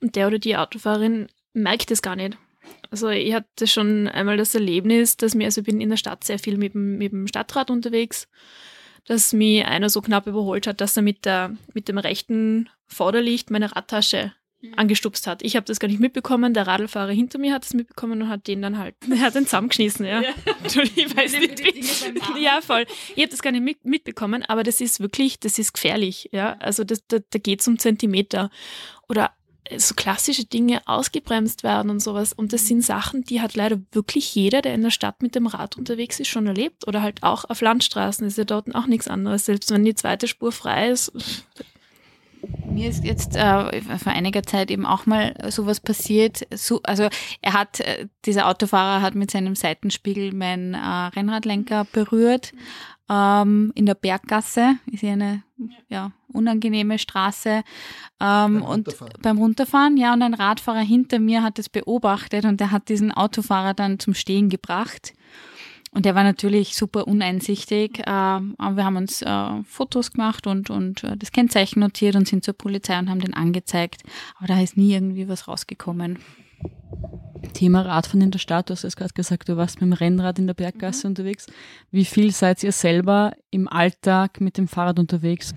Und 0.00 0.16
der 0.16 0.26
oder 0.26 0.38
die 0.38 0.56
Autofahrerin 0.56 1.28
merkt 1.52 1.90
es 1.90 2.02
gar 2.02 2.16
nicht. 2.16 2.36
Also 2.90 3.08
ich 3.08 3.34
hatte 3.34 3.66
schon 3.66 4.08
einmal 4.08 4.36
das 4.36 4.54
Erlebnis, 4.54 5.16
dass 5.16 5.34
mir, 5.34 5.46
also 5.46 5.60
ich 5.60 5.66
bin 5.66 5.80
in 5.80 5.90
der 5.90 5.96
Stadt 5.96 6.24
sehr 6.24 6.38
viel 6.38 6.56
mit 6.56 6.74
dem, 6.74 6.98
mit 6.98 7.12
dem 7.12 7.26
Stadtrat 7.26 7.70
unterwegs, 7.70 8.28
dass 9.06 9.32
mich 9.32 9.64
einer 9.64 9.88
so 9.88 10.00
knapp 10.02 10.26
überholt 10.26 10.66
hat, 10.66 10.80
dass 10.80 10.96
er 10.96 11.02
mit, 11.02 11.24
der, 11.24 11.56
mit 11.74 11.88
dem 11.88 11.98
rechten 11.98 12.68
Vorderlicht 12.86 13.50
meine 13.50 13.74
Radtasche. 13.74 14.32
Angestupst 14.76 15.26
hat. 15.26 15.42
Ich 15.42 15.56
habe 15.56 15.66
das 15.66 15.80
gar 15.80 15.88
nicht 15.88 16.00
mitbekommen, 16.00 16.54
der 16.54 16.66
Radlfahrer 16.66 17.12
hinter 17.12 17.38
mir 17.38 17.52
hat 17.52 17.64
es 17.64 17.74
mitbekommen 17.74 18.22
und 18.22 18.28
hat 18.28 18.46
den 18.46 18.62
dann 18.62 18.78
halt, 18.78 18.94
er 19.10 19.20
hat 19.20 19.34
den 19.34 19.44
zusammengeschmissen, 19.44 20.06
ja. 20.06 20.22
ja. 20.22 20.30
ich 20.96 21.16
weiß 21.16 21.32
nicht. 21.38 21.62
Ja, 22.40 22.60
voll. 22.60 22.86
Ich 23.14 23.22
habe 23.22 23.30
das 23.30 23.42
gar 23.42 23.52
nicht 23.52 23.62
mit, 23.62 23.84
mitbekommen, 23.84 24.42
aber 24.44 24.62
das 24.62 24.80
ist 24.80 25.00
wirklich, 25.00 25.40
das 25.40 25.58
ist 25.58 25.74
gefährlich, 25.74 26.28
ja. 26.32 26.56
Also 26.58 26.84
das, 26.84 27.06
da, 27.06 27.18
da 27.30 27.38
geht 27.38 27.60
es 27.60 27.68
um 27.68 27.78
Zentimeter. 27.78 28.50
Oder 29.08 29.32
so 29.76 29.94
klassische 29.94 30.44
Dinge 30.44 30.80
ausgebremst 30.86 31.62
werden 31.62 31.90
und 31.90 32.00
sowas. 32.00 32.32
Und 32.32 32.52
das 32.52 32.66
sind 32.66 32.82
Sachen, 32.82 33.22
die 33.22 33.40
hat 33.40 33.54
leider 33.54 33.80
wirklich 33.92 34.34
jeder, 34.34 34.62
der 34.62 34.74
in 34.74 34.82
der 34.82 34.90
Stadt 34.90 35.22
mit 35.22 35.34
dem 35.34 35.46
Rad 35.46 35.76
unterwegs 35.76 36.20
ist, 36.20 36.28
schon 36.28 36.46
erlebt. 36.46 36.86
Oder 36.86 37.02
halt 37.02 37.22
auch 37.22 37.44
auf 37.48 37.60
Landstraßen 37.60 38.26
ist 38.26 38.38
ja 38.38 38.44
dort 38.44 38.74
auch 38.74 38.86
nichts 38.86 39.08
anderes. 39.08 39.46
Selbst 39.46 39.70
wenn 39.70 39.84
die 39.84 39.94
zweite 39.94 40.28
Spur 40.28 40.52
frei 40.52 40.90
ist, 40.90 41.12
mir 42.66 42.88
ist 42.88 43.04
jetzt 43.04 43.36
äh, 43.36 43.80
vor 43.98 44.12
einiger 44.12 44.42
Zeit 44.42 44.70
eben 44.70 44.86
auch 44.86 45.06
mal 45.06 45.34
sowas 45.48 45.80
passiert. 45.80 46.46
So, 46.54 46.80
also 46.82 47.08
er 47.42 47.52
hat, 47.52 47.80
äh, 47.80 48.06
dieser 48.24 48.48
Autofahrer 48.48 49.02
hat 49.02 49.14
mit 49.14 49.30
seinem 49.30 49.54
Seitenspiegel 49.54 50.34
meinen 50.34 50.74
äh, 50.74 50.78
Rennradlenker 50.78 51.86
berührt. 51.92 52.52
Ähm, 53.08 53.72
in 53.74 53.86
der 53.86 53.94
Berggasse 53.94 54.76
ist 54.90 55.00
hier 55.00 55.12
eine 55.12 55.42
ja, 55.88 56.12
unangenehme 56.32 56.98
Straße. 56.98 57.50
Ähm, 57.58 57.62
beim 58.20 58.56
und 58.56 58.68
Runterfahren. 58.68 59.12
beim 59.22 59.38
Runterfahren, 59.38 59.96
ja, 59.96 60.12
und 60.12 60.22
ein 60.22 60.34
Radfahrer 60.34 60.80
hinter 60.80 61.18
mir 61.18 61.42
hat 61.42 61.58
das 61.58 61.68
beobachtet 61.68 62.44
und 62.44 62.60
der 62.60 62.72
hat 62.72 62.88
diesen 62.88 63.12
Autofahrer 63.12 63.74
dann 63.74 63.98
zum 63.98 64.14
Stehen 64.14 64.48
gebracht. 64.48 65.14
Und 65.96 66.04
der 66.04 66.14
war 66.14 66.24
natürlich 66.24 66.76
super 66.76 67.08
uneinsichtig. 67.08 68.00
Äh, 68.00 68.02
aber 68.10 68.76
wir 68.76 68.84
haben 68.84 68.96
uns 68.96 69.22
äh, 69.22 69.62
Fotos 69.64 70.12
gemacht 70.12 70.46
und, 70.46 70.68
und 70.68 71.02
äh, 71.04 71.16
das 71.16 71.32
Kennzeichen 71.32 71.80
notiert 71.80 72.16
und 72.16 72.28
sind 72.28 72.44
zur 72.44 72.52
Polizei 72.52 72.98
und 72.98 73.08
haben 73.08 73.20
den 73.20 73.32
angezeigt. 73.32 74.02
Aber 74.36 74.46
da 74.46 74.60
ist 74.60 74.76
nie 74.76 74.92
irgendwie 74.92 75.26
was 75.26 75.48
rausgekommen. 75.48 76.18
Thema 77.54 77.80
Radfahren 77.80 78.20
in 78.20 78.30
der 78.30 78.38
Stadt, 78.38 78.68
du 78.68 78.72
hast 78.72 78.84
es 78.84 78.94
gerade 78.94 79.14
gesagt, 79.14 79.48
du 79.48 79.56
warst 79.56 79.80
mit 79.80 79.90
dem 79.90 79.94
Rennrad 79.94 80.38
in 80.38 80.46
der 80.46 80.52
Berggasse 80.52 81.06
mhm. 81.06 81.12
unterwegs. 81.12 81.46
Wie 81.90 82.04
viel 82.04 82.30
seid 82.30 82.62
ihr 82.62 82.72
selber 82.72 83.32
im 83.50 83.66
Alltag 83.66 84.42
mit 84.42 84.58
dem 84.58 84.68
Fahrrad 84.68 84.98
unterwegs? 84.98 85.54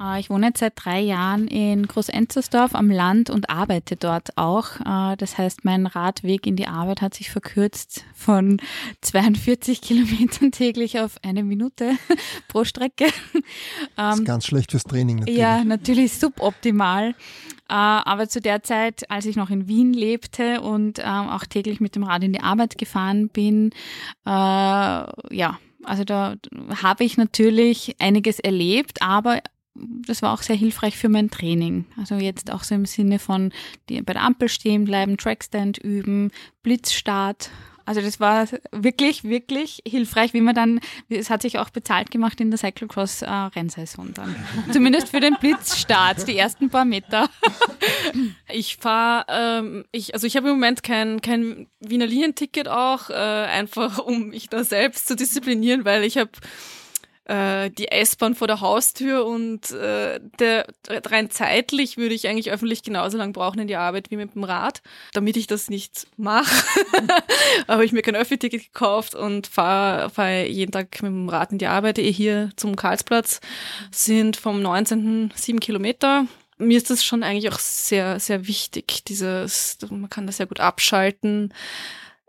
Äh, 0.00 0.20
ich 0.20 0.30
wohne 0.30 0.48
jetzt 0.48 0.60
seit 0.60 0.72
drei 0.76 1.00
Jahren 1.00 1.48
in 1.48 1.86
Großenzersdorf 1.86 2.74
am 2.74 2.90
Land 2.90 3.30
und 3.30 3.50
arbeite 3.50 3.96
dort 3.96 4.36
auch. 4.36 4.80
Äh, 4.80 5.16
das 5.16 5.38
heißt, 5.38 5.64
mein 5.64 5.86
Radweg 5.86 6.46
in 6.46 6.56
die 6.56 6.68
Arbeit 6.68 7.02
hat 7.02 7.14
sich 7.14 7.30
verkürzt 7.30 8.04
von 8.14 8.58
42 9.00 9.80
Kilometern 9.80 10.52
täglich 10.52 11.00
auf 11.00 11.16
eine 11.22 11.42
Minute 11.42 11.92
pro 12.48 12.64
Strecke. 12.64 13.06
Das 13.96 14.14
ist 14.14 14.20
ähm, 14.20 14.24
ganz 14.26 14.46
schlecht 14.46 14.72
fürs 14.72 14.84
Training 14.84 15.20
natürlich. 15.20 15.38
Ja, 15.38 15.64
natürlich 15.64 16.12
suboptimal. 16.12 17.10
Äh, 17.10 17.14
aber 17.68 18.28
zu 18.28 18.40
der 18.40 18.62
Zeit, 18.62 19.10
als 19.10 19.26
ich 19.26 19.36
noch 19.36 19.50
in 19.50 19.68
Wien 19.68 19.92
lebte 19.92 20.60
und 20.60 20.98
ähm, 20.98 21.28
auch 21.28 21.44
täglich 21.44 21.80
mit 21.80 21.94
dem 21.94 22.02
Rad 22.02 22.24
in 22.24 22.32
die 22.32 22.40
Arbeit 22.40 22.78
gefahren 22.78 23.28
bin, 23.28 23.70
ja, 24.24 25.58
also 25.84 26.04
da 26.04 26.34
habe 26.82 27.04
ich 27.04 27.16
natürlich 27.16 27.96
einiges 28.00 28.40
erlebt, 28.40 29.02
aber 29.02 29.40
das 30.06 30.22
war 30.22 30.32
auch 30.32 30.42
sehr 30.42 30.56
hilfreich 30.56 30.96
für 30.96 31.08
mein 31.08 31.30
Training. 31.30 31.84
Also 31.98 32.16
jetzt 32.16 32.52
auch 32.52 32.64
so 32.64 32.74
im 32.74 32.86
Sinne 32.86 33.18
von 33.18 33.52
die, 33.88 34.00
bei 34.02 34.12
der 34.12 34.22
Ampel 34.22 34.48
stehen 34.48 34.84
bleiben, 34.84 35.16
Trackstand 35.16 35.78
üben, 35.78 36.30
Blitzstart. 36.62 37.50
Also 37.86 38.00
das 38.00 38.18
war 38.18 38.48
wirklich, 38.72 39.22
wirklich 39.22 39.80
hilfreich, 39.86 40.34
wie 40.34 40.40
man 40.40 40.56
dann, 40.56 40.80
es 41.08 41.30
hat 41.30 41.42
sich 41.42 41.60
auch 41.60 41.70
bezahlt 41.70 42.10
gemacht 42.10 42.40
in 42.40 42.50
der 42.50 42.58
Cyclocross-Rennsaison 42.58 44.12
dann. 44.12 44.34
Zumindest 44.72 45.10
für 45.10 45.20
den 45.20 45.36
Blitzstart, 45.40 46.26
die 46.26 46.36
ersten 46.36 46.68
paar 46.68 46.84
Meter. 46.84 47.30
Ich 48.48 48.76
fahre, 48.76 49.26
ähm, 49.28 49.84
ich, 49.92 50.14
also 50.14 50.26
ich 50.26 50.36
habe 50.36 50.48
im 50.48 50.54
Moment 50.54 50.82
kein, 50.82 51.20
kein 51.20 51.66
Wiener 51.80 52.06
Linienticket 52.06 52.68
auch, 52.68 53.10
äh, 53.10 53.12
einfach 53.12 53.98
um 53.98 54.28
mich 54.28 54.48
da 54.48 54.64
selbst 54.64 55.08
zu 55.08 55.16
disziplinieren, 55.16 55.84
weil 55.84 56.04
ich 56.04 56.16
habe 56.16 56.30
äh, 57.26 57.70
die 57.70 57.88
S-Bahn 57.88 58.34
vor 58.34 58.46
der 58.46 58.60
Haustür 58.60 59.26
und 59.26 59.70
äh, 59.72 60.20
der, 60.38 60.66
rein 60.88 61.30
zeitlich 61.30 61.96
würde 61.96 62.14
ich 62.14 62.28
eigentlich 62.28 62.50
öffentlich 62.50 62.82
genauso 62.82 63.18
lang 63.18 63.32
brauchen 63.32 63.58
in 63.58 63.68
die 63.68 63.76
Arbeit 63.76 64.10
wie 64.10 64.16
mit 64.16 64.34
dem 64.34 64.44
Rad, 64.44 64.82
damit 65.12 65.36
ich 65.36 65.46
das 65.46 65.68
nicht 65.68 66.06
mache. 66.16 66.64
habe 67.68 67.84
ich 67.84 67.92
mir 67.92 68.02
kein 68.02 68.16
Öffi-Ticket 68.16 68.72
gekauft 68.72 69.14
und 69.14 69.46
fahre 69.48 70.10
fahr 70.10 70.44
jeden 70.44 70.72
Tag 70.72 71.02
mit 71.02 71.10
dem 71.10 71.28
Rad 71.28 71.52
in 71.52 71.58
die 71.58 71.66
Arbeit. 71.66 71.98
Hier 71.98 72.50
zum 72.56 72.76
Karlsplatz 72.76 73.40
sind 73.90 74.36
vom 74.36 74.62
19. 74.62 75.32
sieben 75.34 75.60
Kilometer 75.60 76.26
mir 76.58 76.78
ist 76.78 76.88
das 76.88 77.04
schon 77.04 77.22
eigentlich 77.22 77.52
auch 77.52 77.58
sehr, 77.58 78.18
sehr 78.18 78.46
wichtig. 78.46 79.04
Dieses, 79.04 79.76
man 79.90 80.08
kann 80.08 80.26
das 80.26 80.38
sehr 80.38 80.46
gut 80.46 80.58
abschalten 80.58 81.52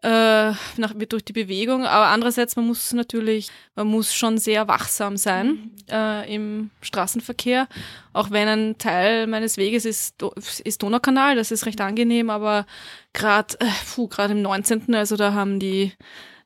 äh, 0.07 0.53
nach, 0.77 0.93
durch 1.09 1.25
die 1.25 1.33
Bewegung. 1.33 1.85
Aber 1.85 2.07
andererseits, 2.07 2.55
man 2.55 2.65
muss 2.67 2.93
natürlich, 2.93 3.49
man 3.75 3.87
muss 3.87 4.13
schon 4.13 4.37
sehr 4.37 4.67
wachsam 4.69 5.17
sein 5.17 5.47
mhm. 5.47 5.71
äh, 5.89 6.33
im 6.33 6.69
Straßenverkehr. 6.81 7.67
Auch 8.13 8.31
wenn 8.31 8.47
ein 8.47 8.77
Teil 8.77 9.27
meines 9.27 9.57
Weges 9.57 9.83
ist, 9.83 10.15
ist 10.63 10.81
Donaukanal, 10.81 11.35
das 11.35 11.51
ist 11.51 11.65
recht 11.65 11.81
angenehm, 11.81 12.29
aber 12.29 12.65
gerade 13.11 13.57
äh, 13.59 14.07
gerade 14.07 14.33
im 14.33 14.41
19., 14.41 14.95
also 14.95 15.17
da 15.17 15.33
haben 15.33 15.59
die 15.59 15.91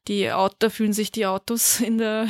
die 0.08 0.32
Auto, 0.32 0.56
da 0.58 0.69
fühlen 0.69 0.93
sich 0.93 1.12
die 1.12 1.28
Autos 1.28 1.80
in 1.80 2.00
der 2.00 2.28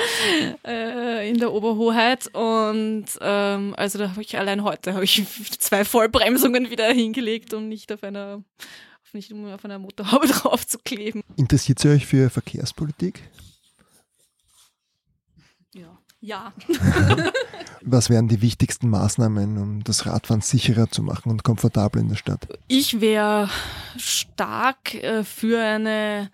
äh, 0.66 1.30
in 1.30 1.38
der 1.38 1.50
Oberhoheit 1.50 2.26
und 2.34 3.06
ähm, 3.22 3.74
also 3.78 3.98
da 3.98 4.10
habe 4.10 4.20
ich 4.20 4.36
allein 4.36 4.62
heute 4.62 4.92
habe 4.92 5.04
ich 5.04 5.24
zwei 5.58 5.86
Vollbremsungen 5.86 6.68
wieder 6.68 6.86
hingelegt 6.92 7.54
und 7.54 7.70
nicht 7.70 7.90
auf 7.90 8.02
einer 8.02 8.42
nicht 9.14 9.32
um 9.32 9.46
auf 9.46 9.64
einer 9.64 9.78
Motorhaube 9.78 10.26
drauf 10.28 10.66
zu 10.66 10.78
kleben. 10.78 11.22
Interessiert 11.36 11.84
ihr 11.84 11.92
euch 11.92 12.06
für 12.06 12.30
Verkehrspolitik? 12.30 13.22
Ja. 15.74 15.98
Ja. 16.20 16.52
Was 17.82 18.10
wären 18.10 18.26
die 18.26 18.42
wichtigsten 18.42 18.88
Maßnahmen, 18.90 19.56
um 19.56 19.84
das 19.84 20.06
Radfahren 20.06 20.40
sicherer 20.40 20.90
zu 20.90 21.02
machen 21.02 21.30
und 21.30 21.44
komfortabler 21.44 22.00
in 22.00 22.08
der 22.08 22.16
Stadt? 22.16 22.48
Ich 22.66 23.00
wäre 23.00 23.48
stark 23.96 24.94
äh, 24.94 25.22
für 25.22 25.62
eine 25.62 26.30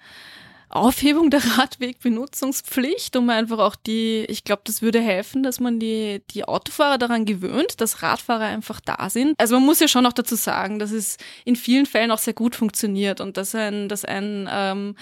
Aufhebung 0.75 1.31
der 1.31 1.43
Radwegbenutzungspflicht, 1.59 3.17
um 3.17 3.31
einfach 3.31 3.59
auch 3.59 3.77
die, 3.77 4.25
ich 4.29 4.45
glaube, 4.45 4.63
das 4.65 4.83
würde 4.83 5.01
helfen, 5.01 5.43
dass 5.43 5.61
man 5.61 5.79
die, 5.79 6.23
die 6.31 6.45
Autofahrer 6.45 6.99
daran 6.99 7.25
gewöhnt, 7.25 7.81
dass 7.81 8.03
Radfahrer 8.03 8.45
einfach 8.45 8.81
da 8.81 9.09
sind. 9.09 9.35
Also 9.39 9.55
man 9.55 9.65
muss 9.67 9.81
ja 9.81 9.89
schon 9.89 10.07
auch 10.07 10.13
dazu 10.13 10.35
sagen, 10.35 10.79
dass 10.79 10.91
es 10.91 11.17
in 11.45 11.57
vielen 11.57 11.87
Fällen 11.87 12.11
auch 12.11 12.19
sehr 12.19 12.35
gut 12.35 12.57
funktioniert 12.57 13.21
und 13.21 13.37
dass 13.37 13.55
ein, 13.55 13.89
dass 13.89 14.05
ein 14.05 14.49
ähm, 14.51 14.97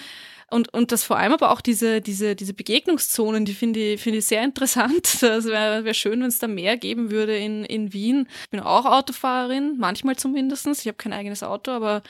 und, 0.53 0.75
und 0.75 0.93
das 0.93 1.03
vor 1.03 1.17
allem 1.17 1.33
aber 1.33 1.51
auch 1.51 1.63
diese, 1.63 2.03
diese, 2.03 2.37
diese 2.37 2.53
Begegnungszonen, 2.53 3.47
die 3.47 3.55
finde 3.55 3.95
ich, 3.95 4.03
finde 4.03 4.19
ich 4.19 4.27
sehr 4.27 4.45
interessant. 4.45 4.93
Das 5.23 5.47
wäre 5.47 5.85
wär 5.85 5.95
schön, 5.95 6.21
wenn 6.21 6.29
es 6.29 6.39
da 6.39 6.47
mehr 6.47 6.77
geben 6.77 7.11
würde 7.11 7.35
in, 7.37 7.65
in 7.65 7.95
Wien. 7.95 8.29
Ich 8.43 8.51
bin 8.51 8.61
auch 8.61 8.85
Autofahrerin, 8.85 9.77
manchmal 9.79 10.17
zumindestens. 10.17 10.81
Ich 10.81 10.89
habe 10.89 10.99
kein 10.99 11.15
eigenes 11.15 11.43
Auto, 11.43 11.71
aber 11.71 12.03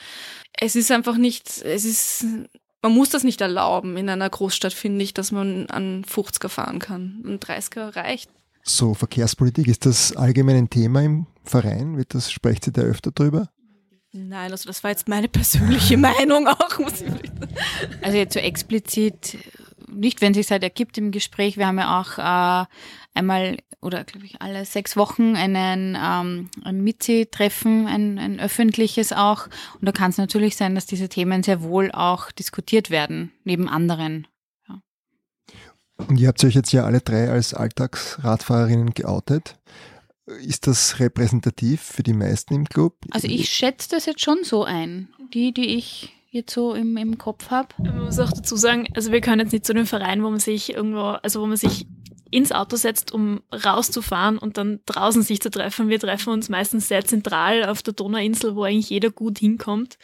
es 0.58 0.74
ist 0.74 0.90
einfach 0.90 1.16
nicht, 1.16 1.62
es 1.62 1.84
ist, 1.84 2.26
man 2.82 2.92
muss 2.92 3.10
das 3.10 3.24
nicht 3.24 3.40
erlauben 3.40 3.96
in 3.96 4.08
einer 4.08 4.28
Großstadt, 4.28 4.72
finde 4.72 5.04
ich, 5.04 5.14
dass 5.14 5.32
man 5.32 5.66
an 5.66 6.04
50er 6.04 6.48
fahren 6.48 6.80
kann. 6.80 7.22
Ein 7.24 7.38
30er 7.38 7.94
reicht. 7.96 8.30
So, 8.64 8.94
Verkehrspolitik, 8.94 9.66
ist 9.68 9.86
das 9.86 10.14
allgemein 10.16 10.56
ein 10.56 10.70
Thema 10.70 11.02
im 11.02 11.26
Verein? 11.44 11.96
Wird 11.96 12.14
das, 12.14 12.30
sprecht 12.30 12.66
ihr 12.66 12.72
da 12.72 12.82
öfter 12.82 13.10
drüber? 13.10 13.48
Nein, 14.12 14.52
also 14.52 14.66
das 14.66 14.84
war 14.84 14.90
jetzt 14.90 15.08
meine 15.08 15.28
persönliche 15.28 15.96
Meinung 15.98 16.46
auch, 16.46 16.78
muss 16.78 17.00
ich 17.00 17.10
Also 18.02 18.18
jetzt 18.18 18.34
so 18.34 18.40
explizit 18.40 19.38
nicht, 19.88 20.20
wenn 20.20 20.34
sich 20.34 20.50
halt 20.50 20.62
ergibt 20.62 20.98
im 20.98 21.10
Gespräch. 21.10 21.56
Wir 21.56 21.66
haben 21.66 21.78
ja 21.78 22.00
auch 22.00 22.18
äh, 22.18 22.66
einmal 23.14 23.58
oder 23.80 24.04
glaube 24.04 24.26
ich 24.26 24.40
alle 24.40 24.64
sechs 24.64 24.96
Wochen 24.96 25.36
einen 25.36 25.96
ähm, 26.00 26.50
ein 26.64 26.82
Mitzi-Treffen, 26.82 27.86
ein, 27.86 28.18
ein 28.18 28.40
öffentliches 28.40 29.12
auch. 29.12 29.46
Und 29.80 29.86
da 29.86 29.92
kann 29.92 30.10
es 30.10 30.18
natürlich 30.18 30.56
sein, 30.56 30.74
dass 30.74 30.86
diese 30.86 31.08
Themen 31.08 31.42
sehr 31.42 31.62
wohl 31.62 31.90
auch 31.92 32.30
diskutiert 32.30 32.90
werden, 32.90 33.32
neben 33.44 33.68
anderen. 33.68 34.26
Ja. 34.68 34.80
Und 36.08 36.18
ihr 36.18 36.28
habt 36.28 36.42
euch 36.44 36.54
jetzt 36.54 36.72
ja 36.72 36.84
alle 36.84 37.00
drei 37.00 37.30
als 37.30 37.54
Alltagsradfahrerinnen 37.54 38.94
geoutet. 38.94 39.58
Ist 40.26 40.66
das 40.66 41.00
repräsentativ 41.00 41.82
für 41.82 42.02
die 42.02 42.12
meisten 42.12 42.54
im 42.54 42.68
Club? 42.68 42.96
Also 43.10 43.26
ich 43.26 43.48
schätze 43.48 43.88
das 43.90 44.06
jetzt 44.06 44.20
schon 44.20 44.44
so 44.44 44.64
ein. 44.64 45.08
Die, 45.34 45.52
die 45.52 45.76
ich 45.76 46.12
jetzt 46.30 46.54
so 46.54 46.74
im, 46.74 46.96
im 46.96 47.18
Kopf 47.18 47.50
habe. 47.50 47.68
Man 47.78 48.04
muss 48.04 48.18
auch 48.18 48.32
dazu 48.32 48.56
sagen, 48.56 48.88
also 48.94 49.12
wir 49.12 49.20
können 49.20 49.40
jetzt 49.40 49.52
nicht 49.52 49.66
zu 49.66 49.72
einem 49.72 49.86
Verein, 49.86 50.22
wo 50.22 50.30
man 50.30 50.40
sich 50.40 50.72
irgendwo, 50.72 51.00
also 51.00 51.42
wo 51.42 51.46
man 51.46 51.58
sich 51.58 51.86
ins 52.32 52.50
Auto 52.50 52.76
setzt, 52.76 53.12
um 53.12 53.42
rauszufahren 53.52 54.38
und 54.38 54.56
dann 54.56 54.80
draußen 54.86 55.22
sich 55.22 55.40
zu 55.40 55.50
treffen. 55.50 55.88
Wir 55.88 56.00
treffen 56.00 56.32
uns 56.32 56.48
meistens 56.48 56.88
sehr 56.88 57.04
zentral 57.04 57.64
auf 57.64 57.82
der 57.82 57.94
Donauinsel, 57.94 58.56
wo 58.56 58.64
eigentlich 58.64 58.90
jeder 58.90 59.10
gut 59.10 59.38
hinkommt 59.38 59.98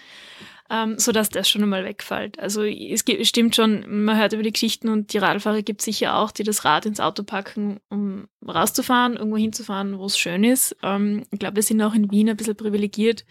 ähm, 0.71 0.99
so 0.99 1.13
dass 1.13 1.31
das 1.31 1.49
schon 1.49 1.63
einmal 1.63 1.85
wegfällt. 1.85 2.39
Also 2.39 2.63
es 2.65 3.05
stimmt 3.23 3.57
schon, 3.57 4.05
man 4.05 4.19
hört 4.19 4.33
über 4.33 4.43
die 4.43 4.53
Geschichten 4.53 4.89
und 4.89 5.13
die 5.13 5.19
Radfahrer 5.19 5.63
gibt 5.63 5.81
es 5.81 5.87
sicher 5.87 6.17
auch, 6.17 6.31
die 6.31 6.43
das 6.43 6.65
Rad 6.65 6.87
ins 6.87 7.01
Auto 7.01 7.23
packen, 7.23 7.81
um 7.89 8.29
rauszufahren, 8.47 9.17
irgendwo 9.17 9.39
hinzufahren, 9.39 9.99
wo 9.99 10.07
es 10.07 10.19
schön 10.19 10.45
ist. 10.45 10.77
Ähm, 10.83 11.25
ich 11.31 11.39
glaube, 11.39 11.57
wir 11.57 11.63
sind 11.63 11.81
auch 11.83 11.95
in 11.95 12.11
Wien 12.11 12.29
ein 12.29 12.37
bisschen 12.37 12.57
privilegiert. 12.57 13.25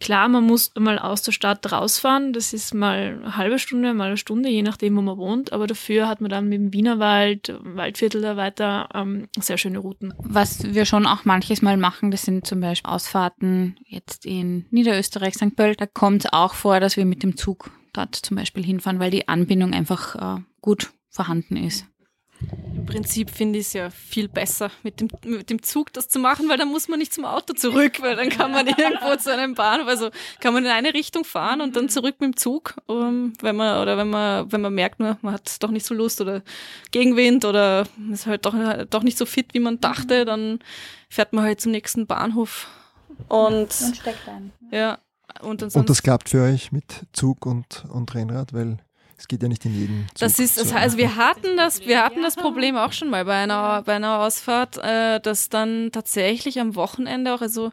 Klar, 0.00 0.28
man 0.28 0.44
muss 0.44 0.72
mal 0.78 0.98
aus 0.98 1.20
der 1.20 1.32
Stadt 1.32 1.70
rausfahren. 1.70 2.32
Das 2.32 2.54
ist 2.54 2.72
mal 2.72 3.20
eine 3.22 3.36
halbe 3.36 3.58
Stunde, 3.58 3.92
mal 3.92 4.08
eine 4.08 4.16
Stunde, 4.16 4.48
je 4.48 4.62
nachdem, 4.62 4.96
wo 4.96 5.02
man 5.02 5.18
wohnt. 5.18 5.52
Aber 5.52 5.66
dafür 5.66 6.08
hat 6.08 6.22
man 6.22 6.30
dann 6.30 6.48
mit 6.48 6.58
dem 6.58 6.72
Wienerwald, 6.72 7.54
Waldviertel 7.62 8.22
da 8.22 8.36
weiter 8.36 8.88
ähm, 8.94 9.28
sehr 9.38 9.58
schöne 9.58 9.78
Routen. 9.78 10.14
Was 10.18 10.74
wir 10.74 10.86
schon 10.86 11.06
auch 11.06 11.26
manches 11.26 11.60
Mal 11.60 11.76
machen, 11.76 12.10
das 12.10 12.22
sind 12.22 12.46
zum 12.46 12.60
Beispiel 12.60 12.90
Ausfahrten 12.90 13.76
jetzt 13.86 14.24
in 14.24 14.64
Niederösterreich, 14.70 15.34
St. 15.34 15.54
Pölten. 15.54 15.80
Da 15.80 15.86
kommt 15.86 16.24
es 16.24 16.32
auch 16.32 16.54
vor, 16.54 16.80
dass 16.80 16.96
wir 16.96 17.04
mit 17.04 17.22
dem 17.22 17.36
Zug 17.36 17.70
dort 17.92 18.14
zum 18.16 18.38
Beispiel 18.38 18.64
hinfahren, 18.64 19.00
weil 19.00 19.10
die 19.10 19.28
Anbindung 19.28 19.74
einfach 19.74 20.38
äh, 20.38 20.40
gut 20.62 20.92
vorhanden 21.10 21.56
ist. 21.56 21.86
Im 22.74 22.86
Prinzip 22.86 23.30
finde 23.30 23.58
ich 23.58 23.66
es 23.66 23.72
ja 23.74 23.90
viel 23.90 24.28
besser, 24.28 24.70
mit 24.82 25.00
dem, 25.00 25.08
mit 25.24 25.50
dem 25.50 25.62
Zug 25.62 25.92
das 25.92 26.08
zu 26.08 26.18
machen, 26.18 26.48
weil 26.48 26.56
dann 26.56 26.68
muss 26.68 26.88
man 26.88 26.98
nicht 26.98 27.12
zum 27.12 27.24
Auto 27.24 27.52
zurück, 27.52 28.00
weil 28.00 28.16
dann 28.16 28.30
kann 28.30 28.50
man 28.50 28.66
irgendwo 28.66 29.14
zu 29.16 29.32
einem 29.32 29.54
Bahnhof, 29.54 29.86
also 29.86 30.10
kann 30.40 30.54
man 30.54 30.64
in 30.64 30.70
eine 30.70 30.94
Richtung 30.94 31.24
fahren 31.24 31.60
und 31.60 31.76
dann 31.76 31.88
zurück 31.88 32.16
mit 32.20 32.34
dem 32.34 32.36
Zug, 32.36 32.76
um, 32.86 33.32
wenn 33.40 33.56
man, 33.56 33.80
oder 33.82 33.96
wenn 33.96 34.08
man, 34.08 34.50
wenn 34.50 34.60
man 34.60 34.74
merkt, 34.74 34.98
man 34.98 35.18
hat 35.24 35.62
doch 35.62 35.70
nicht 35.70 35.86
so 35.86 35.94
Lust 35.94 36.20
oder 36.20 36.42
Gegenwind 36.90 37.44
oder 37.44 37.86
ist 38.12 38.26
halt 38.26 38.46
doch, 38.46 38.54
doch 38.88 39.02
nicht 39.02 39.18
so 39.18 39.26
fit, 39.26 39.52
wie 39.52 39.60
man 39.60 39.80
dachte, 39.80 40.24
dann 40.24 40.58
fährt 41.08 41.32
man 41.32 41.44
halt 41.44 41.60
zum 41.60 41.72
nächsten 41.72 42.06
Bahnhof 42.06 42.68
und, 43.28 43.52
und 43.52 43.72
steckt 43.72 44.28
ein. 44.28 44.52
Ja. 44.70 44.98
Und, 45.42 45.62
und 45.62 45.88
das 45.88 46.02
klappt 46.02 46.28
für 46.28 46.42
euch 46.42 46.72
mit 46.72 47.06
Zug 47.12 47.46
und, 47.46 47.84
und 47.88 48.14
Rennrad, 48.14 48.52
weil 48.52 48.78
es 49.20 49.28
geht 49.28 49.42
ja 49.42 49.48
nicht 49.48 49.64
in 49.66 49.78
jeden. 49.78 50.06
Zug 50.08 50.18
das 50.20 50.38
ist, 50.38 50.58
das 50.58 50.72
heißt, 50.72 50.96
wir 50.96 51.16
hatten 51.16 51.56
das, 51.56 51.86
wir 51.86 52.02
hatten 52.02 52.22
das 52.22 52.36
Problem 52.36 52.76
auch 52.76 52.92
schon 52.92 53.10
mal 53.10 53.24
bei 53.26 53.42
einer, 53.42 53.82
bei 53.82 53.94
einer 53.96 54.20
Ausfahrt, 54.20 54.78
äh, 54.78 55.20
dass 55.20 55.50
dann 55.50 55.90
tatsächlich 55.92 56.58
am 56.58 56.74
Wochenende 56.74 57.34
auch, 57.34 57.42
also 57.42 57.70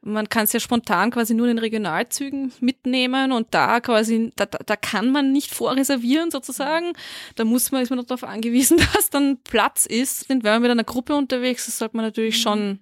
man 0.00 0.28
kann 0.28 0.44
es 0.44 0.52
ja 0.52 0.58
spontan 0.58 1.12
quasi 1.12 1.34
nur 1.34 1.46
in 1.46 1.56
den 1.56 1.60
Regionalzügen 1.60 2.52
mitnehmen 2.58 3.30
und 3.30 3.54
da 3.54 3.78
quasi, 3.80 4.32
da, 4.34 4.46
da 4.46 4.74
kann 4.74 5.12
man 5.12 5.30
nicht 5.30 5.54
vorreservieren 5.54 6.32
sozusagen. 6.32 6.94
Da 7.36 7.44
muss 7.44 7.70
man, 7.70 7.82
ist 7.82 7.90
man 7.90 8.04
darauf 8.04 8.24
angewiesen, 8.24 8.78
dass 8.94 9.10
dann 9.10 9.38
Platz 9.44 9.86
ist. 9.86 10.28
Und 10.28 10.42
wenn 10.42 10.54
man 10.54 10.62
mit 10.62 10.70
einer 10.72 10.82
Gruppe 10.82 11.14
unterwegs 11.14 11.68
ist, 11.68 11.78
sollte 11.78 11.96
man 11.96 12.04
natürlich 12.04 12.42
schon 12.42 12.80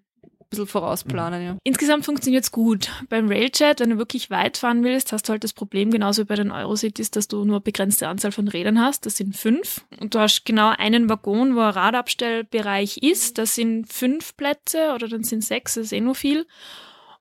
bisschen 0.51 0.67
vorausplanen, 0.67 1.43
ja. 1.43 1.57
Insgesamt 1.65 2.05
funktioniert 2.05 2.45
es 2.45 2.53
gut. 2.53 2.91
Beim 3.09 3.29
Railchat, 3.29 3.81
wenn 3.81 3.91
du 3.91 3.99
wirklich 3.99 4.31
weit 4.31 4.59
fahren 4.59 4.85
willst, 4.85 5.13
hast 5.13 5.29
du 5.29 5.33
halt 5.33 5.45
das 5.45 5.53
Problem, 5.53 5.91
genauso 5.91 6.23
wie 6.23 6.27
bei 6.27 6.35
den 6.35 6.51
Eurocities, 6.51 7.11
dass 7.11 7.29
du 7.29 7.45
nur 7.45 7.57
eine 7.57 7.61
begrenzte 7.61 8.09
Anzahl 8.09 8.33
von 8.33 8.49
Rädern 8.49 8.81
hast. 8.81 9.07
Das 9.07 9.17
sind 9.17 9.37
fünf. 9.37 9.85
Und 10.01 10.15
du 10.15 10.19
hast 10.19 10.45
genau 10.45 10.73
einen 10.77 11.09
Waggon, 11.09 11.55
wo 11.57 11.61
ein 11.61 11.71
Radabstellbereich 11.71 12.99
ist. 12.99 13.39
Das 13.39 13.55
sind 13.55 13.91
fünf 13.93 14.37
Plätze 14.37 14.93
oder 14.95 15.09
dann 15.09 15.23
sind 15.23 15.45
sechs, 15.45 15.75
das 15.75 15.87
ist 15.87 15.93
eh 15.93 16.01
nur 16.01 16.15
viel. 16.15 16.47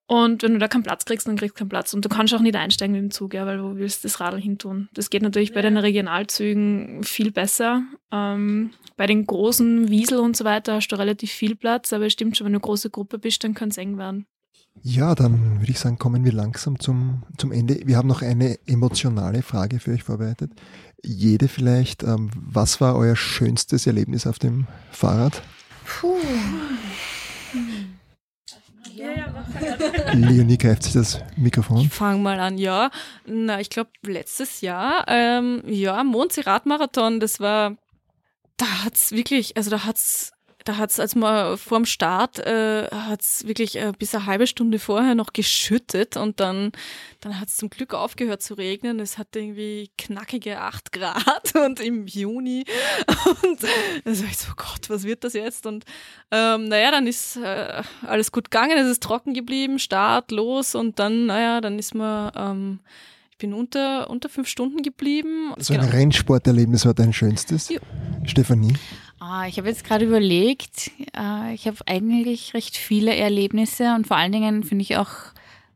Und 0.09 0.41
wenn 0.41 0.53
du 0.53 0.57
da 0.57 0.67
keinen 0.67 0.81
Platz 0.81 1.05
kriegst, 1.05 1.27
dann 1.27 1.35
kriegst 1.35 1.55
du 1.55 1.59
keinen 1.59 1.69
Platz. 1.69 1.93
Und 1.93 2.03
du 2.03 2.09
kannst 2.09 2.33
auch 2.33 2.39
nicht 2.39 2.55
einsteigen 2.55 2.93
mit 2.93 3.03
dem 3.03 3.11
Zug, 3.11 3.35
ja, 3.35 3.45
weil 3.45 3.61
wo 3.61 3.75
willst 3.75 4.03
du 4.03 4.07
das 4.07 4.19
Radl 4.19 4.41
hin 4.41 4.57
tun? 4.57 4.89
Das 4.95 5.11
geht 5.11 5.21
natürlich 5.21 5.49
ja. 5.49 5.55
bei 5.55 5.61
den 5.61 5.77
Regionalzügen 5.77 7.03
viel 7.03 7.31
besser. 7.31 7.83
Ähm, 8.11 8.71
bei 8.97 9.05
den 9.05 9.27
großen 9.27 9.89
Wiesel 9.89 10.17
und 10.17 10.35
so 10.35 10.45
weiter 10.45 10.73
hast 10.73 10.87
du 10.87 10.95
relativ 10.95 11.29
viel 11.29 11.55
Platz, 11.55 11.93
aber 11.93 12.07
es 12.07 12.13
stimmt 12.13 12.35
schon, 12.35 12.45
wenn 12.45 12.53
du 12.53 12.57
eine 12.57 12.63
große 12.63 12.89
Gruppe 12.89 13.19
bist, 13.19 13.43
dann 13.43 13.53
kann 13.53 13.69
es 13.69 13.77
eng 13.77 13.99
werden. 13.99 14.25
Ja, 14.81 15.13
dann 15.13 15.59
würde 15.59 15.71
ich 15.71 15.79
sagen, 15.79 15.99
kommen 15.99 16.25
wir 16.25 16.33
langsam 16.33 16.79
zum, 16.79 17.21
zum 17.37 17.51
Ende. 17.51 17.79
Wir 17.85 17.95
haben 17.95 18.07
noch 18.07 18.23
eine 18.23 18.57
emotionale 18.65 19.43
Frage 19.43 19.79
für 19.79 19.91
euch 19.91 20.01
vorbereitet. 20.01 20.53
Jede 21.05 21.47
vielleicht, 21.47 22.01
ähm, 22.01 22.31
was 22.33 22.81
war 22.81 22.95
euer 22.95 23.15
schönstes 23.15 23.85
Erlebnis 23.85 24.25
auf 24.25 24.39
dem 24.39 24.65
Fahrrad? 24.89 25.43
Puh. 25.85 26.15
Leonie 30.13 30.57
greift 30.57 30.83
sich 30.83 30.93
das 30.93 31.19
Mikrofon. 31.35 31.81
Ich 31.81 31.89
fange 31.89 32.19
mal 32.19 32.39
an, 32.39 32.57
ja. 32.57 32.91
Na, 33.25 33.59
ich 33.59 33.69
glaube, 33.69 33.89
letztes 34.03 34.61
Jahr, 34.61 35.05
ähm, 35.07 35.61
ja, 35.65 36.03
Mondsee-Radmarathon, 36.03 37.19
das 37.19 37.39
war, 37.39 37.75
da 38.57 38.65
hat's 38.83 39.11
wirklich, 39.11 39.57
also 39.57 39.69
da 39.69 39.85
hat's 39.85 40.31
da 40.69 40.77
hat's 40.77 40.99
als 40.99 41.15
mal 41.15 41.57
vorm 41.57 41.85
Start 41.85 42.37
äh, 42.37 42.87
hat's 42.91 43.47
wirklich 43.47 43.75
äh, 43.75 43.91
bis 43.97 44.13
eine 44.13 44.27
halbe 44.27 44.45
Stunde 44.45 44.77
vorher 44.77 45.15
noch 45.15 45.33
geschüttet 45.33 46.15
und 46.15 46.39
dann 46.39 46.71
dann 47.21 47.39
hat's 47.39 47.57
zum 47.57 47.71
Glück 47.71 47.95
aufgehört 47.95 48.43
zu 48.43 48.53
regnen. 48.53 48.99
Es 48.99 49.17
hat 49.17 49.35
irgendwie 49.35 49.89
knackige 49.97 50.61
acht 50.61 50.91
Grad 50.91 51.55
und 51.55 51.79
im 51.79 52.05
Juni 52.05 52.65
und 53.25 53.63
dann 54.05 54.13
sag 54.13 54.29
ich 54.29 54.37
so 54.37 54.51
Gott, 54.55 54.89
was 54.89 55.05
wird 55.05 55.23
das 55.23 55.33
jetzt? 55.33 55.65
Und 55.65 55.85
ähm, 56.29 56.65
naja, 56.65 56.91
dann 56.91 57.07
ist 57.07 57.37
äh, 57.37 57.81
alles 58.05 58.31
gut 58.31 58.51
gegangen, 58.51 58.77
es 58.77 58.87
ist 58.87 59.01
trocken 59.01 59.33
geblieben, 59.33 59.79
Start 59.79 60.29
los 60.29 60.75
und 60.75 60.99
dann 60.99 61.25
naja, 61.25 61.61
dann 61.61 61.79
ist 61.79 61.95
man 61.95 62.31
ähm, 62.35 62.79
bin 63.39 63.53
unter, 63.53 64.09
unter 64.09 64.29
fünf 64.29 64.47
Stunden 64.47 64.83
geblieben. 64.83 65.53
So 65.57 65.73
ein 65.73 65.79
genau. 65.79 65.93
Rennsporterlebnis 65.93 66.85
war 66.85 66.93
dein 66.93 67.13
schönstes? 67.13 67.69
Ja. 67.69 67.79
Stefanie? 68.25 68.73
Ah, 69.19 69.47
ich 69.47 69.57
habe 69.57 69.67
jetzt 69.67 69.83
gerade 69.83 70.05
überlegt, 70.05 70.91
äh, 71.17 71.53
ich 71.53 71.67
habe 71.67 71.77
eigentlich 71.85 72.53
recht 72.53 72.77
viele 72.77 73.13
Erlebnisse 73.15 73.93
und 73.95 74.07
vor 74.07 74.15
allen 74.15 74.31
Dingen 74.31 74.63
finde 74.63 74.83
ich 74.83 74.95
auch, 74.95 75.09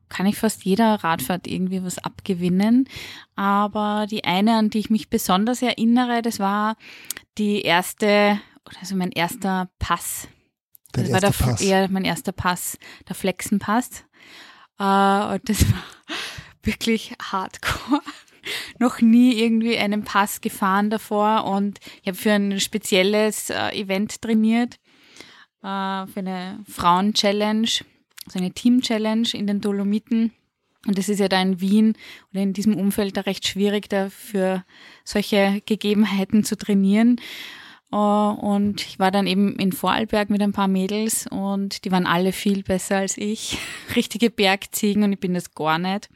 kann 0.07 0.25
ich 0.25 0.37
fast 0.37 0.63
jeder 0.63 1.03
Radfahrt 1.03 1.45
irgendwie 1.47 1.83
was 1.83 1.97
abgewinnen. 1.97 2.87
Aber 3.35 4.07
die 4.09 4.23
eine, 4.23 4.55
an 4.55 4.69
die 4.69 4.79
ich 4.79 4.89
mich 4.89 5.09
besonders 5.09 5.61
erinnere, 5.61 6.21
das 6.21 6.39
war 6.39 6.77
die 7.37 7.61
erste, 7.63 8.39
also 8.79 8.95
mein 8.95 9.11
erster 9.11 9.69
Pass. 9.77 10.29
Dein 10.93 11.05
das 11.05 11.13
war 11.13 11.19
der, 11.19 11.31
Pass. 11.31 11.61
eher 11.61 11.89
mein 11.89 12.05
erster 12.05 12.31
Pass, 12.31 12.77
der 13.09 13.15
Flexenpass. 13.15 14.05
Äh, 14.79 15.33
und 15.33 15.49
das 15.49 15.65
war 15.71 15.83
wirklich 16.61 17.13
hardcore 17.21 18.01
noch 18.79 19.01
nie 19.01 19.39
irgendwie 19.39 19.77
einen 19.77 20.03
Pass 20.03 20.41
gefahren 20.41 20.89
davor 20.89 21.45
und 21.45 21.79
ich 22.01 22.07
habe 22.07 22.17
für 22.17 22.31
ein 22.31 22.59
spezielles 22.59 23.49
äh, 23.49 23.69
Event 23.69 24.21
trainiert, 24.21 24.75
äh, 25.61 26.07
für 26.07 26.19
eine 26.19 26.59
Frauen-Challenge, 26.67 27.67
so 27.67 28.39
eine 28.39 28.51
Team-Challenge 28.51 29.29
in 29.33 29.47
den 29.47 29.61
Dolomiten. 29.61 30.31
Und 30.85 30.97
das 30.97 31.07
ist 31.07 31.19
ja 31.19 31.29
da 31.29 31.41
in 31.41 31.61
Wien 31.61 31.93
oder 32.31 32.41
in 32.41 32.51
diesem 32.51 32.75
Umfeld 32.75 33.15
da 33.15 33.21
recht 33.21 33.47
schwierig, 33.47 33.89
da 33.89 34.09
für 34.09 34.65
solche 35.05 35.61
Gegebenheiten 35.65 36.43
zu 36.43 36.57
trainieren. 36.57 37.21
Und 37.93 38.81
ich 38.81 38.97
war 38.97 39.11
dann 39.11 39.27
eben 39.27 39.55
in 39.57 39.71
Vorarlberg 39.71 40.31
mit 40.31 40.41
ein 40.41 40.51
paar 40.51 40.67
Mädels 40.67 41.27
und 41.27 41.85
die 41.85 41.91
waren 41.91 42.07
alle 42.07 42.31
viel 42.31 42.63
besser 42.63 42.97
als 42.97 43.17
ich. 43.17 43.59
Richtige 43.95 44.31
Bergziegen 44.31 45.03
und 45.03 45.13
ich 45.13 45.19
bin 45.19 45.35
das 45.35 45.53
gar 45.53 45.77
nicht. 45.77 46.09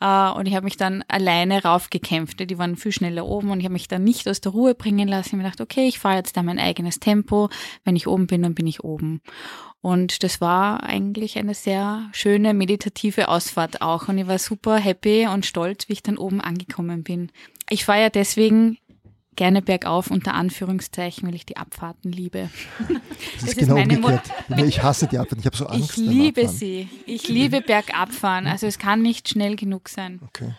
Äh, 0.00 0.30
und 0.30 0.46
ich 0.46 0.54
habe 0.54 0.64
mich 0.64 0.76
dann 0.76 1.04
alleine 1.06 1.62
raufgekämpft. 1.62 2.40
Die 2.50 2.58
waren 2.58 2.76
viel 2.76 2.90
schneller 2.90 3.24
oben 3.24 3.50
und 3.50 3.60
ich 3.60 3.66
habe 3.66 3.74
mich 3.74 3.86
dann 3.86 4.02
nicht 4.02 4.28
aus 4.28 4.40
der 4.40 4.52
Ruhe 4.52 4.74
bringen 4.74 5.06
lassen. 5.06 5.28
Ich 5.28 5.32
habe 5.34 5.44
gedacht, 5.44 5.60
okay, 5.60 5.86
ich 5.86 6.00
fahre 6.00 6.16
jetzt 6.16 6.36
da 6.36 6.42
mein 6.42 6.58
eigenes 6.58 6.98
Tempo. 6.98 7.50
Wenn 7.84 7.94
ich 7.94 8.08
oben 8.08 8.26
bin, 8.26 8.42
dann 8.42 8.54
bin 8.54 8.66
ich 8.66 8.82
oben. 8.82 9.20
Und 9.80 10.24
das 10.24 10.40
war 10.40 10.82
eigentlich 10.82 11.38
eine 11.38 11.54
sehr 11.54 12.08
schöne 12.12 12.52
meditative 12.52 13.28
Ausfahrt 13.28 13.80
auch. 13.80 14.08
Und 14.08 14.18
ich 14.18 14.26
war 14.26 14.40
super 14.40 14.76
happy 14.76 15.28
und 15.28 15.46
stolz, 15.46 15.88
wie 15.88 15.92
ich 15.92 16.02
dann 16.02 16.18
oben 16.18 16.40
angekommen 16.40 17.04
bin. 17.04 17.30
Ich 17.70 17.84
fahre 17.84 18.02
ja 18.02 18.10
deswegen 18.10 18.78
gerne 19.36 19.62
bergauf 19.62 20.10
unter 20.10 20.34
Anführungszeichen, 20.34 21.28
weil 21.28 21.34
ich 21.34 21.46
die 21.46 21.56
Abfahrten 21.56 22.10
liebe. 22.10 22.50
Das, 22.78 22.88
das 23.40 23.48
ist 23.50 23.58
genau 23.58 23.76
umgekehrt. 23.76 24.22
ich 24.64 24.82
hasse 24.82 25.06
die 25.06 25.18
Abfahrten. 25.18 25.40
Ich 25.40 25.46
habe 25.46 25.56
so 25.56 25.66
Angst. 25.66 25.90
Ich 25.90 25.96
liebe 25.96 26.48
sie. 26.48 26.88
Ich 27.06 27.28
liebe 27.28 27.60
Bergabfahren. 27.60 28.46
Also 28.46 28.66
es 28.66 28.78
kann 28.78 29.02
nicht 29.02 29.28
schnell 29.28 29.56
genug 29.56 29.88
sein. 29.88 30.20
Okay. 30.24 30.54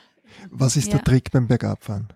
Was 0.52 0.78
ist 0.78 0.88
ja. 0.88 0.94
der 0.94 1.04
Trick 1.04 1.32
beim 1.32 1.48
Bergabfahren? 1.48 2.08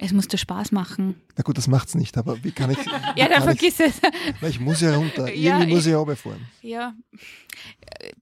Es 0.00 0.12
muss 0.12 0.26
dir 0.26 0.38
Spaß 0.38 0.72
machen. 0.72 1.14
Na 1.36 1.44
gut, 1.44 1.56
das 1.56 1.68
macht 1.68 1.86
es 1.86 1.94
nicht, 1.94 2.18
aber 2.18 2.42
wie 2.42 2.50
kann 2.50 2.70
ich. 2.70 2.78
ja, 3.16 3.28
dann 3.28 3.44
vergiss 3.44 3.78
ich, 3.78 3.86
es. 3.86 4.00
Na, 4.40 4.48
ich 4.48 4.58
muss 4.58 4.80
ja 4.80 4.96
runter. 4.96 5.32
Ja, 5.32 5.58
Irgendwie 5.58 5.74
muss 5.74 5.86
ich 5.86 5.94
runterfahren. 5.94 6.44
Ja. 6.62 6.94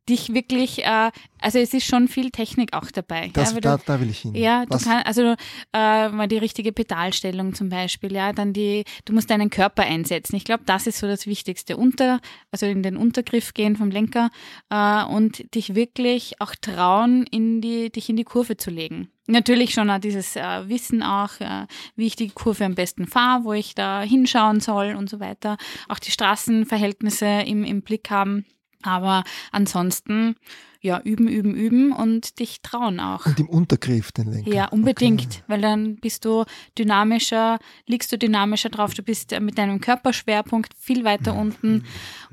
Dich 0.07 0.35
wirklich, 0.35 0.85
äh, 0.85 1.11
also 1.41 1.59
es 1.59 1.73
ist 1.73 1.87
schon 1.87 2.09
viel 2.09 2.31
Technik 2.31 2.75
auch 2.75 2.91
dabei. 2.91 3.31
Das, 3.33 3.55
ja, 3.55 3.61
da, 3.61 3.79
da 3.79 4.01
will 4.01 4.11
ich 4.11 4.19
hin. 4.19 4.35
Ja, 4.35 4.67
Was? 4.69 4.83
du 4.83 4.89
kannst, 4.91 5.07
also 5.07 5.35
äh, 5.73 6.09
mal 6.11 6.29
die 6.29 6.37
richtige 6.37 6.73
Pedalstellung 6.73 7.55
zum 7.55 7.71
Beispiel, 7.71 8.13
ja, 8.13 8.35
dann 8.35 8.53
die, 8.53 8.85
du 9.07 9.15
musst 9.15 9.31
deinen 9.31 9.49
Körper 9.49 9.85
einsetzen. 9.85 10.37
Ich 10.37 10.45
glaube, 10.45 10.65
das 10.67 10.87
ist 10.87 10.99
so 10.99 11.07
das 11.07 11.27
Wichtigste. 11.27 11.79
Unter, 11.79 12.21
also 12.51 12.67
in 12.67 12.83
den 12.83 12.99
Untergriff 12.99 13.55
gehen 13.55 13.77
vom 13.77 13.91
Lenker 13.91 14.29
äh, 14.69 15.05
und 15.05 15.55
dich 15.55 15.75
wirklich 15.75 16.35
auch 16.39 16.55
trauen, 16.55 17.25
in 17.31 17.63
die, 17.63 17.91
dich 17.91 18.11
in 18.11 18.17
die 18.17 18.25
Kurve 18.25 18.59
zu 18.59 18.71
legen. 18.71 19.09
Natürlich 19.33 19.73
schon 19.73 19.89
auch 19.89 19.99
dieses 19.99 20.37
äh, 20.37 20.69
Wissen 20.69 21.03
auch, 21.03 21.41
äh, 21.41 21.67
wie 21.97 22.07
ich 22.07 22.17
die 22.17 22.29
Kurve 22.29 22.67
am 22.67 22.75
besten 22.75 23.07
fahre, 23.07 23.45
wo 23.45 23.55
ich 23.55 23.75
da 23.75 24.03
hinschauen 24.03 24.61
soll 24.61 24.95
und 24.95 25.09
so 25.09 25.21
weiter. 25.21 25.57
Auch 25.89 25.99
die 25.99 26.11
Straßenverhältnisse 26.11 27.25
im, 27.47 27.65
im 27.65 27.81
Blick 27.81 28.11
haben. 28.11 28.45
Aber 28.83 29.25
ansonsten, 29.51 30.37
ja, 30.83 31.01
üben, 31.05 31.29
üben, 31.29 31.55
üben 31.55 31.93
und 31.93 32.41
dich 32.41 32.61
trauen 32.61 32.99
auch. 32.99 33.25
Und 33.25 33.39
im 33.39 33.49
Untergriff 33.49 34.11
den 34.11 34.33
Lenker. 34.33 34.53
Ja, 34.53 34.67
unbedingt, 34.67 35.27
okay. 35.27 35.43
weil 35.47 35.61
dann 35.61 35.95
bist 35.97 36.25
du 36.25 36.45
dynamischer, 36.77 37.61
liegst 37.87 38.11
du 38.11 38.19
dynamischer 38.19 38.69
drauf, 38.69 38.93
du 38.93 39.03
bist 39.03 39.39
mit 39.41 39.59
deinem 39.59 39.81
Körperschwerpunkt 39.81 40.75
viel 40.77 41.05
weiter 41.05 41.35
unten 41.35 41.85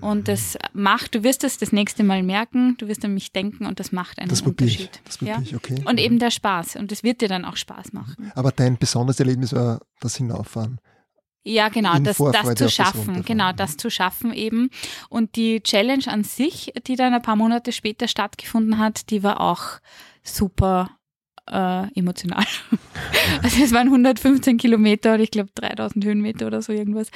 und 0.01 0.27
das 0.27 0.57
macht, 0.73 1.13
du 1.13 1.23
wirst 1.23 1.43
es 1.43 1.57
das, 1.57 1.71
nächste 1.71 2.03
Mal 2.03 2.23
merken, 2.23 2.75
du 2.79 2.87
wirst 2.87 3.05
an 3.05 3.13
mich 3.13 3.31
denken 3.31 3.67
und 3.67 3.79
das 3.79 3.91
macht 3.91 4.17
einen 4.17 4.29
das 4.29 4.41
Unterschied. 4.41 4.89
Ich, 4.95 5.01
das 5.05 5.19
ja? 5.21 5.39
ich, 5.39 5.55
okay. 5.55 5.83
Und 5.85 5.99
eben 5.99 6.17
der 6.17 6.31
Spaß 6.31 6.77
und 6.77 6.91
das 6.91 7.03
wird 7.03 7.21
dir 7.21 7.27
dann 7.27 7.45
auch 7.45 7.55
Spaß 7.55 7.93
machen. 7.93 8.31
Aber 8.33 8.51
dein 8.51 8.79
besonderes 8.79 9.19
Erlebnis 9.19 9.53
war 9.53 9.81
das 9.99 10.15
Hinauffahren. 10.15 10.79
Ja, 11.43 11.69
genau, 11.69 11.97
das, 11.99 12.17
das 12.17 12.55
zu 12.55 12.69
schaffen, 12.69 13.15
das 13.15 13.25
genau, 13.25 13.51
das 13.53 13.77
zu 13.77 13.89
schaffen 13.89 14.33
eben. 14.33 14.69
Und 15.09 15.35
die 15.35 15.61
Challenge 15.61 16.03
an 16.07 16.23
sich, 16.23 16.73
die 16.85 16.95
dann 16.95 17.13
ein 17.13 17.21
paar 17.21 17.37
Monate 17.37 17.71
später 17.71 18.07
stattgefunden 18.07 18.77
hat, 18.77 19.09
die 19.09 19.23
war 19.23 19.39
auch 19.39 19.79
super 20.21 20.91
äh, 21.49 21.87
emotional. 21.97 22.45
also 23.43 23.63
es 23.63 23.71
waren 23.73 23.87
115 23.87 24.57
Kilometer 24.57 25.13
und 25.13 25.21
ich 25.21 25.31
glaube 25.31 25.49
3000 25.55 26.05
Höhenmeter 26.05 26.47
oder 26.47 26.61
so 26.61 26.73
irgendwas 26.73 27.09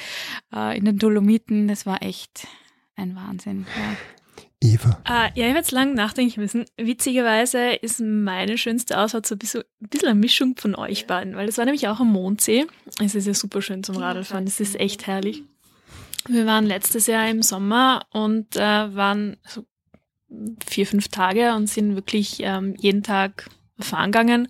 äh, 0.56 0.78
in 0.78 0.86
den 0.86 0.98
Dolomiten. 0.98 1.68
Das 1.68 1.86
war 1.86 2.02
echt 2.02 2.48
ein 2.96 3.16
Wahnsinn. 3.16 3.66
Ja. 3.78 3.98
Eva. 4.64 5.02
Uh, 5.08 5.12
ja, 5.12 5.32
ich 5.36 5.44
habe 5.44 5.58
jetzt 5.58 5.72
lange 5.72 5.94
nachdenken 5.94 6.40
müssen. 6.40 6.66
Witzigerweise 6.78 7.74
ist 7.74 8.00
meine 8.00 8.58
schönste 8.58 8.98
Ausfahrt 8.98 9.26
so 9.26 9.36
ein 9.36 9.40
bisschen, 9.40 9.64
ein 9.82 9.90
bisschen 9.90 10.10
eine 10.10 10.20
Mischung 10.20 10.56
von 10.58 10.76
euch 10.76 11.06
beiden, 11.06 11.36
weil 11.36 11.48
das 11.48 11.58
war 11.58 11.66
nämlich 11.66 11.88
auch 11.88 12.00
am 12.00 12.12
Mondsee. 12.12 12.66
Es 13.04 13.16
ist 13.16 13.28
ja 13.28 13.34
super 13.34 13.62
schön 13.62 13.84
zum 13.84 13.98
Radlfahren, 13.98 14.48
es 14.48 14.60
ist 14.60 14.80
echt 14.80 15.06
herrlich. 15.08 15.44
Wir 16.28 16.46
waren 16.46 16.66
letztes 16.66 17.08
Jahr 17.08 17.28
im 17.30 17.44
Sommer 17.44 18.06
und 18.12 18.56
äh, 18.56 18.60
waren 18.96 19.38
so 19.46 19.66
vier, 20.66 20.88
fünf 20.88 21.10
Tage 21.10 21.54
und 21.54 21.68
sind 21.68 21.96
wirklich 21.96 22.38
ähm, 22.40 22.76
jeden 22.80 23.04
Tag 23.04 23.50
fahren 23.80 24.12
gegangen. 24.12 24.48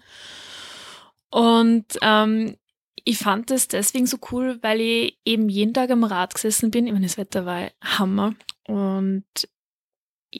Und 1.31 1.85
ähm, 2.01 2.55
ich 3.03 3.17
fand 3.17 3.49
das 3.49 3.67
deswegen 3.67 4.05
so 4.05 4.17
cool, 4.31 4.59
weil 4.61 4.79
ich 4.79 5.17
eben 5.25 5.49
jeden 5.49 5.73
Tag 5.73 5.89
am 5.89 6.03
Rad 6.03 6.35
gesessen 6.35 6.71
bin. 6.71 6.85
Ich 6.85 6.93
meine, 6.93 7.05
das 7.05 7.17
Wetter 7.17 7.45
war 7.45 7.69
Hammer. 7.81 8.35
Und 8.67 9.25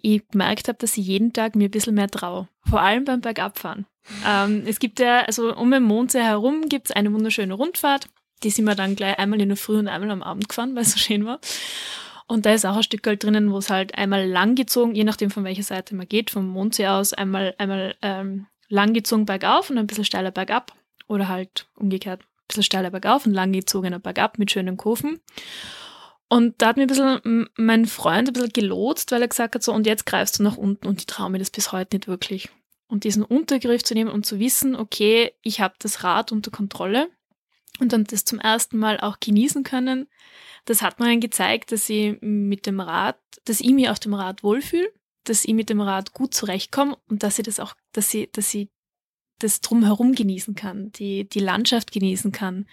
ich 0.01 0.27
gemerkt 0.29 0.67
habe, 0.67 0.77
dass 0.77 0.97
ich 0.97 1.05
jeden 1.05 1.33
Tag 1.33 1.55
mir 1.55 1.67
ein 1.67 1.71
bisschen 1.71 1.95
mehr 1.95 2.09
traue. 2.09 2.47
Vor 2.69 2.81
allem 2.81 3.05
beim 3.05 3.21
Bergabfahren. 3.21 3.85
Ähm, 4.27 4.63
es 4.65 4.79
gibt 4.79 4.99
ja, 4.99 5.21
also 5.21 5.55
um 5.55 5.71
den 5.71 5.83
Mondsee 5.83 6.23
herum 6.23 6.67
gibt 6.69 6.89
es 6.89 6.95
eine 6.95 7.13
wunderschöne 7.13 7.53
Rundfahrt. 7.53 8.07
Die 8.43 8.49
sind 8.49 8.65
wir 8.65 8.75
dann 8.75 8.95
gleich 8.95 9.17
einmal 9.19 9.41
in 9.41 9.49
der 9.49 9.57
Früh 9.57 9.77
und 9.77 9.87
einmal 9.87 10.11
am 10.11 10.23
Abend 10.23 10.49
gefahren, 10.49 10.75
weil 10.75 10.83
es 10.83 10.91
so 10.91 10.99
schön 10.99 11.25
war. 11.25 11.39
Und 12.27 12.45
da 12.45 12.53
ist 12.53 12.65
auch 12.65 12.75
ein 12.75 12.83
Stück 12.83 13.05
halt 13.05 13.23
drinnen, 13.23 13.51
wo 13.51 13.57
es 13.57 13.69
halt 13.69 13.97
einmal 13.97 14.27
langgezogen, 14.27 14.95
je 14.95 15.03
nachdem 15.03 15.29
von 15.29 15.43
welcher 15.43 15.63
Seite 15.63 15.95
man 15.95 16.07
geht, 16.07 16.31
vom 16.31 16.47
Mondsee 16.47 16.87
aus, 16.87 17.13
einmal, 17.13 17.53
einmal 17.57 17.95
ähm, 18.01 18.47
langgezogen 18.69 19.25
bergauf 19.25 19.69
und 19.69 19.77
ein 19.77 19.87
bisschen 19.87 20.05
steiler 20.05 20.31
bergab. 20.31 20.73
Oder 21.07 21.27
halt 21.27 21.67
umgekehrt, 21.75 22.21
ein 22.21 22.47
bisschen 22.47 22.63
steiler 22.63 22.89
bergauf 22.89 23.25
und 23.25 23.33
langgezogener 23.33 23.99
bergab 23.99 24.39
mit 24.39 24.51
schönen 24.51 24.77
Kurven. 24.77 25.19
Und 26.33 26.55
da 26.63 26.69
hat 26.69 26.77
mir 26.77 26.85
ein 26.85 26.87
bisschen 26.87 27.47
mein 27.57 27.85
Freund 27.85 28.27
ein 28.27 28.33
bisschen 28.33 28.53
gelotst, 28.53 29.11
weil 29.11 29.21
er 29.21 29.27
gesagt 29.27 29.53
hat, 29.53 29.61
so, 29.61 29.71
und 29.71 29.85
jetzt 29.85 30.07
greifst 30.07 30.39
du 30.39 30.43
nach 30.43 30.57
unten 30.57 30.87
und 30.87 30.99
ich 30.99 31.05
traue 31.05 31.29
mir 31.29 31.37
das 31.37 31.51
bis 31.51 31.71
heute 31.71 31.95
nicht 31.95 32.07
wirklich. 32.07 32.49
Und 32.87 33.03
diesen 33.03 33.21
Untergriff 33.21 33.83
zu 33.83 33.93
nehmen 33.93 34.09
und 34.09 34.25
zu 34.25 34.39
wissen, 34.39 34.75
okay, 34.75 35.33
ich 35.43 35.61
habe 35.61 35.75
das 35.77 36.03
Rad 36.03 36.31
unter 36.31 36.49
Kontrolle 36.49 37.07
und 37.79 37.93
dann 37.93 38.05
das 38.05 38.25
zum 38.25 38.39
ersten 38.39 38.79
Mal 38.79 38.99
auch 38.99 39.19
genießen 39.19 39.61
können, 39.61 40.07
das 40.65 40.81
hat 40.81 40.99
mir 40.99 41.05
dann 41.05 41.19
gezeigt, 41.19 41.71
dass 41.71 41.87
ich 41.87 42.17
mit 42.21 42.65
dem 42.65 42.79
Rad, 42.79 43.19
dass 43.45 43.59
ich 43.59 43.71
mich 43.71 43.89
auf 43.89 43.99
dem 43.99 44.15
Rad 44.15 44.41
wohlfühle, 44.41 44.91
dass 45.25 45.45
ich 45.45 45.53
mit 45.53 45.69
dem 45.69 45.81
Rad 45.81 46.13
gut 46.13 46.33
zurechtkomme 46.33 46.97
und 47.09 47.21
dass 47.21 47.37
ich 47.37 47.45
das 47.45 47.59
auch, 47.59 47.75
dass 47.91 48.11
ich, 48.11 48.31
dass 48.31 48.51
ich 48.55 48.69
das 49.39 49.61
Drumherum 49.61 50.15
genießen 50.15 50.55
kann, 50.55 50.91
die, 50.93 51.27
die 51.27 51.39
Landschaft 51.39 51.91
genießen 51.91 52.31
kann, 52.31 52.65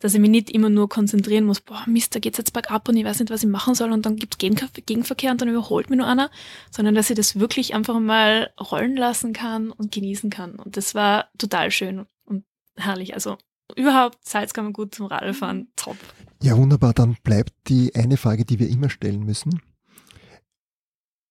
dass 0.00 0.14
ich 0.14 0.20
mich 0.20 0.30
nicht 0.30 0.50
immer 0.50 0.68
nur 0.68 0.88
konzentrieren 0.88 1.44
muss, 1.44 1.60
boah, 1.60 1.84
Mist, 1.86 2.14
da 2.14 2.18
geht's 2.18 2.38
jetzt 2.38 2.52
bergab 2.52 2.88
und 2.88 2.96
ich 2.96 3.04
weiß 3.04 3.20
nicht, 3.20 3.30
was 3.30 3.42
ich 3.42 3.48
machen 3.48 3.74
soll 3.74 3.92
und 3.92 4.04
dann 4.04 4.16
gibt's 4.16 4.38
Gegenverkehr 4.38 5.30
und 5.30 5.40
dann 5.40 5.48
überholt 5.48 5.90
mir 5.90 5.96
nur 5.96 6.06
einer, 6.06 6.30
sondern 6.70 6.94
dass 6.94 7.10
ich 7.10 7.16
das 7.16 7.38
wirklich 7.38 7.74
einfach 7.74 7.98
mal 7.98 8.52
rollen 8.60 8.96
lassen 8.96 9.32
kann 9.32 9.70
und 9.70 9.92
genießen 9.92 10.30
kann. 10.30 10.56
Und 10.56 10.76
das 10.76 10.94
war 10.94 11.28
total 11.38 11.70
schön 11.70 12.06
und 12.24 12.44
herrlich. 12.76 13.14
Also 13.14 13.38
überhaupt 13.76 14.18
Salzkammergut 14.26 14.94
zum 14.94 15.06
Radfahren, 15.06 15.68
top. 15.76 15.96
Ja, 16.42 16.56
wunderbar. 16.56 16.92
Dann 16.92 17.16
bleibt 17.22 17.52
die 17.68 17.94
eine 17.94 18.16
Frage, 18.16 18.44
die 18.44 18.58
wir 18.58 18.68
immer 18.68 18.90
stellen 18.90 19.24
müssen. 19.24 19.60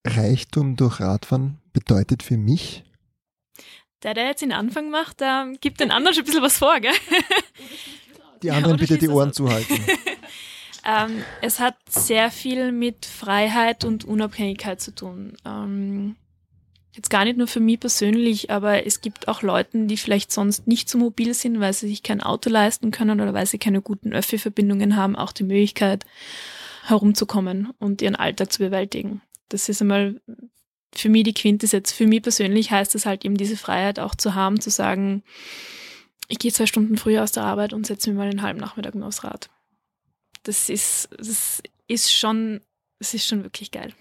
Reichtum 0.06 0.76
durch 0.76 1.00
Radfahren 1.00 1.60
bedeutet 1.74 2.24
für 2.24 2.38
mich, 2.38 2.84
der, 4.04 4.14
der 4.14 4.26
jetzt 4.28 4.42
den 4.42 4.52
Anfang 4.52 4.90
macht, 4.90 5.22
der 5.22 5.54
gibt 5.60 5.80
den 5.80 5.92
anderen 5.92 6.14
schon 6.14 6.24
ein 6.24 6.28
bisschen 6.28 6.44
was 6.44 6.58
vor, 6.58 6.80
gell? 6.80 6.94
Die 8.44 8.52
anderen 8.52 8.78
ja, 8.78 8.82
bitte 8.82 8.98
die 8.98 9.10
Ohren 9.10 9.34
zuhalten. 9.34 9.76
ähm, 10.86 11.24
es 11.42 11.60
hat 11.60 11.76
sehr 11.90 12.30
viel 12.30 12.72
mit 12.72 13.06
Freiheit 13.06 13.84
und 13.84 14.06
Unabhängigkeit 14.06 14.80
zu 14.80 14.94
tun. 14.94 15.34
Ähm, 15.44 16.16
jetzt 16.94 17.10
gar 17.10 17.26
nicht 17.26 17.38
nur 17.38 17.48
für 17.48 17.60
mich 17.60 17.80
persönlich, 17.80 18.52
aber 18.52 18.86
es 18.86 19.02
gibt 19.02 19.28
auch 19.28 19.42
Leute, 19.42 19.86
die 19.86 19.98
vielleicht 19.98 20.32
sonst 20.32 20.68
nicht 20.68 20.90
so 20.90 20.98
mobil 20.98 21.34
sind, 21.34 21.60
weil 21.60 21.74
sie 21.74 21.88
sich 21.88 22.04
kein 22.04 22.22
Auto 22.22 22.50
leisten 22.50 22.92
können 22.92 23.22
oder 23.22 23.34
weil 23.34 23.46
sie 23.46 23.58
keine 23.58 23.82
guten 23.82 24.14
Öffi-Verbindungen 24.14 24.96
haben, 24.96 25.16
auch 25.16 25.32
die 25.32 25.44
Möglichkeit 25.44 26.06
herumzukommen 26.86 27.74
und 27.80 28.02
ihren 28.02 28.16
Alltag 28.16 28.52
zu 28.52 28.60
bewältigen. 28.60 29.22
Das 29.50 29.70
ist 29.70 29.82
einmal 29.82 30.20
für 30.94 31.10
mich 31.10 31.24
die 31.24 31.34
Quintessenz. 31.34 31.92
Für 31.92 32.08
mich 32.08 32.22
persönlich 32.24 32.72
heißt 32.72 32.96
es 32.96 33.06
halt 33.06 33.26
eben 33.26 33.38
diese 33.38 33.58
Freiheit 33.58 34.00
auch 34.00 34.16
zu 34.16 34.36
haben, 34.36 34.60
zu 34.60 34.70
sagen, 34.70 35.24
ich 36.28 36.40
gehe 36.40 36.52
zwei 36.52 36.66
Stunden 36.66 36.98
früher 36.98 37.24
aus 37.24 37.32
der 37.32 37.44
Arbeit 37.44 37.74
und 37.74 37.86
setze 37.88 38.10
mir 38.10 38.18
mal 38.18 38.30
einen 38.30 38.42
halben 38.42 38.60
Nachmittag 38.60 38.96
nur 38.96 39.08
aufs 39.08 39.24
Rad. 39.24 39.50
Das 40.44 40.70
ist, 40.70 41.10
das 41.18 41.62
ist 41.88 42.14
schon, 42.14 42.62
das 43.00 43.14
ist 43.14 43.28
schon 43.28 43.44
wirklich 43.44 43.72
geil. 43.72 43.94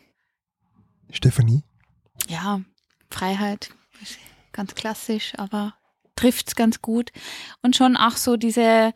Stefanie? 1.10 1.62
Ja, 2.28 2.60
Freiheit, 3.10 3.70
ganz 4.52 4.74
klassisch, 4.74 5.34
aber 5.36 5.74
trifft 6.16 6.48
es 6.48 6.54
ganz 6.56 6.82
gut. 6.82 7.12
Und 7.62 7.76
schon 7.76 7.96
auch 7.96 8.16
so 8.16 8.36
diese, 8.36 8.92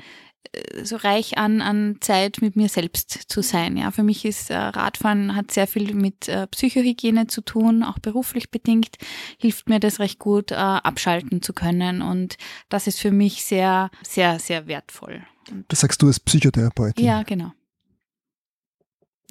so 0.83 0.97
reich 0.97 1.39
an, 1.39 1.61
an 1.61 1.99
Zeit 2.01 2.43
mit 2.43 2.57
mir 2.57 2.69
selbst 2.69 3.11
zu 3.11 3.43
sein. 3.43 3.77
Ja, 3.77 3.91
für 3.91 4.03
mich 4.03 4.25
ist 4.25 4.51
äh, 4.51 4.57
Radfahren 4.57 5.37
hat 5.37 5.51
sehr 5.51 5.67
viel 5.67 5.95
mit 5.95 6.29
äh, 6.29 6.47
Psychohygiene 6.47 7.27
zu 7.29 7.41
tun, 7.41 7.83
auch 7.85 7.99
beruflich 7.99 8.51
bedingt, 8.51 8.97
hilft 9.39 9.69
mir 9.69 9.81
das 9.81 10.01
recht 10.01 10.19
gut, 10.19 10.51
äh, 10.51 10.55
abschalten 10.57 11.43
zu 11.43 11.53
können. 11.53 12.03
Und 12.03 12.37
das 12.69 12.87
ist 12.87 12.99
für 12.99 13.13
mich 13.13 13.45
sehr, 13.45 13.91
sehr, 14.03 14.39
sehr 14.39 14.67
wertvoll. 14.67 15.23
Das 15.69 15.81
sagst 15.81 16.03
du 16.03 16.09
als 16.09 16.21
Psychotherapeutin? 16.21 17.05
Ja, 17.05 17.23
genau. 17.23 17.53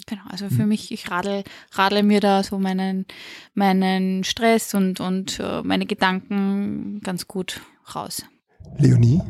Genau, 0.06 0.24
also 0.30 0.50
für 0.50 0.64
mhm. 0.64 0.70
mich, 0.70 0.92
ich 0.92 1.12
radel, 1.12 1.44
radle 1.74 2.04
mir 2.04 2.22
da 2.22 2.44
so 2.44 2.58
meinen, 2.58 3.06
meinen 3.54 4.24
Stress 4.24 4.74
und, 4.74 5.02
und 5.02 5.40
uh, 5.40 5.62
meine 5.64 5.86
Gedanken 5.86 7.02
ganz 7.02 7.28
gut 7.28 7.62
raus. 7.94 8.24
Leonie? 8.78 9.22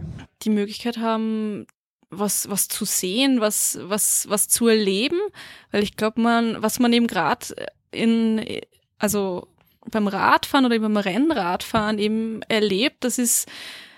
Die 0.44 0.50
Möglichkeit 0.50 0.98
haben, 0.98 1.68
was, 2.10 2.50
was 2.50 2.68
zu 2.68 2.86
sehen, 2.86 3.40
was, 3.40 3.78
was, 3.82 4.28
was 4.30 4.48
zu 4.48 4.68
erleben, 4.68 5.20
weil 5.72 5.84
ich 5.84 5.96
glaube, 5.96 6.22
man, 6.22 6.62
was 6.62 6.80
man 6.80 6.92
eben 6.94 7.08
gerade 7.08 7.48
in, 7.92 8.46
also 8.98 9.48
beim 9.92 10.08
Radfahren 10.08 10.66
oder 10.66 10.80
beim 10.80 10.98
Rennradfahren 10.98 12.00
eben 12.00 12.42
erlebt, 12.44 13.04
das 13.04 13.18
ist 13.18 13.48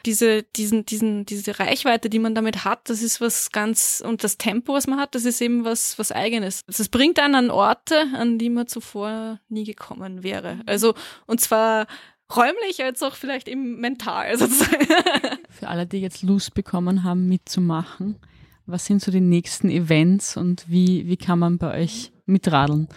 diese, 0.05 0.43
diesen, 0.43 0.85
diesen, 0.85 1.25
diese 1.25 1.59
Reichweite, 1.59 2.09
die 2.09 2.19
man 2.19 2.33
damit 2.33 2.65
hat, 2.65 2.89
das 2.89 3.01
ist 3.01 3.21
was 3.21 3.51
ganz, 3.51 4.01
und 4.05 4.23
das 4.23 4.37
Tempo, 4.37 4.73
was 4.73 4.87
man 4.87 4.99
hat, 4.99 5.15
das 5.15 5.25
ist 5.25 5.41
eben 5.41 5.63
was, 5.63 5.99
was 5.99 6.11
eigenes. 6.11 6.63
Das 6.65 6.89
bringt 6.89 7.19
einen 7.19 7.35
an 7.35 7.51
Orte, 7.51 8.07
an 8.15 8.39
die 8.39 8.49
man 8.49 8.67
zuvor 8.67 9.39
nie 9.49 9.63
gekommen 9.63 10.23
wäre. 10.23 10.59
Also, 10.65 10.95
und 11.27 11.39
zwar 11.39 11.87
räumlich 12.36 12.84
als 12.84 13.03
auch 13.03 13.15
vielleicht 13.15 13.47
eben 13.47 13.79
mental 13.79 14.38
sozusagen. 14.38 14.88
Für 15.49 15.67
alle, 15.67 15.86
die 15.86 15.97
jetzt 15.97 16.23
Lust 16.23 16.53
bekommen 16.53 17.03
haben, 17.03 17.27
mitzumachen, 17.27 18.17
was 18.65 18.86
sind 18.86 19.01
so 19.01 19.11
die 19.11 19.21
nächsten 19.21 19.69
Events 19.69 20.38
und 20.38 20.65
wie, 20.69 21.07
wie 21.07 21.17
kann 21.17 21.39
man 21.39 21.57
bei 21.57 21.82
euch 21.82 22.11
mitradeln? 22.25 22.88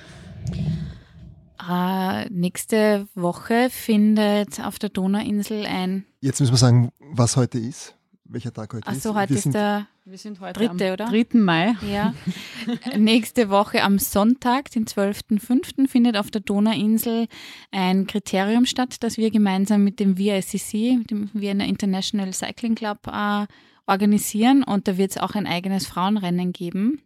Äh, 1.69 2.29
nächste 2.29 3.09
Woche 3.15 3.69
findet 3.71 4.61
auf 4.61 4.79
der 4.79 4.91
Donauinsel 4.91 5.67
ein. 5.67 6.05
Jetzt 6.21 6.41
müssen 6.41 6.53
wir 6.53 6.59
sagen, 6.59 6.91
was 7.01 7.37
heute 7.37 7.59
ist. 7.59 7.97
Welcher 8.25 8.53
Tag 8.53 8.73
heute 8.75 8.87
Ach 8.87 8.95
so, 8.95 9.11
ist. 9.11 9.17
heute 9.17 9.31
wir 9.31 9.37
ist 9.39 9.55
der 9.55 9.87
wir 10.07 10.19
sind 10.19 10.41
heute 10.41 10.61
dritte, 10.61 10.87
am 10.89 10.93
oder? 10.93 11.07
3. 11.07 11.27
Mai. 11.39 11.77
Ja. 11.91 12.15
Nächste 12.97 13.49
Woche 13.49 13.83
am 13.83 13.99
Sonntag, 13.99 14.71
den 14.71 14.85
12.05., 14.85 15.89
findet 15.89 16.19
auf 16.19 16.31
der 16.31 16.43
Donauinsel 16.43 17.27
ein 17.71 18.07
Kriterium 18.07 18.67
statt, 18.67 19.03
das 19.03 19.17
wir 19.17 19.31
gemeinsam 19.31 19.83
mit 19.83 20.01
dem 20.01 20.19
VICC, 20.19 21.07
dem 21.09 21.31
Vienna 21.33 21.65
International 21.65 22.33
Cycling 22.35 22.75
Club, 22.75 23.07
äh, 23.07 23.47
organisieren. 23.87 24.63
Und 24.63 24.89
da 24.89 24.99
wird 24.99 25.13
es 25.13 25.19
auch 25.19 25.35
ein 25.35 25.47
eigenes 25.47 25.87
Frauenrennen 25.87 26.53
geben. 26.53 27.01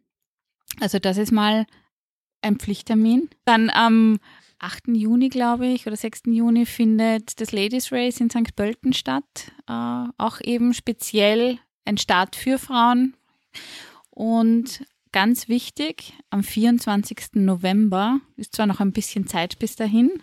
Also 0.81 0.99
das 0.99 1.19
ist 1.19 1.31
mal 1.31 1.67
ein 2.43 2.57
Pflichttermin. 2.57 3.29
Dann 3.45 3.71
am 3.71 4.19
8. 4.59 4.89
Juni, 4.89 5.29
glaube 5.29 5.67
ich, 5.67 5.87
oder 5.87 5.97
6. 5.97 6.23
Juni 6.27 6.67
findet 6.67 7.41
das 7.41 7.53
Ladies 7.53 7.93
Race 7.93 8.21
in 8.21 8.29
St. 8.29 8.57
Pölten 8.57 8.93
statt. 8.93 9.53
Äh, 9.69 10.07
auch 10.19 10.41
eben 10.41 10.75
speziell 10.75 11.61
ein 11.89 11.99
Start 11.99 12.37
für 12.37 12.59
Frauen. 12.59 13.15
Und 14.11 14.85
ganz 15.11 15.49
wichtig, 15.49 16.13
am 16.31 16.45
24. 16.45 17.31
November, 17.35 18.21
ist 18.37 18.55
zwar 18.55 18.67
noch 18.67 18.81
ein 18.81 18.93
bisschen 18.93 19.27
Zeit 19.27 19.59
bis 19.59 19.75
dahin, 19.75 20.23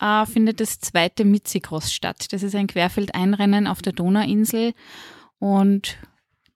äh, 0.00 0.26
findet 0.26 0.60
das 0.60 0.80
zweite 0.80 1.24
Mitzi-Cross 1.24 1.92
statt. 1.92 2.32
Das 2.32 2.42
ist 2.42 2.54
ein 2.54 2.66
Querfeldeinrennen 2.66 3.66
auf 3.66 3.82
der 3.82 3.92
Donauinsel 3.92 4.74
und 5.38 5.96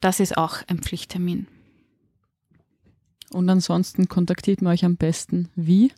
das 0.01 0.21
ist 0.21 0.37
auch 0.37 0.59
ein 0.69 0.81
Pflichttermin. 0.81 1.47
Und 3.31 3.49
ansonsten 3.49 4.09
kontaktiert 4.09 4.61
man 4.63 4.75
euch 4.75 4.85
am 4.85 4.97
besten 4.97 5.49
wie? 5.57 5.93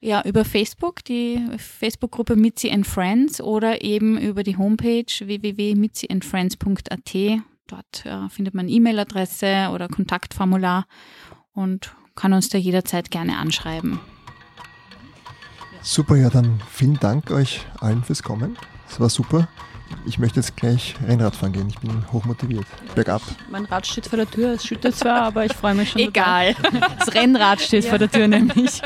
Ja, 0.00 0.22
über 0.24 0.44
Facebook, 0.44 1.04
die 1.04 1.44
Facebook-Gruppe 1.56 2.36
Mitzi 2.36 2.70
and 2.70 2.86
Friends 2.86 3.40
oder 3.40 3.82
eben 3.82 4.16
über 4.16 4.44
die 4.44 4.56
Homepage 4.56 5.06
www.mitziandfriends.at. 5.06 7.42
Dort 7.68 8.06
äh, 8.06 8.28
findet 8.30 8.54
man 8.54 8.68
E-Mail-Adresse 8.68 9.68
oder 9.72 9.88
Kontaktformular 9.88 10.86
und 11.52 11.94
kann 12.14 12.32
uns 12.32 12.48
da 12.48 12.58
jederzeit 12.58 13.10
gerne 13.10 13.36
anschreiben. 13.36 14.00
Super, 15.82 16.16
ja, 16.16 16.30
dann 16.30 16.60
vielen 16.70 16.98
Dank 16.98 17.30
euch 17.30 17.64
allen 17.80 18.02
fürs 18.02 18.22
Kommen. 18.22 18.56
Es 18.88 18.98
war 18.98 19.10
super. 19.10 19.48
Ich 20.06 20.18
möchte 20.18 20.40
jetzt 20.40 20.56
gleich 20.56 20.94
Rennrad 21.06 21.36
fahren 21.36 21.52
gehen. 21.52 21.68
Ich 21.68 21.78
bin 21.78 22.10
hochmotiviert. 22.12 22.66
Bergab. 22.94 23.22
Mein 23.50 23.64
Rad 23.66 23.86
steht 23.86 24.06
vor 24.06 24.16
der 24.16 24.30
Tür. 24.30 24.54
Es 24.54 24.66
schüttet 24.66 24.96
zwar, 24.96 25.22
aber 25.22 25.44
ich 25.44 25.52
freue 25.52 25.74
mich 25.74 25.90
schon. 25.90 26.02
Egal. 26.02 26.54
Total. 26.54 26.80
Das 26.98 27.14
Rennrad 27.14 27.60
steht 27.60 27.84
ja. 27.84 27.90
vor 27.90 27.98
der 27.98 28.10
Tür 28.10 28.28
nämlich. 28.28 28.82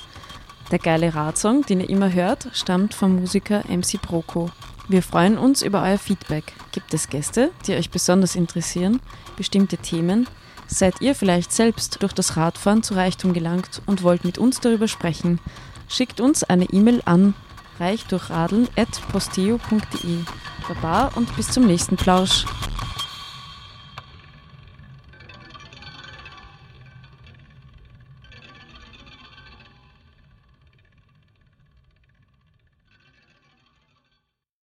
Der 0.71 0.79
geile 0.79 1.13
Radsong, 1.13 1.63
den 1.65 1.81
ihr 1.81 1.89
immer 1.89 2.11
hört, 2.11 2.47
stammt 2.53 2.95
vom 2.95 3.15
Musiker 3.15 3.63
MC 3.69 4.01
Broco. 4.01 4.49
Wir 4.89 5.03
freuen 5.03 5.37
uns 5.37 5.61
über 5.61 5.83
euer 5.83 5.99
Feedback. 5.99 6.53
Gibt 6.71 6.95
es 6.95 7.09
Gäste, 7.09 7.51
die 7.67 7.75
euch 7.75 7.91
besonders 7.91 8.35
interessieren? 8.35 8.99
Bestimmte 9.37 9.77
Themen? 9.77 10.27
Seid 10.65 10.99
ihr 10.99 11.13
vielleicht 11.13 11.51
selbst 11.51 12.01
durch 12.01 12.13
das 12.13 12.37
Radfahren 12.37 12.81
zu 12.83 12.95
Reichtum 12.95 13.33
gelangt 13.33 13.83
und 13.85 14.01
wollt 14.01 14.25
mit 14.25 14.39
uns 14.39 14.61
darüber 14.61 14.87
sprechen? 14.87 15.39
Schickt 15.87 16.19
uns 16.19 16.43
eine 16.43 16.65
E-Mail 16.65 17.03
an 17.05 17.35
reichdurchradeln.posteo.de. 17.79 20.23
Baba 20.67 21.09
und 21.15 21.35
bis 21.35 21.51
zum 21.51 21.65
nächsten 21.65 21.95
Plausch. 21.95 22.45